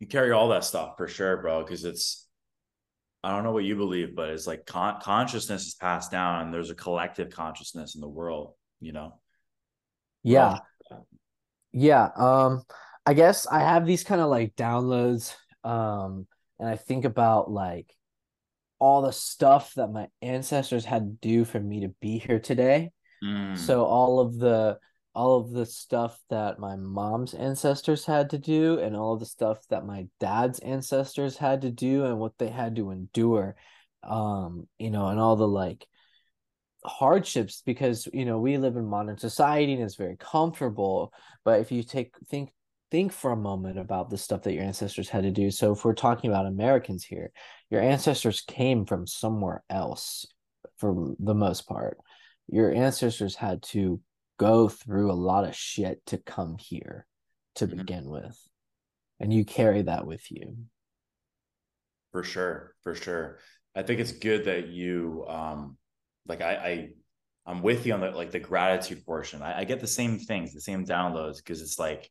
You 0.00 0.06
carry 0.06 0.32
all 0.32 0.48
that 0.48 0.64
stuff 0.64 0.94
for 0.96 1.08
sure, 1.08 1.36
bro. 1.38 1.62
Because 1.62 1.84
it's, 1.84 2.26
I 3.22 3.34
don't 3.34 3.44
know 3.44 3.52
what 3.52 3.64
you 3.64 3.76
believe, 3.76 4.14
but 4.14 4.30
it's 4.30 4.46
like 4.46 4.66
con- 4.66 5.00
consciousness 5.00 5.66
is 5.66 5.74
passed 5.74 6.10
down, 6.10 6.42
and 6.42 6.54
there's 6.54 6.70
a 6.70 6.74
collective 6.74 7.30
consciousness 7.30 7.94
in 7.94 8.00
the 8.00 8.08
world. 8.08 8.54
You 8.80 8.92
know. 8.92 9.20
Yeah. 10.22 10.58
Yeah. 11.72 12.08
Um, 12.16 12.62
I 13.04 13.14
guess 13.14 13.46
I 13.46 13.60
have 13.60 13.86
these 13.86 14.02
kind 14.02 14.20
of 14.20 14.28
like 14.28 14.56
downloads. 14.56 15.34
Um, 15.62 16.26
and 16.58 16.68
I 16.68 16.76
think 16.76 17.04
about 17.04 17.50
like 17.50 17.92
all 18.78 19.02
the 19.02 19.12
stuff 19.12 19.74
that 19.74 19.90
my 19.90 20.08
ancestors 20.22 20.84
had 20.84 21.02
to 21.02 21.28
do 21.28 21.44
for 21.44 21.60
me 21.60 21.80
to 21.80 21.88
be 22.00 22.18
here 22.18 22.38
today. 22.38 22.90
Mm. 23.24 23.56
So 23.56 23.84
all 23.84 24.20
of 24.20 24.38
the 24.38 24.78
all 25.14 25.40
of 25.40 25.50
the 25.50 25.64
stuff 25.64 26.20
that 26.28 26.58
my 26.58 26.76
mom's 26.76 27.32
ancestors 27.32 28.04
had 28.04 28.28
to 28.28 28.38
do 28.38 28.78
and 28.78 28.94
all 28.94 29.14
of 29.14 29.20
the 29.20 29.24
stuff 29.24 29.66
that 29.70 29.86
my 29.86 30.06
dad's 30.20 30.58
ancestors 30.58 31.38
had 31.38 31.62
to 31.62 31.70
do 31.70 32.04
and 32.04 32.18
what 32.18 32.36
they 32.36 32.48
had 32.48 32.76
to 32.76 32.90
endure 32.90 33.56
um 34.02 34.68
you 34.78 34.90
know 34.90 35.08
and 35.08 35.18
all 35.18 35.34
the 35.34 35.48
like 35.48 35.86
hardships 36.84 37.62
because 37.64 38.06
you 38.12 38.26
know 38.26 38.38
we 38.38 38.58
live 38.58 38.76
in 38.76 38.84
modern 38.84 39.16
society 39.16 39.72
and 39.72 39.82
it's 39.82 39.96
very 39.96 40.18
comfortable 40.18 41.12
but 41.46 41.60
if 41.60 41.72
you 41.72 41.82
take 41.82 42.14
think 42.28 42.50
think 42.90 43.12
for 43.12 43.32
a 43.32 43.36
moment 43.36 43.78
about 43.78 44.10
the 44.10 44.18
stuff 44.18 44.42
that 44.42 44.52
your 44.52 44.62
ancestors 44.62 45.08
had 45.08 45.24
to 45.24 45.30
do. 45.30 45.50
So 45.50 45.72
if 45.72 45.84
we're 45.84 45.94
talking 45.94 46.30
about 46.30 46.46
Americans 46.46 47.04
here, 47.04 47.32
your 47.70 47.80
ancestors 47.80 48.40
came 48.40 48.84
from 48.84 49.06
somewhere 49.06 49.62
else 49.68 50.26
for 50.78 51.14
the 51.18 51.34
most 51.34 51.66
part. 51.68 51.98
Your 52.48 52.72
ancestors 52.72 53.34
had 53.34 53.62
to 53.64 54.00
go 54.38 54.68
through 54.68 55.10
a 55.10 55.14
lot 55.14 55.44
of 55.44 55.56
shit 55.56 56.04
to 56.06 56.18
come 56.18 56.56
here 56.58 57.06
to 57.56 57.66
mm-hmm. 57.66 57.78
begin 57.78 58.08
with. 58.08 58.38
And 59.18 59.32
you 59.32 59.44
carry 59.44 59.82
that 59.82 60.06
with 60.06 60.30
you. 60.30 60.56
For 62.12 62.22
sure. 62.22 62.74
For 62.82 62.94
sure. 62.94 63.38
I 63.74 63.82
think 63.82 64.00
it's 64.00 64.12
good 64.12 64.44
that 64.46 64.68
you 64.68 65.24
um 65.28 65.76
like 66.26 66.40
I, 66.40 66.54
I 66.54 66.88
I'm 67.46 67.62
with 67.62 67.86
you 67.86 67.94
on 67.94 68.00
the 68.00 68.10
like 68.10 68.30
the 68.30 68.40
gratitude 68.40 69.04
portion. 69.04 69.42
I, 69.42 69.60
I 69.60 69.64
get 69.64 69.80
the 69.80 69.86
same 69.86 70.18
things, 70.18 70.52
the 70.52 70.60
same 70.60 70.84
downloads 70.84 71.36
because 71.36 71.62
it's 71.62 71.78
like 71.78 72.10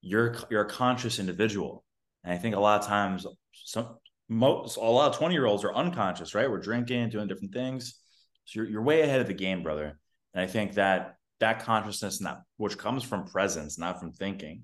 you're 0.00 0.36
you're 0.50 0.62
a 0.62 0.68
conscious 0.68 1.18
individual 1.18 1.84
and 2.24 2.32
i 2.32 2.38
think 2.38 2.54
a 2.54 2.60
lot 2.60 2.80
of 2.80 2.86
times 2.86 3.26
some 3.52 3.96
most 4.28 4.76
a 4.76 4.80
lot 4.80 5.10
of 5.10 5.16
20 5.16 5.34
year 5.34 5.46
olds 5.46 5.64
are 5.64 5.74
unconscious 5.74 6.34
right 6.34 6.50
we're 6.50 6.58
drinking 6.58 7.08
doing 7.08 7.26
different 7.26 7.52
things 7.52 8.00
so 8.44 8.60
you're, 8.60 8.70
you're 8.70 8.82
way 8.82 9.02
ahead 9.02 9.20
of 9.20 9.26
the 9.26 9.34
game 9.34 9.62
brother 9.62 9.98
and 10.34 10.42
i 10.42 10.46
think 10.46 10.74
that 10.74 11.16
that 11.40 11.60
consciousness 11.60 12.20
not 12.20 12.42
which 12.56 12.78
comes 12.78 13.02
from 13.02 13.24
presence 13.24 13.78
not 13.78 13.98
from 13.98 14.12
thinking 14.12 14.62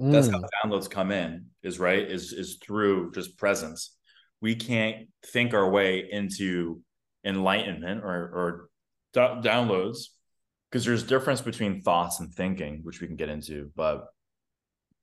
mm. 0.00 0.12
that's 0.12 0.28
how 0.28 0.38
mm. 0.38 0.48
downloads 0.64 0.90
come 0.90 1.12
in 1.12 1.46
is 1.62 1.78
right 1.78 2.10
is 2.10 2.32
is 2.32 2.58
through 2.62 3.12
just 3.12 3.38
presence 3.38 3.96
we 4.40 4.54
can't 4.54 5.08
think 5.26 5.54
our 5.54 5.70
way 5.70 6.06
into 6.10 6.80
enlightenment 7.24 8.02
or 8.04 8.10
or 8.12 8.68
downloads 9.14 10.08
because 10.70 10.84
there's 10.84 11.04
difference 11.04 11.40
between 11.40 11.80
thoughts 11.80 12.18
and 12.18 12.34
thinking 12.34 12.80
which 12.82 13.00
we 13.00 13.06
can 13.06 13.16
get 13.16 13.28
into 13.28 13.70
but 13.76 14.06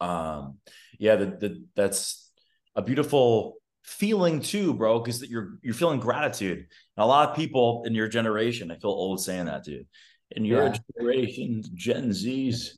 um 0.02 0.58
yeah 1.00 1.16
the, 1.16 1.26
the 1.26 1.66
that's 1.76 2.32
a 2.76 2.82
beautiful 2.82 3.56
feeling 3.84 4.42
too 4.42 4.74
bro 4.74 5.00
because 5.00 5.20
that 5.22 5.30
you're 5.30 5.58
you're 5.62 5.74
feeling 5.74 6.00
gratitude. 6.00 6.58
And 6.60 7.04
a 7.04 7.06
lot 7.06 7.30
of 7.30 7.36
people 7.36 7.84
in 7.86 7.94
your 7.96 8.08
generation 8.08 8.72
i 8.72 8.76
feel 8.76 8.92
old 8.92 9.22
saying 9.22 9.46
that 9.46 9.64
dude. 9.64 9.88
In 10.32 10.46
your 10.46 10.66
yeah. 10.66 10.78
generation 10.98 11.64
gen 11.74 12.14
z's 12.14 12.78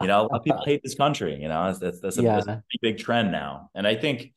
you 0.00 0.06
know 0.06 0.22
a 0.22 0.22
lot 0.22 0.38
of 0.38 0.44
people 0.44 0.64
hate 0.64 0.82
this 0.82 0.94
country 0.94 1.40
you 1.40 1.48
know 1.48 1.72
that's 1.72 2.00
that's, 2.00 2.18
a, 2.18 2.22
yeah. 2.22 2.36
that's 2.36 2.48
a 2.48 2.62
big 2.80 2.98
trend 2.98 3.32
now. 3.32 3.70
And 3.74 3.86
i 3.86 3.94
think 3.94 4.32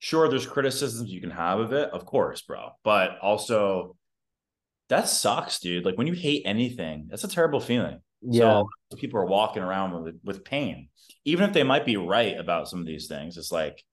sure 0.00 0.28
there's 0.28 0.46
criticisms 0.46 1.10
you 1.10 1.20
can 1.20 1.30
have 1.30 1.58
of 1.58 1.72
it 1.72 1.90
of 1.90 2.04
course 2.06 2.42
bro 2.42 2.70
but 2.84 3.18
also 3.20 3.96
that 4.88 5.08
sucks 5.08 5.60
dude. 5.60 5.84
Like 5.84 5.98
when 5.98 6.06
you 6.06 6.14
hate 6.14 6.42
anything 6.44 7.08
that's 7.10 7.24
a 7.24 7.28
terrible 7.28 7.60
feeling 7.60 8.00
yeah 8.22 8.62
so 8.90 8.96
people 8.96 9.20
are 9.20 9.26
walking 9.26 9.62
around 9.62 9.92
with 10.02 10.14
with 10.24 10.44
pain 10.44 10.88
even 11.28 11.44
if 11.44 11.52
they 11.52 11.62
might 11.62 11.84
be 11.84 11.98
right 11.98 12.38
about 12.38 12.68
some 12.68 12.80
of 12.80 12.86
these 12.86 13.06
things, 13.06 13.36
it's 13.36 13.52
like 13.52 13.84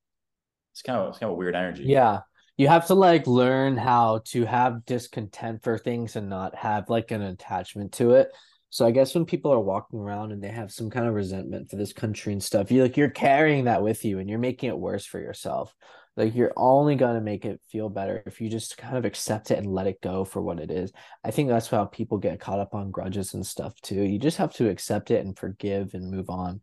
it's 0.71 0.82
kind 0.82 0.99
of 0.99 1.09
it's 1.09 1.19
kind 1.19 1.30
of 1.30 1.36
a 1.36 1.38
weird 1.38 1.55
energy. 1.55 1.84
Yeah. 1.84 2.19
You 2.57 2.69
have 2.69 2.88
to 2.88 2.95
like 2.95 3.28
learn 3.28 3.76
how 3.76 4.21
to 4.28 4.45
have 4.45 4.86
discontent 4.86 5.61
for 5.61 5.78
things 5.78 6.15
and 6.15 6.30
not 6.30 6.55
have 6.55 6.89
like 6.89 7.11
an 7.11 7.21
attachment 7.21 7.91
to 7.93 8.11
it. 8.11 8.30
So 8.69 8.86
I 8.86 8.91
guess 8.91 9.13
when 9.13 9.26
people 9.26 9.51
are 9.51 9.59
walking 9.59 9.99
around 9.99 10.32
and 10.32 10.41
they 10.41 10.47
have 10.47 10.71
some 10.71 10.89
kind 10.89 11.05
of 11.05 11.13
resentment 11.13 11.69
for 11.69 11.76
this 11.76 11.91
country 11.91 12.32
and 12.32 12.41
stuff, 12.41 12.71
you 12.71 12.82
like 12.82 12.95
you're 12.95 13.09
carrying 13.09 13.65
that 13.65 13.84
with 13.84 14.05
you 14.05 14.19
and 14.19 14.30
you're 14.30 14.39
making 14.39 14.69
it 14.69 14.80
worse 14.80 15.05
for 15.05 15.19
yourself. 15.19 15.73
Like 16.18 16.36
you're 16.36 16.53
only 16.55 16.95
gonna 16.95 17.22
make 17.22 17.45
it 17.45 17.61
feel 17.72 17.89
better 17.89 18.24
if 18.26 18.39
you 18.39 18.49
just 18.49 18.78
kind 18.78 18.97
of 18.97 19.05
accept 19.05 19.51
it 19.51 19.57
and 19.57 19.72
let 19.72 19.88
it 19.88 20.01
go 20.01 20.24
for 20.24 20.41
what 20.41 20.59
it 20.59 20.72
is. 20.72 20.91
I 21.24 21.32
think 21.32 21.49
that's 21.49 21.68
how 21.68 21.86
people 21.86 22.18
get 22.18 22.39
caught 22.39 22.59
up 22.59 22.74
on 22.74 22.91
grudges 22.91 23.34
and 23.34 23.45
stuff 23.45 23.80
too. 23.82 24.01
You 24.01 24.20
just 24.20 24.38
have 24.38 24.53
to 24.55 24.70
accept 24.70 25.11
it 25.11 25.26
and 25.26 25.38
forgive 25.38 25.93
and 25.93 26.09
move 26.09 26.30
on. 26.30 26.61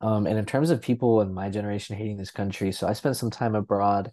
Um, 0.00 0.26
and 0.26 0.38
in 0.38 0.44
terms 0.44 0.70
of 0.70 0.82
people 0.82 1.22
in 1.22 1.32
my 1.32 1.48
generation 1.50 1.96
hating 1.96 2.18
this 2.18 2.30
country, 2.30 2.72
so 2.72 2.86
I 2.86 2.92
spent 2.92 3.16
some 3.16 3.30
time 3.30 3.54
abroad 3.54 4.10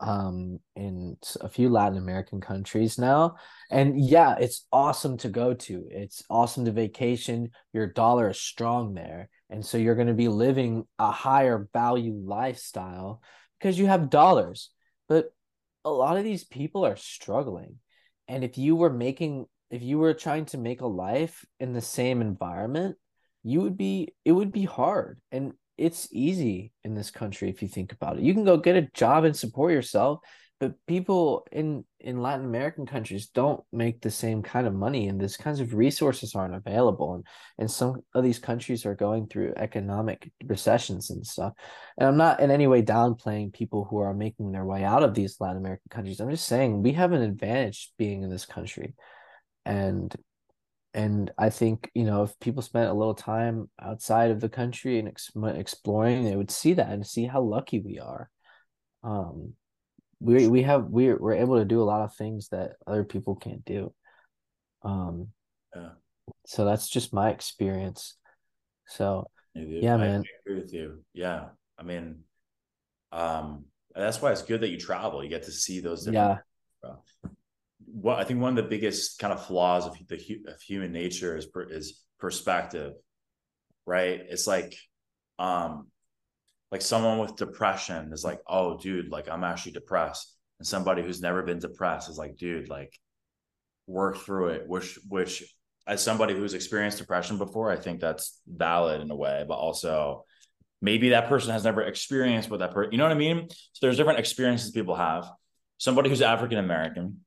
um 0.00 0.58
in 0.74 1.16
a 1.40 1.48
few 1.48 1.70
Latin 1.70 1.96
American 1.96 2.40
countries 2.40 2.98
now. 2.98 3.36
And 3.70 3.98
yeah, 3.98 4.36
it's 4.38 4.66
awesome 4.70 5.16
to 5.18 5.28
go 5.28 5.54
to. 5.54 5.86
It's 5.90 6.22
awesome 6.28 6.66
to 6.66 6.72
vacation. 6.72 7.50
Your 7.72 7.86
dollar 7.86 8.30
is 8.30 8.38
strong 8.38 8.94
there. 8.94 9.30
And 9.48 9.64
so 9.64 9.78
you're 9.78 9.94
going 9.94 10.08
to 10.08 10.14
be 10.14 10.28
living 10.28 10.84
a 10.98 11.10
higher 11.10 11.68
value 11.72 12.12
lifestyle 12.12 13.22
because 13.58 13.78
you 13.78 13.86
have 13.86 14.10
dollars. 14.10 14.70
But 15.08 15.32
a 15.84 15.90
lot 15.90 16.16
of 16.16 16.24
these 16.24 16.44
people 16.44 16.84
are 16.84 16.96
struggling. 16.96 17.76
And 18.28 18.42
if 18.44 18.58
you 18.58 18.76
were 18.76 18.90
making 18.90 19.46
if 19.70 19.82
you 19.82 19.98
were 19.98 20.14
trying 20.14 20.44
to 20.46 20.58
make 20.58 20.80
a 20.80 20.86
life 20.86 21.44
in 21.58 21.72
the 21.72 21.80
same 21.80 22.20
environment, 22.20 22.96
you 23.46 23.60
would 23.60 23.76
be 23.76 24.12
it 24.24 24.32
would 24.32 24.50
be 24.50 24.64
hard 24.64 25.20
and 25.30 25.52
it's 25.78 26.08
easy 26.10 26.72
in 26.82 26.94
this 26.94 27.12
country 27.12 27.48
if 27.48 27.62
you 27.62 27.68
think 27.68 27.92
about 27.92 28.16
it 28.16 28.24
you 28.24 28.34
can 28.34 28.44
go 28.44 28.56
get 28.56 28.76
a 28.76 28.88
job 28.92 29.22
and 29.24 29.36
support 29.36 29.72
yourself 29.72 30.18
but 30.58 30.74
people 30.86 31.46
in 31.52 31.84
in 32.00 32.20
latin 32.20 32.44
american 32.44 32.86
countries 32.86 33.28
don't 33.28 33.62
make 33.72 34.00
the 34.00 34.10
same 34.10 34.42
kind 34.42 34.66
of 34.66 34.74
money 34.74 35.08
and 35.08 35.20
these 35.20 35.36
kinds 35.36 35.60
of 35.60 35.74
resources 35.74 36.34
aren't 36.34 36.54
available 36.54 37.14
and 37.14 37.24
and 37.58 37.70
some 37.70 38.00
of 38.14 38.24
these 38.24 38.38
countries 38.38 38.86
are 38.86 38.94
going 38.94 39.26
through 39.26 39.52
economic 39.56 40.30
recessions 40.44 41.10
and 41.10 41.26
stuff. 41.26 41.52
And 41.98 42.08
i'm 42.08 42.16
not 42.16 42.40
in 42.40 42.50
any 42.50 42.66
way 42.66 42.82
downplaying 42.82 43.52
people 43.52 43.84
who 43.84 43.98
are 43.98 44.14
making 44.14 44.52
their 44.52 44.64
way 44.64 44.84
out 44.84 45.02
of 45.02 45.14
these 45.14 45.36
latin 45.40 45.58
american 45.58 45.88
countries. 45.90 46.20
I'm 46.20 46.30
just 46.30 46.46
saying 46.46 46.82
we 46.82 46.92
have 46.92 47.12
an 47.12 47.22
advantage 47.22 47.92
being 47.98 48.22
in 48.22 48.30
this 48.30 48.46
country. 48.46 48.94
And 49.64 50.14
and 50.94 51.30
I 51.36 51.50
think 51.50 51.90
you 51.94 52.04
know 52.04 52.22
if 52.22 52.38
people 52.40 52.62
spent 52.62 52.88
a 52.88 52.94
little 52.94 53.14
time 53.14 53.68
outside 53.80 54.30
of 54.30 54.40
the 54.40 54.48
country 54.48 54.98
and 54.98 55.08
ex- 55.08 55.30
exploring, 55.36 56.24
they 56.24 56.36
would 56.36 56.50
see 56.50 56.72
that 56.74 56.88
and 56.90 57.06
see 57.06 57.26
how 57.26 57.42
lucky 57.42 57.80
we 57.80 57.98
are. 57.98 58.30
Um, 59.02 59.54
we 60.20 60.48
we 60.48 60.62
have 60.62 60.84
we're 60.84 61.16
we're 61.18 61.34
able 61.34 61.58
to 61.58 61.64
do 61.64 61.82
a 61.82 61.84
lot 61.84 62.02
of 62.02 62.14
things 62.14 62.48
that 62.48 62.72
other 62.86 63.04
people 63.04 63.36
can't 63.36 63.64
do. 63.64 63.92
Um, 64.82 65.28
yeah. 65.74 65.90
So 66.46 66.64
that's 66.64 66.88
just 66.88 67.12
my 67.12 67.30
experience. 67.30 68.16
So 68.88 69.26
yeah, 69.54 69.96
man. 69.96 70.22
I 70.22 70.50
agree 70.50 70.62
with 70.62 70.72
you. 70.72 71.04
Yeah, 71.12 71.48
I 71.78 71.82
mean, 71.82 72.20
um, 73.12 73.66
that's 73.94 74.20
why 74.20 74.32
it's 74.32 74.42
good 74.42 74.60
that 74.62 74.70
you 74.70 74.78
travel. 74.78 75.22
You 75.22 75.30
get 75.30 75.44
to 75.44 75.52
see 75.52 75.80
those. 75.80 76.04
Different 76.04 76.40
yeah 76.84 76.90
what 77.86 78.18
I 78.18 78.24
think 78.24 78.40
one 78.40 78.56
of 78.56 78.62
the 78.62 78.68
biggest 78.68 79.18
kind 79.18 79.32
of 79.32 79.44
flaws 79.46 79.86
of 79.86 79.96
the 80.08 80.40
of 80.48 80.60
human 80.60 80.92
nature 80.92 81.36
is 81.36 81.48
is 81.70 82.02
perspective, 82.18 82.94
right? 83.86 84.20
It's 84.28 84.46
like, 84.46 84.76
um, 85.38 85.88
like 86.72 86.82
someone 86.82 87.18
with 87.18 87.36
depression 87.36 88.12
is 88.12 88.24
like, 88.24 88.40
oh, 88.46 88.78
dude, 88.78 89.10
like 89.10 89.28
I'm 89.28 89.44
actually 89.44 89.72
depressed, 89.72 90.34
and 90.58 90.66
somebody 90.66 91.02
who's 91.02 91.20
never 91.20 91.42
been 91.42 91.58
depressed 91.58 92.08
is 92.10 92.18
like, 92.18 92.36
dude, 92.36 92.68
like 92.68 92.92
work 93.86 94.18
through 94.18 94.48
it. 94.48 94.68
Which, 94.68 94.98
which, 95.08 95.44
as 95.86 96.02
somebody 96.02 96.34
who's 96.34 96.54
experienced 96.54 96.98
depression 96.98 97.38
before, 97.38 97.70
I 97.70 97.76
think 97.76 98.00
that's 98.00 98.40
valid 98.46 99.00
in 99.00 99.10
a 99.10 99.16
way, 99.16 99.44
but 99.46 99.54
also 99.54 100.24
maybe 100.82 101.10
that 101.10 101.28
person 101.28 101.52
has 101.52 101.64
never 101.64 101.82
experienced 101.82 102.50
what 102.50 102.60
that 102.60 102.72
person, 102.72 102.92
you 102.92 102.98
know 102.98 103.04
what 103.04 103.12
I 103.12 103.16
mean? 103.16 103.48
So 103.50 103.78
there's 103.80 103.96
different 103.96 104.18
experiences 104.18 104.72
people 104.72 104.96
have. 104.96 105.28
Somebody 105.78 106.08
who's 106.08 106.22
African 106.22 106.58
American 106.58 107.20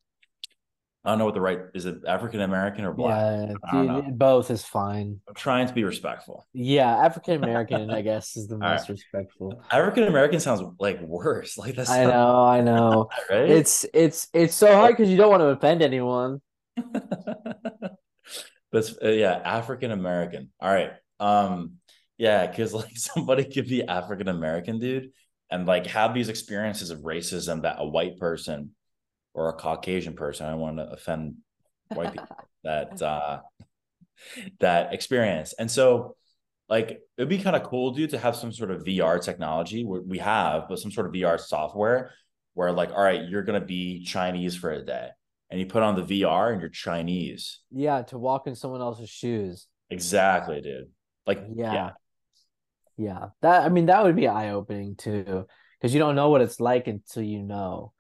I 1.06 1.12
don't 1.12 1.20
know 1.20 1.26
what 1.26 1.34
the 1.34 1.42
right 1.42 1.60
is. 1.74 1.86
It 1.86 2.00
African 2.06 2.42
American 2.42 2.84
or 2.84 2.94
black? 2.94 3.50
Yeah, 3.50 3.54
I 3.64 3.72
don't 3.74 3.88
know. 3.88 4.02
dude, 4.02 4.20
both 4.20 4.52
is 4.52 4.66
fine. 4.66 5.22
I'm 5.30 5.34
trying 5.34 5.68
to 5.68 5.74
be 5.74 5.86
respectful. 5.86 6.46
Yeah, 6.54 6.90
African 7.06 7.42
American, 7.42 7.90
I 7.90 8.02
guess, 8.02 8.36
is 8.36 8.48
the 8.48 8.58
most 8.60 8.82
right. 8.82 8.90
respectful. 8.90 9.64
African 9.72 10.04
American 10.04 10.40
sounds 10.42 10.62
like 10.80 11.00
worse. 11.02 11.58
Like 11.58 11.76
that's 11.76 11.90
I 11.90 12.04
know, 12.06 12.44
I 12.44 12.62
know. 12.70 13.10
right. 13.30 13.50
It's 13.50 13.86
it's 13.94 14.28
it's 14.34 14.56
so 14.56 14.74
hard 14.74 14.98
because 14.98 15.10
you 15.10 15.18
don't 15.18 15.30
want 15.30 15.42
to 15.42 15.48
offend 15.48 15.82
anyone. 15.82 16.42
That's 18.72 18.96
uh, 19.04 19.10
yeah, 19.10 19.42
African 19.44 19.92
American. 19.92 20.52
All 20.60 20.72
right. 20.72 20.92
Um, 21.20 21.76
yeah, 22.18 22.46
because 22.48 22.74
like 22.74 22.98
somebody 22.98 23.46
could 23.46 23.68
be 23.68 23.84
African 23.84 24.28
American, 24.28 24.80
dude, 24.80 25.12
and 25.50 25.66
like 25.66 25.88
have 25.88 26.14
these 26.14 26.30
experiences 26.30 26.90
of 26.90 27.00
racism 27.00 27.62
that 27.64 27.78
a 27.80 27.88
white 27.88 28.18
person 28.18 28.72
or 29.40 29.50
a 29.50 29.54
Caucasian 29.54 30.14
person, 30.16 30.46
I 30.46 30.52
don't 30.52 30.60
want 30.60 30.78
to 30.78 30.90
offend 30.90 31.36
white 31.94 32.12
people 32.12 32.28
that 32.66 33.02
uh 33.02 33.40
that 34.60 34.94
experience. 34.94 35.54
And 35.58 35.72
so 35.72 36.16
like 36.68 37.00
it'd 37.18 37.30
be 37.30 37.40
kind 37.40 37.56
of 37.56 37.64
cool, 37.64 37.92
dude, 37.92 38.10
to 38.12 38.20
have 38.20 38.36
some 38.36 38.52
sort 38.52 38.70
of 38.70 38.84
VR 38.84 39.24
technology 39.24 39.86
we 39.86 40.18
have, 40.20 40.68
but 40.68 40.78
some 40.78 40.92
sort 40.92 41.08
of 41.08 41.14
VR 41.14 41.40
software 41.40 42.12
where 42.54 42.72
like, 42.72 42.92
all 42.92 43.02
right, 43.02 43.24
you're 43.30 43.44
gonna 43.44 43.62
be 43.62 44.04
Chinese 44.04 44.56
for 44.58 44.72
a 44.72 44.84
day. 44.84 45.08
And 45.50 45.60
you 45.60 45.66
put 45.66 45.82
on 45.82 45.96
the 45.96 46.04
VR 46.04 46.52
and 46.52 46.60
you're 46.62 46.70
Chinese. 46.70 47.62
Yeah, 47.72 48.04
to 48.04 48.20
walk 48.20 48.46
in 48.46 48.56
someone 48.56 48.82
else's 48.82 49.10
shoes. 49.10 49.68
Exactly, 49.90 50.62
dude. 50.62 50.90
Like, 51.26 51.40
Yeah. 51.56 51.74
yeah, 51.74 51.92
Yeah. 52.98 53.26
That 53.42 53.64
I 53.64 53.70
mean 53.70 53.86
that 53.88 54.04
would 54.04 54.16
be 54.18 54.28
eye 54.28 54.50
opening 54.52 54.96
too. 54.96 55.48
Because 55.80 55.94
you 55.94 56.00
don't 56.00 56.16
know 56.16 56.30
what 56.30 56.42
it's 56.42 56.60
like 56.60 56.88
until 56.88 57.24
you 57.24 57.42
know. 57.42 57.94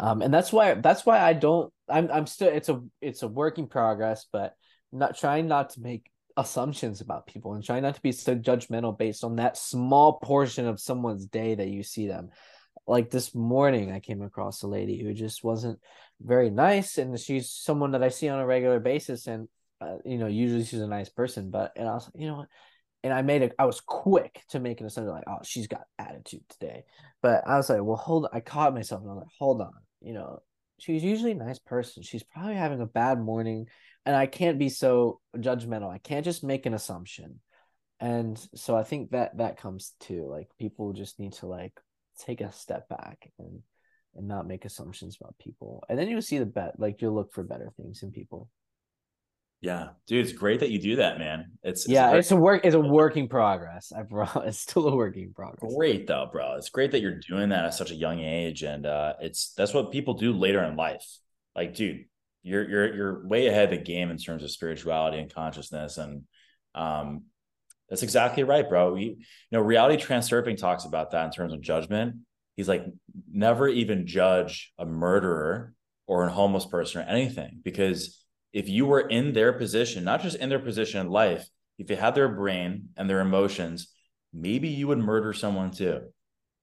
Um, 0.00 0.22
and 0.22 0.34
that's 0.34 0.52
why 0.52 0.74
that's 0.74 1.06
why 1.06 1.20
I 1.20 1.32
don't 1.32 1.72
I'm 1.88 2.10
I'm 2.10 2.26
still 2.26 2.48
it's 2.48 2.68
a 2.68 2.82
it's 3.00 3.22
a 3.22 3.28
work 3.28 3.58
in 3.58 3.66
progress, 3.66 4.26
but 4.32 4.54
not 4.92 5.16
trying 5.16 5.48
not 5.48 5.70
to 5.70 5.80
make 5.80 6.10
assumptions 6.36 7.00
about 7.00 7.26
people 7.26 7.54
and 7.54 7.64
trying 7.64 7.82
not 7.82 7.94
to 7.94 8.02
be 8.02 8.12
so 8.12 8.34
judgmental 8.34 8.96
based 8.96 9.22
on 9.22 9.36
that 9.36 9.56
small 9.56 10.14
portion 10.14 10.66
of 10.66 10.80
someone's 10.80 11.26
day 11.26 11.54
that 11.54 11.68
you 11.68 11.82
see 11.82 12.08
them. 12.08 12.30
Like 12.86 13.10
this 13.10 13.34
morning, 13.34 13.92
I 13.92 14.00
came 14.00 14.20
across 14.20 14.62
a 14.62 14.66
lady 14.66 15.02
who 15.02 15.14
just 15.14 15.42
wasn't 15.42 15.78
very 16.20 16.50
nice, 16.50 16.98
and 16.98 17.18
she's 17.18 17.50
someone 17.50 17.92
that 17.92 18.02
I 18.02 18.08
see 18.08 18.28
on 18.28 18.40
a 18.40 18.46
regular 18.46 18.80
basis, 18.80 19.26
and 19.26 19.48
uh, 19.80 19.96
you 20.04 20.18
know, 20.18 20.26
usually 20.26 20.64
she's 20.64 20.80
a 20.80 20.86
nice 20.86 21.08
person, 21.08 21.50
but 21.50 21.72
and 21.76 21.88
I 21.88 21.94
was 21.94 22.06
like, 22.06 22.20
you 22.20 22.28
know 22.28 22.38
what? 22.38 22.48
And 23.02 23.12
I 23.12 23.22
made 23.22 23.42
it. 23.42 23.54
I 23.58 23.66
was 23.66 23.80
quick 23.80 24.42
to 24.50 24.60
make 24.60 24.80
an 24.80 24.86
assumption, 24.86 25.12
like, 25.12 25.24
oh, 25.26 25.38
she's 25.44 25.66
got 25.66 25.82
attitude 25.98 26.42
today. 26.48 26.84
But 27.22 27.46
I 27.46 27.56
was 27.56 27.68
like, 27.68 27.82
well, 27.82 27.96
hold. 27.96 28.24
On. 28.24 28.30
I 28.32 28.40
caught 28.40 28.74
myself, 28.74 29.02
and 29.02 29.10
I 29.10 29.14
was 29.14 29.22
like, 29.22 29.32
hold 29.38 29.60
on. 29.60 29.72
You 30.04 30.14
know, 30.14 30.42
she's 30.78 31.02
usually 31.02 31.32
a 31.32 31.36
nice 31.36 31.58
person. 31.58 32.02
She's 32.02 32.22
probably 32.22 32.54
having 32.54 32.80
a 32.80 32.86
bad 32.86 33.20
morning, 33.20 33.68
and 34.04 34.14
I 34.14 34.26
can't 34.26 34.58
be 34.58 34.68
so 34.68 35.20
judgmental. 35.36 35.90
I 35.90 35.98
can't 35.98 36.24
just 36.24 36.44
make 36.44 36.66
an 36.66 36.74
assumption. 36.74 37.40
And 38.00 38.38
so 38.54 38.76
I 38.76 38.82
think 38.82 39.10
that 39.10 39.38
that 39.38 39.56
comes 39.56 39.94
too. 40.00 40.26
Like 40.28 40.48
people 40.58 40.92
just 40.92 41.18
need 41.18 41.32
to 41.34 41.46
like 41.46 41.72
take 42.18 42.40
a 42.40 42.52
step 42.52 42.88
back 42.88 43.30
and 43.38 43.62
and 44.16 44.28
not 44.28 44.46
make 44.46 44.64
assumptions 44.64 45.16
about 45.20 45.36
people. 45.38 45.82
And 45.88 45.98
then 45.98 46.08
you'll 46.08 46.22
see 46.22 46.38
the 46.38 46.46
bet 46.46 46.78
like 46.78 47.00
you'll 47.00 47.14
look 47.14 47.32
for 47.32 47.42
better 47.42 47.72
things 47.76 48.02
in 48.02 48.12
people. 48.12 48.48
Yeah, 49.64 49.88
dude. 50.06 50.26
It's 50.26 50.34
great 50.34 50.60
that 50.60 50.70
you 50.70 50.78
do 50.78 50.96
that, 50.96 51.18
man. 51.18 51.52
It's, 51.62 51.84
it's 51.84 51.88
yeah, 51.88 52.08
very- 52.08 52.18
it's 52.18 52.30
a 52.30 52.36
work 52.36 52.66
it's 52.66 52.74
a 52.74 52.80
work 52.80 53.16
in 53.16 53.28
progress. 53.28 53.92
I 53.96 54.02
brought 54.02 54.36
it's 54.46 54.58
still 54.58 54.86
a 54.88 54.94
work 54.94 55.16
in 55.16 55.32
progress. 55.32 55.72
great 55.74 56.06
though, 56.06 56.28
bro. 56.30 56.56
It's 56.56 56.68
great 56.68 56.90
that 56.92 57.00
you're 57.00 57.18
doing 57.18 57.48
that 57.48 57.64
at 57.64 57.72
such 57.72 57.90
a 57.90 57.94
young 57.94 58.20
age, 58.20 58.62
and 58.62 58.84
uh, 58.84 59.14
it's 59.22 59.54
that's 59.54 59.72
what 59.72 59.90
people 59.90 60.14
do 60.14 60.34
later 60.34 60.62
in 60.62 60.76
life. 60.76 61.06
Like, 61.56 61.74
dude, 61.74 62.04
you're 62.42 62.68
you're 62.68 62.94
you're 62.94 63.26
way 63.26 63.46
ahead 63.46 63.72
of 63.72 63.78
the 63.78 63.84
game 63.84 64.10
in 64.10 64.18
terms 64.18 64.42
of 64.42 64.50
spirituality 64.50 65.18
and 65.18 65.34
consciousness, 65.34 65.96
and 65.96 66.24
um, 66.74 67.22
that's 67.88 68.02
exactly 68.02 68.42
right, 68.42 68.68
bro. 68.68 68.92
We, 68.92 69.02
you 69.02 69.16
know, 69.50 69.60
reality 69.60 69.96
transurfing 69.96 70.58
talks 70.58 70.84
about 70.84 71.12
that 71.12 71.24
in 71.24 71.30
terms 71.30 71.54
of 71.54 71.62
judgment. 71.62 72.16
He's 72.54 72.68
like, 72.68 72.84
never 73.32 73.66
even 73.66 74.06
judge 74.06 74.74
a 74.78 74.84
murderer 74.84 75.72
or 76.06 76.26
a 76.26 76.30
homeless 76.30 76.66
person 76.66 77.00
or 77.00 77.04
anything, 77.04 77.60
because 77.64 78.23
if 78.54 78.68
you 78.68 78.86
were 78.86 79.00
in 79.00 79.32
their 79.32 79.52
position, 79.52 80.04
not 80.04 80.22
just 80.22 80.36
in 80.36 80.48
their 80.48 80.60
position 80.60 81.00
in 81.00 81.10
life, 81.10 81.46
if 81.76 81.90
you 81.90 81.96
had 81.96 82.14
their 82.14 82.28
brain 82.28 82.88
and 82.96 83.10
their 83.10 83.20
emotions, 83.20 83.88
maybe 84.32 84.68
you 84.68 84.86
would 84.86 84.98
murder 84.98 85.32
someone 85.32 85.72
too. 85.72 86.00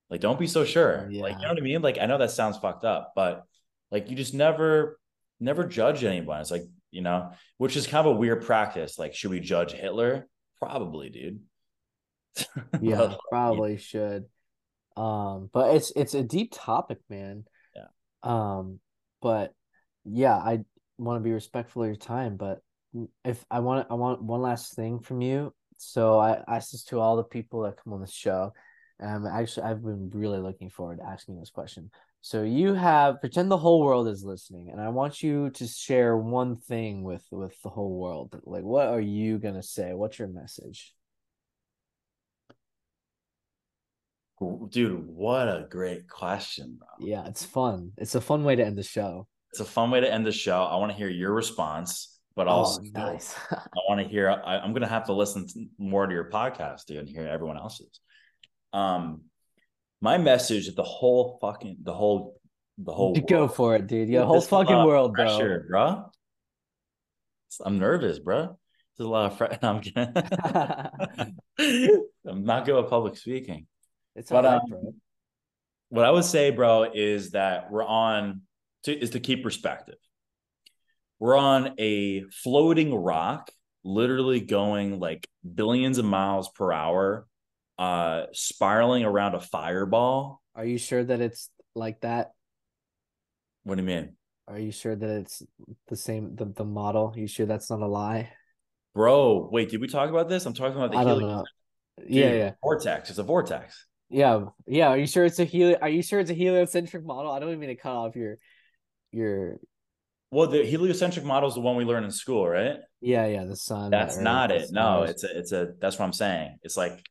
Like, 0.10 0.22
don't 0.22 0.40
be 0.40 0.48
so 0.48 0.64
sure. 0.64 1.10
Like, 1.12 1.36
you 1.36 1.42
know 1.42 1.50
what 1.50 1.58
I 1.58 1.62
mean? 1.62 1.82
Like, 1.82 1.98
I 2.00 2.06
know 2.06 2.18
that 2.18 2.32
sounds 2.32 2.58
fucked 2.58 2.86
up, 2.86 3.12
but 3.14 3.44
like, 3.92 4.10
you 4.10 4.16
just 4.16 4.34
never, 4.34 4.98
never 5.42 5.66
judge 5.66 6.06
anyone. 6.06 6.40
It's 6.40 6.50
like, 6.50 6.64
you 6.92 7.02
know, 7.02 7.32
which 7.58 7.76
is 7.76 7.88
kind 7.88 8.08
of 8.08 8.16
a 8.16 8.18
weird 8.18 8.46
practice. 8.46 8.98
Like, 8.98 9.14
should 9.14 9.32
we 9.32 9.42
judge 9.42 9.74
Hitler? 9.74 10.28
Probably, 10.60 11.10
dude. 11.10 11.42
Yeah, 12.82 12.98
But, 12.98 13.20
probably 13.30 13.78
should. 13.78 14.26
Um, 14.96 15.50
but 15.52 15.76
it's 15.76 15.92
it's 15.96 16.14
a 16.14 16.24
deep 16.24 16.52
topic, 16.54 17.00
man. 17.10 17.46
Yeah. 17.76 17.88
Um, 18.24 18.80
but 19.22 19.54
yeah, 20.06 20.36
I 20.36 20.64
want 21.02 21.20
to 21.20 21.24
be 21.24 21.34
respectful 21.34 21.84
of 21.84 21.88
your 21.88 21.96
time, 21.96 22.38
but 22.38 22.60
if 23.24 23.44
I 23.50 23.60
want 23.60 23.88
I 23.90 23.96
want 23.96 24.22
one 24.22 24.42
last 24.42 24.76
thing 24.76 25.00
from 25.00 25.22
you. 25.22 25.54
So 25.78 26.20
I 26.20 26.44
asked 26.48 26.74
this 26.74 26.84
to 26.86 27.00
all 27.00 27.18
the 27.18 27.24
people 27.24 27.64
that 27.64 27.78
come 27.84 27.94
on 27.94 28.02
the 28.02 28.08
show. 28.08 28.54
Um, 29.02 29.26
actually, 29.26 29.64
I've 29.64 29.82
been 29.82 30.12
really 30.14 30.38
looking 30.38 30.70
forward 30.70 31.00
to 31.00 31.06
asking 31.06 31.40
this 31.40 31.50
question. 31.50 31.90
So 32.22 32.44
you 32.44 32.76
have 32.76 33.20
pretend 33.20 33.50
the 33.50 33.58
whole 33.58 33.82
world 33.82 34.08
is 34.08 34.24
listening, 34.24 34.70
and 34.70 34.80
I 34.80 34.90
want 34.90 35.24
you 35.24 35.50
to 35.52 35.66
share 35.66 36.16
one 36.16 36.56
thing 36.56 37.04
with 37.04 37.26
with 37.32 37.60
the 37.64 37.70
whole 37.70 37.98
world. 37.98 38.40
Like, 38.44 38.64
what 38.64 38.90
are 38.90 39.02
you 39.02 39.40
gonna 39.40 39.64
say? 39.64 39.94
What's 39.94 40.20
your 40.20 40.28
message? 40.28 40.94
dude, 44.70 45.08
what 45.08 45.48
a 45.48 45.68
great 45.70 46.10
question, 46.10 46.80
bro. 46.80 47.08
Yeah, 47.08 47.28
it's 47.28 47.46
fun. 47.46 47.92
It's 47.98 48.16
a 48.16 48.22
fun 48.22 48.44
way 48.44 48.56
to 48.56 48.66
end 48.66 48.78
the 48.78 48.84
show. 48.84 49.28
It's 49.52 49.60
a 49.60 49.66
fun 49.66 49.92
way 49.92 50.00
to 50.00 50.12
end 50.12 50.26
the 50.26 50.32
show. 50.32 50.64
I 50.64 50.78
want 50.78 50.92
to 50.92 50.98
hear 50.98 51.10
your 51.10 51.34
response, 51.34 52.20
but 52.36 52.48
also 52.48 52.82
oh, 52.82 52.90
nice. 52.94 53.36
I 53.52 53.80
want 53.90 54.02
to 54.02 54.08
hear. 54.08 54.30
I, 54.30 54.60
I'm 54.60 54.72
going 54.72 54.84
to 54.84 54.88
have 54.88 55.06
to 55.08 55.14
listen 55.14 55.48
to 55.48 55.66
more 55.78 56.08
to 56.08 56.14
your 56.14 56.30
podcast, 56.30 56.86
dude, 56.86 56.98
and 56.98 57.10
hear 57.10 57.28
everyone 57.28 57.58
else's. 57.58 58.00
Um, 58.72 59.24
my 60.00 60.18
message 60.18 60.68
is 60.70 60.76
the 60.76 60.84
whole 60.84 61.38
fucking 61.42 61.78
the 61.84 61.94
whole 61.94 62.40
the 62.78 62.94
whole 62.94 63.14
Go 63.30 63.40
world. 63.40 63.56
for 63.56 63.76
it, 63.76 63.88
dude. 63.88 64.08
Your 64.08 64.24
whole 64.24 64.36
this 64.36 64.46
is 64.46 64.48
a 64.48 64.52
fucking 64.52 64.86
world, 64.86 65.14
bro. 65.14 65.26
pressure, 65.26 65.66
bro. 65.70 66.06
I'm 67.66 67.78
nervous, 67.80 68.20
bro. 68.20 68.58
There's 68.98 69.06
a 69.06 69.10
lot 69.10 69.32
of 69.32 69.38
fre- 69.38 69.46
I'm 69.62 69.82
kidding. 69.82 70.14
I'm 72.26 72.44
not 72.46 72.66
good 72.66 72.82
at 72.82 72.90
public 72.90 73.18
speaking. 73.18 73.68
It's 74.16 74.30
But, 74.30 74.46
right, 74.46 74.56
um, 74.56 74.62
bro. 74.70 74.94
What 75.90 76.06
I 76.06 76.12
would 76.12 76.24
say, 76.24 76.52
bro, 76.52 76.84
is 76.94 77.32
that 77.32 77.70
we're 77.70 77.86
on 77.86 78.44
to 78.84 78.98
is 78.98 79.12
to 79.12 79.20
keep 79.20 79.44
perspective. 79.44 79.96
We're 81.20 81.38
on 81.38 81.76
a 81.78 82.24
floating 82.44 82.96
rock, 82.96 83.52
literally 83.84 84.40
going 84.40 85.00
like 85.00 85.28
billions 85.56 85.98
of 85.98 86.06
miles 86.06 86.50
per 86.50 86.72
hour, 86.72 87.28
uh, 87.78 88.26
spiraling 88.34 89.04
around 89.04 89.36
a 89.36 89.40
fireball. 89.40 90.42
Are 90.56 90.66
you 90.66 90.78
sure 90.78 91.04
that 91.04 91.22
it's 91.22 91.50
like 91.76 92.02
that? 92.02 92.32
What 93.64 93.76
do 93.76 93.82
you 93.82 93.88
mean? 93.88 94.16
Are 94.48 94.60
you 94.60 94.72
sure 94.72 94.96
that 94.96 95.10
it's 95.10 95.44
the 95.88 95.96
same 95.96 96.36
the, 96.36 96.46
the 96.46 96.66
model? 96.66 97.14
you 97.16 97.28
sure 97.28 97.46
that's 97.46 97.70
not 97.70 97.82
a 97.82 97.88
lie? 97.88 98.32
Bro, 98.94 99.50
wait, 99.52 99.70
did 99.70 99.80
we 99.80 99.88
talk 99.88 100.10
about 100.10 100.28
this? 100.28 100.46
I'm 100.46 100.54
talking 100.54 100.76
about 100.76 100.92
the 100.92 100.98
I 100.98 101.04
don't 101.04 101.22
know. 101.22 101.46
Dude, 102.00 102.10
Yeah, 102.10 102.34
yeah. 102.34 102.52
Vortex. 102.62 103.10
It's 103.10 103.20
a 103.20 103.24
vortex. 103.24 103.86
Yeah. 104.10 104.46
Yeah. 104.68 104.90
Are 104.90 104.98
you 104.98 105.08
sure 105.08 105.24
it's 105.24 105.40
a 105.40 105.46
heli 105.46 105.78
are 105.78 105.88
you 105.88 106.02
sure 106.02 106.20
it's 106.20 106.32
a 106.32 106.34
heliocentric 106.34 107.06
model? 107.06 107.32
I 107.32 107.40
don't 107.40 107.50
even 107.50 107.60
mean 107.60 107.70
to 107.70 107.76
cut 107.76 107.94
off 107.94 108.16
your 108.16 108.38
your 109.12 109.58
Well, 110.32 110.48
the 110.48 110.64
heliocentric 110.66 111.26
model 111.26 111.50
is 111.50 111.56
the 111.56 111.62
one 111.62 111.76
we 111.76 111.86
learn 111.86 112.04
in 112.04 112.12
school, 112.12 112.48
right? 112.48 112.78
yeah, 113.02 113.26
yeah, 113.26 113.46
the 113.46 113.56
sun. 113.56 113.92
That's 113.92 114.18
earth, 114.18 114.24
not 114.24 114.52
it. 114.52 114.70
No, 114.72 115.04
it's 115.04 115.24
a 115.24 115.38
it's 115.38 115.52
a 115.52 115.74
that's 115.80 115.98
what 116.00 116.06
I'm 116.06 116.14
saying. 116.14 116.58
It's 116.64 116.78
like 116.78 117.04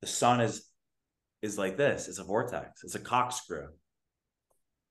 the 0.00 0.06
sun 0.06 0.40
is 0.40 0.64
is 1.42 1.58
like 1.58 1.76
this. 1.76 2.08
It's 2.08 2.18
a 2.18 2.24
vortex. 2.24 2.84
It's 2.84 2.94
a 2.94 3.00
corkscrew. 3.00 3.68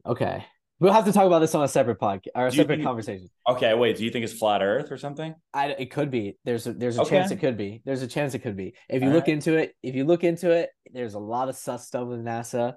okay. 0.06 0.46
We'll 0.80 0.92
have 0.92 1.06
to 1.06 1.14
talk 1.14 1.26
about 1.28 1.40
this 1.40 1.56
on 1.56 1.64
a 1.64 1.68
separate 1.68 1.98
podcast 2.00 2.28
or 2.36 2.48
a 2.48 2.52
Do 2.52 2.58
separate 2.58 2.76
think- 2.78 2.86
conversation. 2.86 3.30
Okay, 3.48 3.74
wait. 3.74 3.96
Do 3.96 4.04
you 4.04 4.12
think 4.12 4.26
it's 4.26 4.34
flat 4.34 4.62
Earth 4.62 4.92
or 4.92 4.98
something? 4.98 5.34
I 5.54 5.68
it 5.70 5.92
could 5.92 6.12
be. 6.12 6.38
There's 6.44 6.68
a 6.68 6.74
there's 6.74 6.98
a 6.98 7.06
chance 7.06 7.32
it 7.32 7.38
could 7.40 7.56
be. 7.56 7.82
There's 7.86 8.02
a 8.02 8.08
chance 8.08 8.34
it 8.34 8.40
could 8.40 8.58
be. 8.58 8.74
If 8.90 9.02
you 9.02 9.08
All 9.10 9.14
look 9.16 9.30
into 9.30 9.56
it, 9.56 9.76
if 9.82 9.96
you 9.96 10.04
look 10.04 10.26
into 10.26 10.52
it, 10.52 10.72
there's 10.92 11.14
a 11.14 11.20
lot 11.20 11.48
of 11.48 11.56
sus 11.56 11.88
stuff 11.88 12.08
with 12.08 12.20
NASA. 12.26 12.74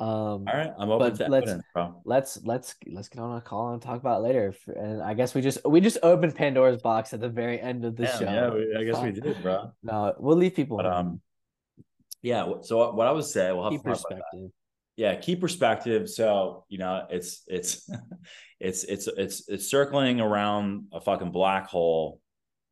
Um 0.00 0.08
All 0.48 0.54
right, 0.54 0.72
I'm 0.78 0.88
open 0.90 1.10
But 1.10 1.24
to 1.24 1.30
let's- 1.30 1.44
evidence, 1.46 1.64
bro. 1.74 2.00
let's 2.04 2.40
let's 2.42 2.74
let's 2.86 3.08
get 3.08 3.20
on 3.20 3.36
a 3.36 3.40
call 3.40 3.74
and 3.74 3.82
talk 3.82 4.00
about 4.00 4.20
it 4.20 4.22
later. 4.22 4.54
And 4.66 5.02
I 5.02 5.12
guess 5.14 5.34
we 5.34 5.42
just 5.42 5.58
we 5.66 5.80
just 5.80 5.98
opened 6.02 6.34
Pandora's 6.34 6.80
box 6.80 7.12
at 7.12 7.20
the 7.20 7.28
very 7.28 7.60
end 7.60 7.84
of 7.84 7.96
the 7.96 8.06
show. 8.06 8.24
yeah, 8.24 8.48
we, 8.50 8.74
I 8.78 8.84
guess 8.84 9.02
we 9.02 9.12
did, 9.12 9.42
bro. 9.42 9.72
No, 9.82 10.14
we'll 10.18 10.36
leave 10.38 10.54
people 10.54 10.78
But 10.78 10.86
um, 10.86 11.20
yeah. 12.22 12.50
So 12.62 12.92
what 12.92 13.06
I 13.06 13.12
would 13.12 13.24
say, 13.24 13.52
we'll 13.52 13.64
have 13.64 13.72
keep 13.72 13.82
to 13.82 13.88
talk 13.90 14.00
about 14.00 14.10
perspective. 14.20 14.50
yeah, 14.96 15.14
keep 15.16 15.40
perspective. 15.40 16.08
So, 16.08 16.64
you 16.68 16.78
know, 16.78 17.06
it's 17.10 17.42
it's 17.46 17.88
it's 18.60 18.84
it's 18.84 19.06
it's 19.06 19.48
it's 19.48 19.70
circling 19.70 20.20
around 20.20 20.86
a 20.92 21.00
fucking 21.02 21.30
black 21.30 21.66
hole 21.66 22.20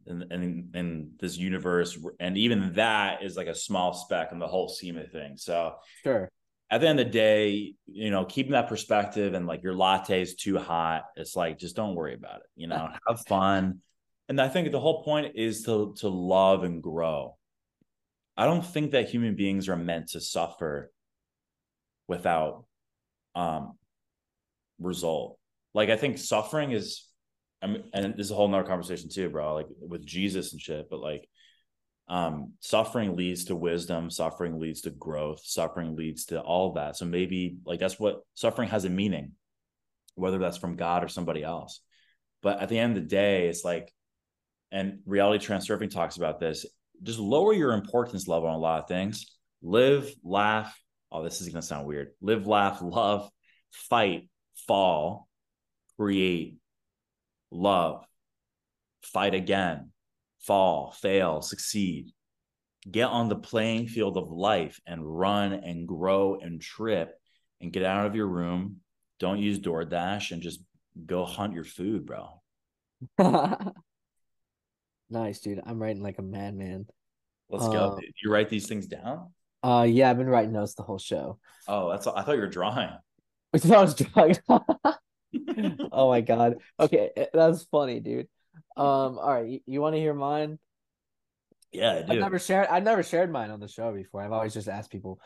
in, 0.06 0.22
in 0.32 0.70
in 0.74 1.10
this 1.20 1.36
universe. 1.36 1.98
And 2.20 2.38
even 2.38 2.72
that 2.74 3.22
is 3.22 3.36
like 3.36 3.48
a 3.48 3.54
small 3.54 3.92
speck 3.92 4.32
in 4.32 4.38
the 4.38 4.46
whole 4.48 4.68
scheme 4.70 4.96
of 4.96 5.10
things. 5.12 5.44
So 5.44 5.74
sure. 6.04 6.30
At 6.70 6.80
the 6.80 6.88
end 6.88 7.00
of 7.00 7.06
the 7.06 7.12
day, 7.12 7.74
you 7.86 8.10
know, 8.10 8.24
keeping 8.24 8.52
that 8.52 8.68
perspective 8.68 9.34
and 9.34 9.46
like 9.46 9.62
your 9.62 9.74
latte 9.74 10.20
is 10.20 10.34
too 10.34 10.58
hot, 10.58 11.04
it's 11.16 11.34
like 11.34 11.58
just 11.58 11.76
don't 11.76 11.94
worry 11.94 12.14
about 12.14 12.36
it. 12.36 12.46
You 12.56 12.66
know, 12.66 12.88
have 13.08 13.20
fun. 13.26 13.80
And 14.28 14.40
I 14.40 14.48
think 14.48 14.70
the 14.70 14.80
whole 14.80 15.02
point 15.02 15.36
is 15.36 15.64
to 15.64 15.94
to 15.98 16.08
love 16.08 16.64
and 16.64 16.82
grow. 16.82 17.36
I 18.36 18.44
don't 18.44 18.64
think 18.64 18.92
that 18.92 19.08
human 19.08 19.34
beings 19.34 19.68
are 19.68 19.76
meant 19.76 20.08
to 20.10 20.20
suffer 20.20 20.92
without 22.06 22.64
um 23.34 23.78
result. 24.78 25.38
Like 25.74 25.88
I 25.88 25.96
think 25.96 26.18
suffering 26.18 26.72
is 26.72 27.08
I 27.62 27.66
mean, 27.66 27.84
and 27.92 28.14
this 28.14 28.26
is 28.26 28.30
a 28.30 28.34
whole 28.34 28.48
nother 28.48 28.68
conversation 28.68 29.08
too, 29.08 29.30
bro, 29.30 29.54
like 29.54 29.66
with 29.80 30.04
Jesus 30.04 30.52
and 30.52 30.60
shit, 30.60 30.88
but 30.90 31.00
like 31.00 31.28
um 32.08 32.54
suffering 32.60 33.16
leads 33.16 33.46
to 33.46 33.56
wisdom, 33.56 34.10
suffering 34.10 34.58
leads 34.58 34.82
to 34.82 34.90
growth, 34.90 35.40
suffering 35.44 35.96
leads 35.96 36.26
to 36.26 36.40
all 36.40 36.72
that. 36.72 36.96
So 36.96 37.04
maybe 37.04 37.58
like 37.64 37.80
that's 37.80 38.00
what 38.00 38.20
suffering 38.34 38.68
has 38.70 38.84
a 38.84 38.90
meaning, 38.90 39.32
whether 40.14 40.38
that's 40.38 40.56
from 40.56 40.76
God 40.76 41.04
or 41.04 41.08
somebody 41.08 41.42
else. 41.42 41.80
But 42.42 42.60
at 42.60 42.68
the 42.68 42.78
end 42.78 42.96
of 42.96 43.02
the 43.02 43.08
day, 43.08 43.48
it's 43.48 43.64
like, 43.64 43.92
and 44.70 45.00
reality 45.06 45.44
transurfing 45.44 45.90
talks 45.90 46.16
about 46.16 46.40
this, 46.40 46.66
just 47.02 47.18
lower 47.18 47.52
your 47.52 47.72
importance 47.72 48.28
level 48.28 48.48
on 48.48 48.54
a 48.54 48.58
lot 48.58 48.80
of 48.80 48.88
things. 48.88 49.26
Live, 49.62 50.12
laugh, 50.22 50.78
oh, 51.10 51.22
this 51.22 51.40
is 51.40 51.48
going 51.48 51.60
to 51.60 51.66
sound 51.66 51.86
weird. 51.86 52.10
Live, 52.20 52.46
laugh, 52.46 52.80
love, 52.80 53.28
fight, 53.70 54.28
fall, 54.66 55.28
create, 55.96 56.56
love, 57.50 58.04
fight 59.02 59.34
again, 59.34 59.90
fall, 60.48 60.92
fail, 61.00 61.42
succeed. 61.42 62.10
Get 62.90 63.04
on 63.04 63.28
the 63.28 63.36
playing 63.36 63.86
field 63.86 64.16
of 64.16 64.30
life 64.30 64.80
and 64.86 65.04
run 65.04 65.52
and 65.52 65.86
grow 65.86 66.38
and 66.40 66.60
trip 66.60 67.14
and 67.60 67.70
get 67.72 67.84
out 67.84 68.06
of 68.06 68.16
your 68.16 68.26
room. 68.26 68.78
Don't 69.20 69.40
use 69.40 69.60
DoorDash 69.60 70.32
and 70.32 70.40
just 70.40 70.60
go 71.04 71.24
hunt 71.26 71.52
your 71.52 71.64
food, 71.64 72.06
bro. 72.06 72.40
nice, 75.10 75.40
dude. 75.40 75.60
I'm 75.66 75.80
writing 75.80 76.02
like 76.02 76.18
a 76.18 76.22
madman. 76.22 76.86
Let's 77.50 77.66
um, 77.66 77.72
go. 77.72 77.98
Did 78.00 78.14
you 78.24 78.32
write 78.32 78.48
these 78.48 78.66
things 78.66 78.86
down? 78.86 79.32
Uh, 79.62 79.86
yeah, 79.88 80.10
I've 80.10 80.18
been 80.18 80.28
writing 80.28 80.52
notes 80.52 80.74
the 80.74 80.82
whole 80.82 80.98
show. 80.98 81.38
Oh, 81.66 81.90
that's. 81.90 82.06
I 82.06 82.22
thought 82.22 82.36
you 82.36 82.40
were 82.40 82.46
drawing. 82.46 82.88
I 83.52 83.58
thought 83.58 83.76
I 83.76 83.82
was 83.82 83.94
drawing. 83.94 84.36
oh 85.92 86.08
my 86.08 86.22
god. 86.22 86.56
Okay, 86.80 87.10
eh, 87.16 87.26
that's 87.34 87.64
funny, 87.64 88.00
dude. 88.00 88.28
Um, 88.76 89.18
all 89.18 89.34
right, 89.34 89.48
you, 89.48 89.60
you 89.66 89.80
want 89.80 89.94
to 89.94 90.00
hear 90.00 90.14
mine? 90.14 90.58
Yeah, 91.72 91.92
I 91.92 92.02
do. 92.02 92.12
I've 92.12 92.18
never 92.18 92.38
shared. 92.38 92.68
I've 92.68 92.82
never 92.82 93.02
shared 93.02 93.30
mine 93.30 93.50
on 93.50 93.60
the 93.60 93.68
show 93.68 93.92
before. 93.92 94.22
I've 94.22 94.32
always 94.32 94.54
just 94.54 94.68
asked 94.68 94.90
people. 94.90 95.20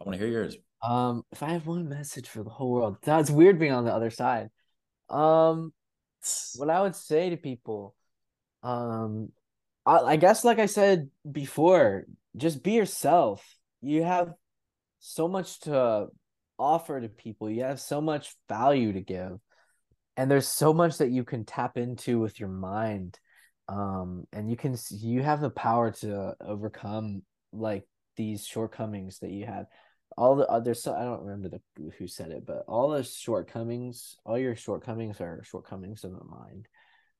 I 0.00 0.04
want 0.04 0.18
to 0.18 0.18
hear 0.18 0.32
yours. 0.32 0.56
Um, 0.82 1.22
if 1.32 1.42
I 1.42 1.50
have 1.50 1.66
one 1.66 1.88
message 1.88 2.28
for 2.28 2.42
the 2.42 2.50
whole 2.50 2.72
world, 2.72 2.98
that's 3.02 3.30
weird 3.30 3.58
being 3.58 3.72
on 3.72 3.84
the 3.84 3.94
other 3.94 4.10
side. 4.10 4.50
Um, 5.08 5.72
what 6.56 6.70
I 6.70 6.82
would 6.82 6.96
say 6.96 7.30
to 7.30 7.36
people, 7.36 7.94
um, 8.62 9.30
I, 9.86 9.98
I 9.98 10.16
guess 10.16 10.44
like 10.44 10.58
I 10.58 10.66
said 10.66 11.10
before, 11.30 12.04
just 12.36 12.62
be 12.62 12.72
yourself. 12.72 13.44
You 13.80 14.02
have 14.02 14.32
so 14.98 15.28
much 15.28 15.60
to 15.60 16.08
offer 16.58 17.00
to 17.00 17.08
people. 17.08 17.50
You 17.50 17.64
have 17.64 17.80
so 17.80 18.00
much 18.00 18.34
value 18.48 18.92
to 18.92 19.00
give. 19.00 19.38
And 20.16 20.30
there's 20.30 20.48
so 20.48 20.72
much 20.72 20.98
that 20.98 21.10
you 21.10 21.24
can 21.24 21.44
tap 21.44 21.76
into 21.76 22.20
with 22.20 22.38
your 22.38 22.48
mind. 22.48 23.18
Um, 23.68 24.26
and 24.32 24.50
you 24.50 24.56
can 24.56 24.76
you 24.90 25.22
have 25.22 25.40
the 25.40 25.50
power 25.50 25.90
to 25.90 26.34
overcome 26.40 27.22
like 27.52 27.84
these 28.16 28.46
shortcomings 28.46 29.18
that 29.20 29.30
you 29.30 29.46
have. 29.46 29.66
All 30.16 30.36
the 30.36 30.46
other 30.46 30.74
so 30.74 30.94
I 30.94 31.02
don't 31.04 31.24
remember 31.24 31.48
the 31.48 31.90
who 31.98 32.06
said 32.06 32.30
it, 32.30 32.46
but 32.46 32.64
all 32.68 32.90
the 32.90 33.02
shortcomings, 33.02 34.16
all 34.24 34.38
your 34.38 34.54
shortcomings 34.54 35.20
are 35.20 35.42
shortcomings 35.44 36.04
of 36.04 36.12
the 36.12 36.24
mind 36.24 36.68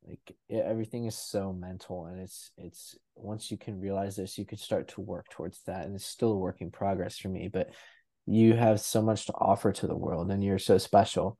like 0.07 0.37
it, 0.49 0.65
everything 0.65 1.07
is 1.07 1.17
so 1.17 1.53
mental 1.53 2.07
and 2.07 2.21
it's 2.21 2.51
it's 2.59 2.97
once 3.15 3.51
you 3.51 3.57
can 3.57 3.81
realize 3.81 4.17
this 4.17 4.39
you 4.39 4.45
can 4.45 4.59
start 4.59 4.89
to 4.89 5.01
work 5.01 5.27
towards 5.31 5.63
that 5.67 5.87
and 5.87 5.95
it's 5.95 6.05
still 6.05 6.33
a 6.33 6.39
work 6.39 6.61
in 6.61 6.71
progress 6.71 7.19
for 7.19 7.29
me 7.29 7.49
but 7.49 7.71
you 8.27 8.55
have 8.55 8.81
so 8.81 9.03
much 9.03 9.27
to 9.27 9.33
offer 9.35 9.73
to 9.73 9.87
the 9.87 9.97
world 9.97 10.31
and 10.31 10.43
you're 10.43 10.59
so 10.59 10.79
special 10.79 11.39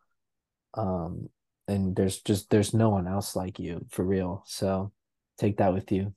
um 0.75 1.29
and 1.69 1.97
there's 1.97 2.21
just 2.21 2.51
there's 2.51 2.75
no 2.75 2.91
one 2.91 3.07
else 3.07 3.37
like 3.37 3.59
you 3.59 3.85
for 3.91 4.05
real. 4.05 4.43
So 4.47 4.93
take 5.39 5.59
that 5.59 5.73
with 5.73 5.91
you. 5.93 6.15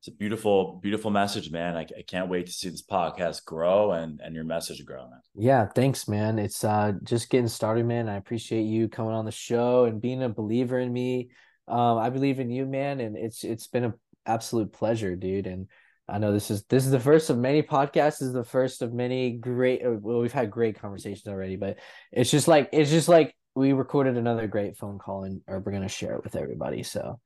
It's 0.00 0.08
a 0.08 0.12
beautiful 0.12 0.78
beautiful 0.82 1.10
message 1.10 1.50
man. 1.50 1.76
I, 1.76 1.80
I 1.80 2.02
can't 2.06 2.28
wait 2.28 2.46
to 2.46 2.52
see 2.52 2.68
this 2.68 2.84
podcast 2.84 3.44
grow 3.44 3.92
and 3.92 4.20
and 4.20 4.34
your 4.34 4.44
message 4.44 4.84
grow 4.84 5.08
man. 5.08 5.20
Yeah 5.34 5.66
thanks 5.66 6.08
man. 6.08 6.38
It's 6.38 6.64
uh 6.64 6.92
just 7.02 7.30
getting 7.30 7.48
started 7.48 7.86
man. 7.86 8.08
I 8.08 8.16
appreciate 8.16 8.62
you 8.62 8.88
coming 8.88 9.12
on 9.12 9.24
the 9.24 9.32
show 9.32 9.84
and 9.84 10.00
being 10.00 10.22
a 10.22 10.28
believer 10.28 10.78
in 10.78 10.92
me. 10.92 11.30
Um 11.66 11.98
i 11.98 12.10
believe 12.10 12.40
in 12.40 12.50
you 12.50 12.66
man 12.66 13.00
and 13.00 13.16
it's 13.16 13.44
it's 13.44 13.66
been 13.66 13.84
an 13.84 13.94
absolute 14.26 14.72
pleasure 14.72 15.16
dude. 15.16 15.46
And 15.46 15.68
i 16.08 16.18
know 16.18 16.32
this 16.32 16.50
is 16.50 16.64
this 16.64 16.84
is 16.84 16.92
the 16.92 17.00
first 17.00 17.28
of 17.30 17.38
many 17.38 17.62
podcasts. 17.62 18.18
This 18.18 18.28
is 18.28 18.32
the 18.32 18.44
first 18.44 18.82
of 18.82 18.92
many 18.92 19.32
great 19.32 19.84
uh, 19.84 19.96
well 20.00 20.20
we've 20.20 20.32
had 20.32 20.50
great 20.50 20.80
conversations 20.80 21.26
already 21.26 21.56
but 21.56 21.78
it's 22.12 22.30
just 22.30 22.46
like 22.46 22.68
it's 22.72 22.90
just 22.90 23.08
like 23.08 23.34
we 23.58 23.72
recorded 23.72 24.16
another 24.16 24.46
great 24.46 24.76
phone 24.76 24.98
call 24.98 25.24
and 25.24 25.40
or 25.46 25.60
we're 25.60 25.72
gonna 25.72 25.88
share 25.88 26.14
it 26.14 26.24
with 26.24 26.36
everybody 26.36 26.82
so 26.82 27.20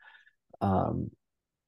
um 0.60 1.10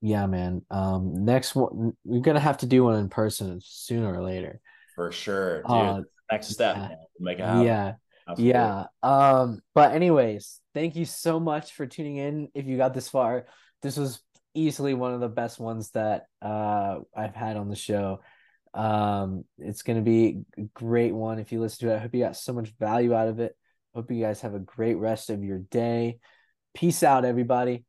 yeah, 0.05 0.27
man. 0.27 0.61
Um, 0.71 1.25
next 1.25 1.55
one, 1.55 1.95
we're 2.05 2.21
gonna 2.21 2.39
have 2.39 2.59
to 2.59 2.67
do 2.67 2.85
one 2.85 2.99
in 2.99 3.09
person 3.09 3.59
sooner 3.65 4.13
or 4.13 4.23
later. 4.23 4.61
For 4.95 5.11
sure, 5.11 5.63
dude. 5.63 5.71
Uh, 5.71 6.01
next 6.31 6.49
step, 6.49 6.77
yeah. 6.77 6.89
make 7.19 7.39
it 7.39 7.43
happen. 7.43 7.63
Yeah, 7.63 7.93
Absolutely. 8.29 8.53
yeah. 8.53 8.85
Um, 9.03 9.63
but 9.75 9.93
anyways, 9.93 10.61
thank 10.75 10.95
you 10.95 11.07
so 11.07 11.41
much 11.41 11.73
for 11.73 11.87
tuning 11.87 12.19
in. 12.19 12.49
If 12.55 12.67
you 12.67 12.77
got 12.77 12.93
this 12.93 13.09
far, 13.09 13.47
this 13.81 13.97
was 13.97 14.21
easily 14.53 14.93
one 14.93 15.15
of 15.15 15.21
the 15.21 15.29
best 15.31 15.59
ones 15.59 15.91
that 15.93 16.27
uh 16.43 16.99
I've 17.17 17.35
had 17.35 17.57
on 17.57 17.71
the 17.71 17.75
show. 17.75 18.21
Um, 18.75 19.47
it's 19.57 19.81
gonna 19.81 20.03
be 20.03 20.43
a 20.59 20.65
great 20.75 21.15
one 21.15 21.39
if 21.39 21.51
you 21.51 21.61
listen 21.63 21.89
to 21.89 21.95
it. 21.95 21.97
I 21.97 22.01
hope 22.01 22.15
you 22.15 22.23
got 22.23 22.37
so 22.37 22.53
much 22.53 22.75
value 22.79 23.15
out 23.15 23.29
of 23.29 23.41
it. 23.41 23.57
Hope 23.95 24.11
you 24.11 24.21
guys 24.21 24.41
have 24.41 24.55
a 24.55 24.59
great 24.59 24.97
rest 24.97 25.31
of 25.31 25.45
your 25.45 25.59
day. 25.59 26.19
Peace 26.75 27.03
out, 27.05 27.25
everybody. 27.25 27.85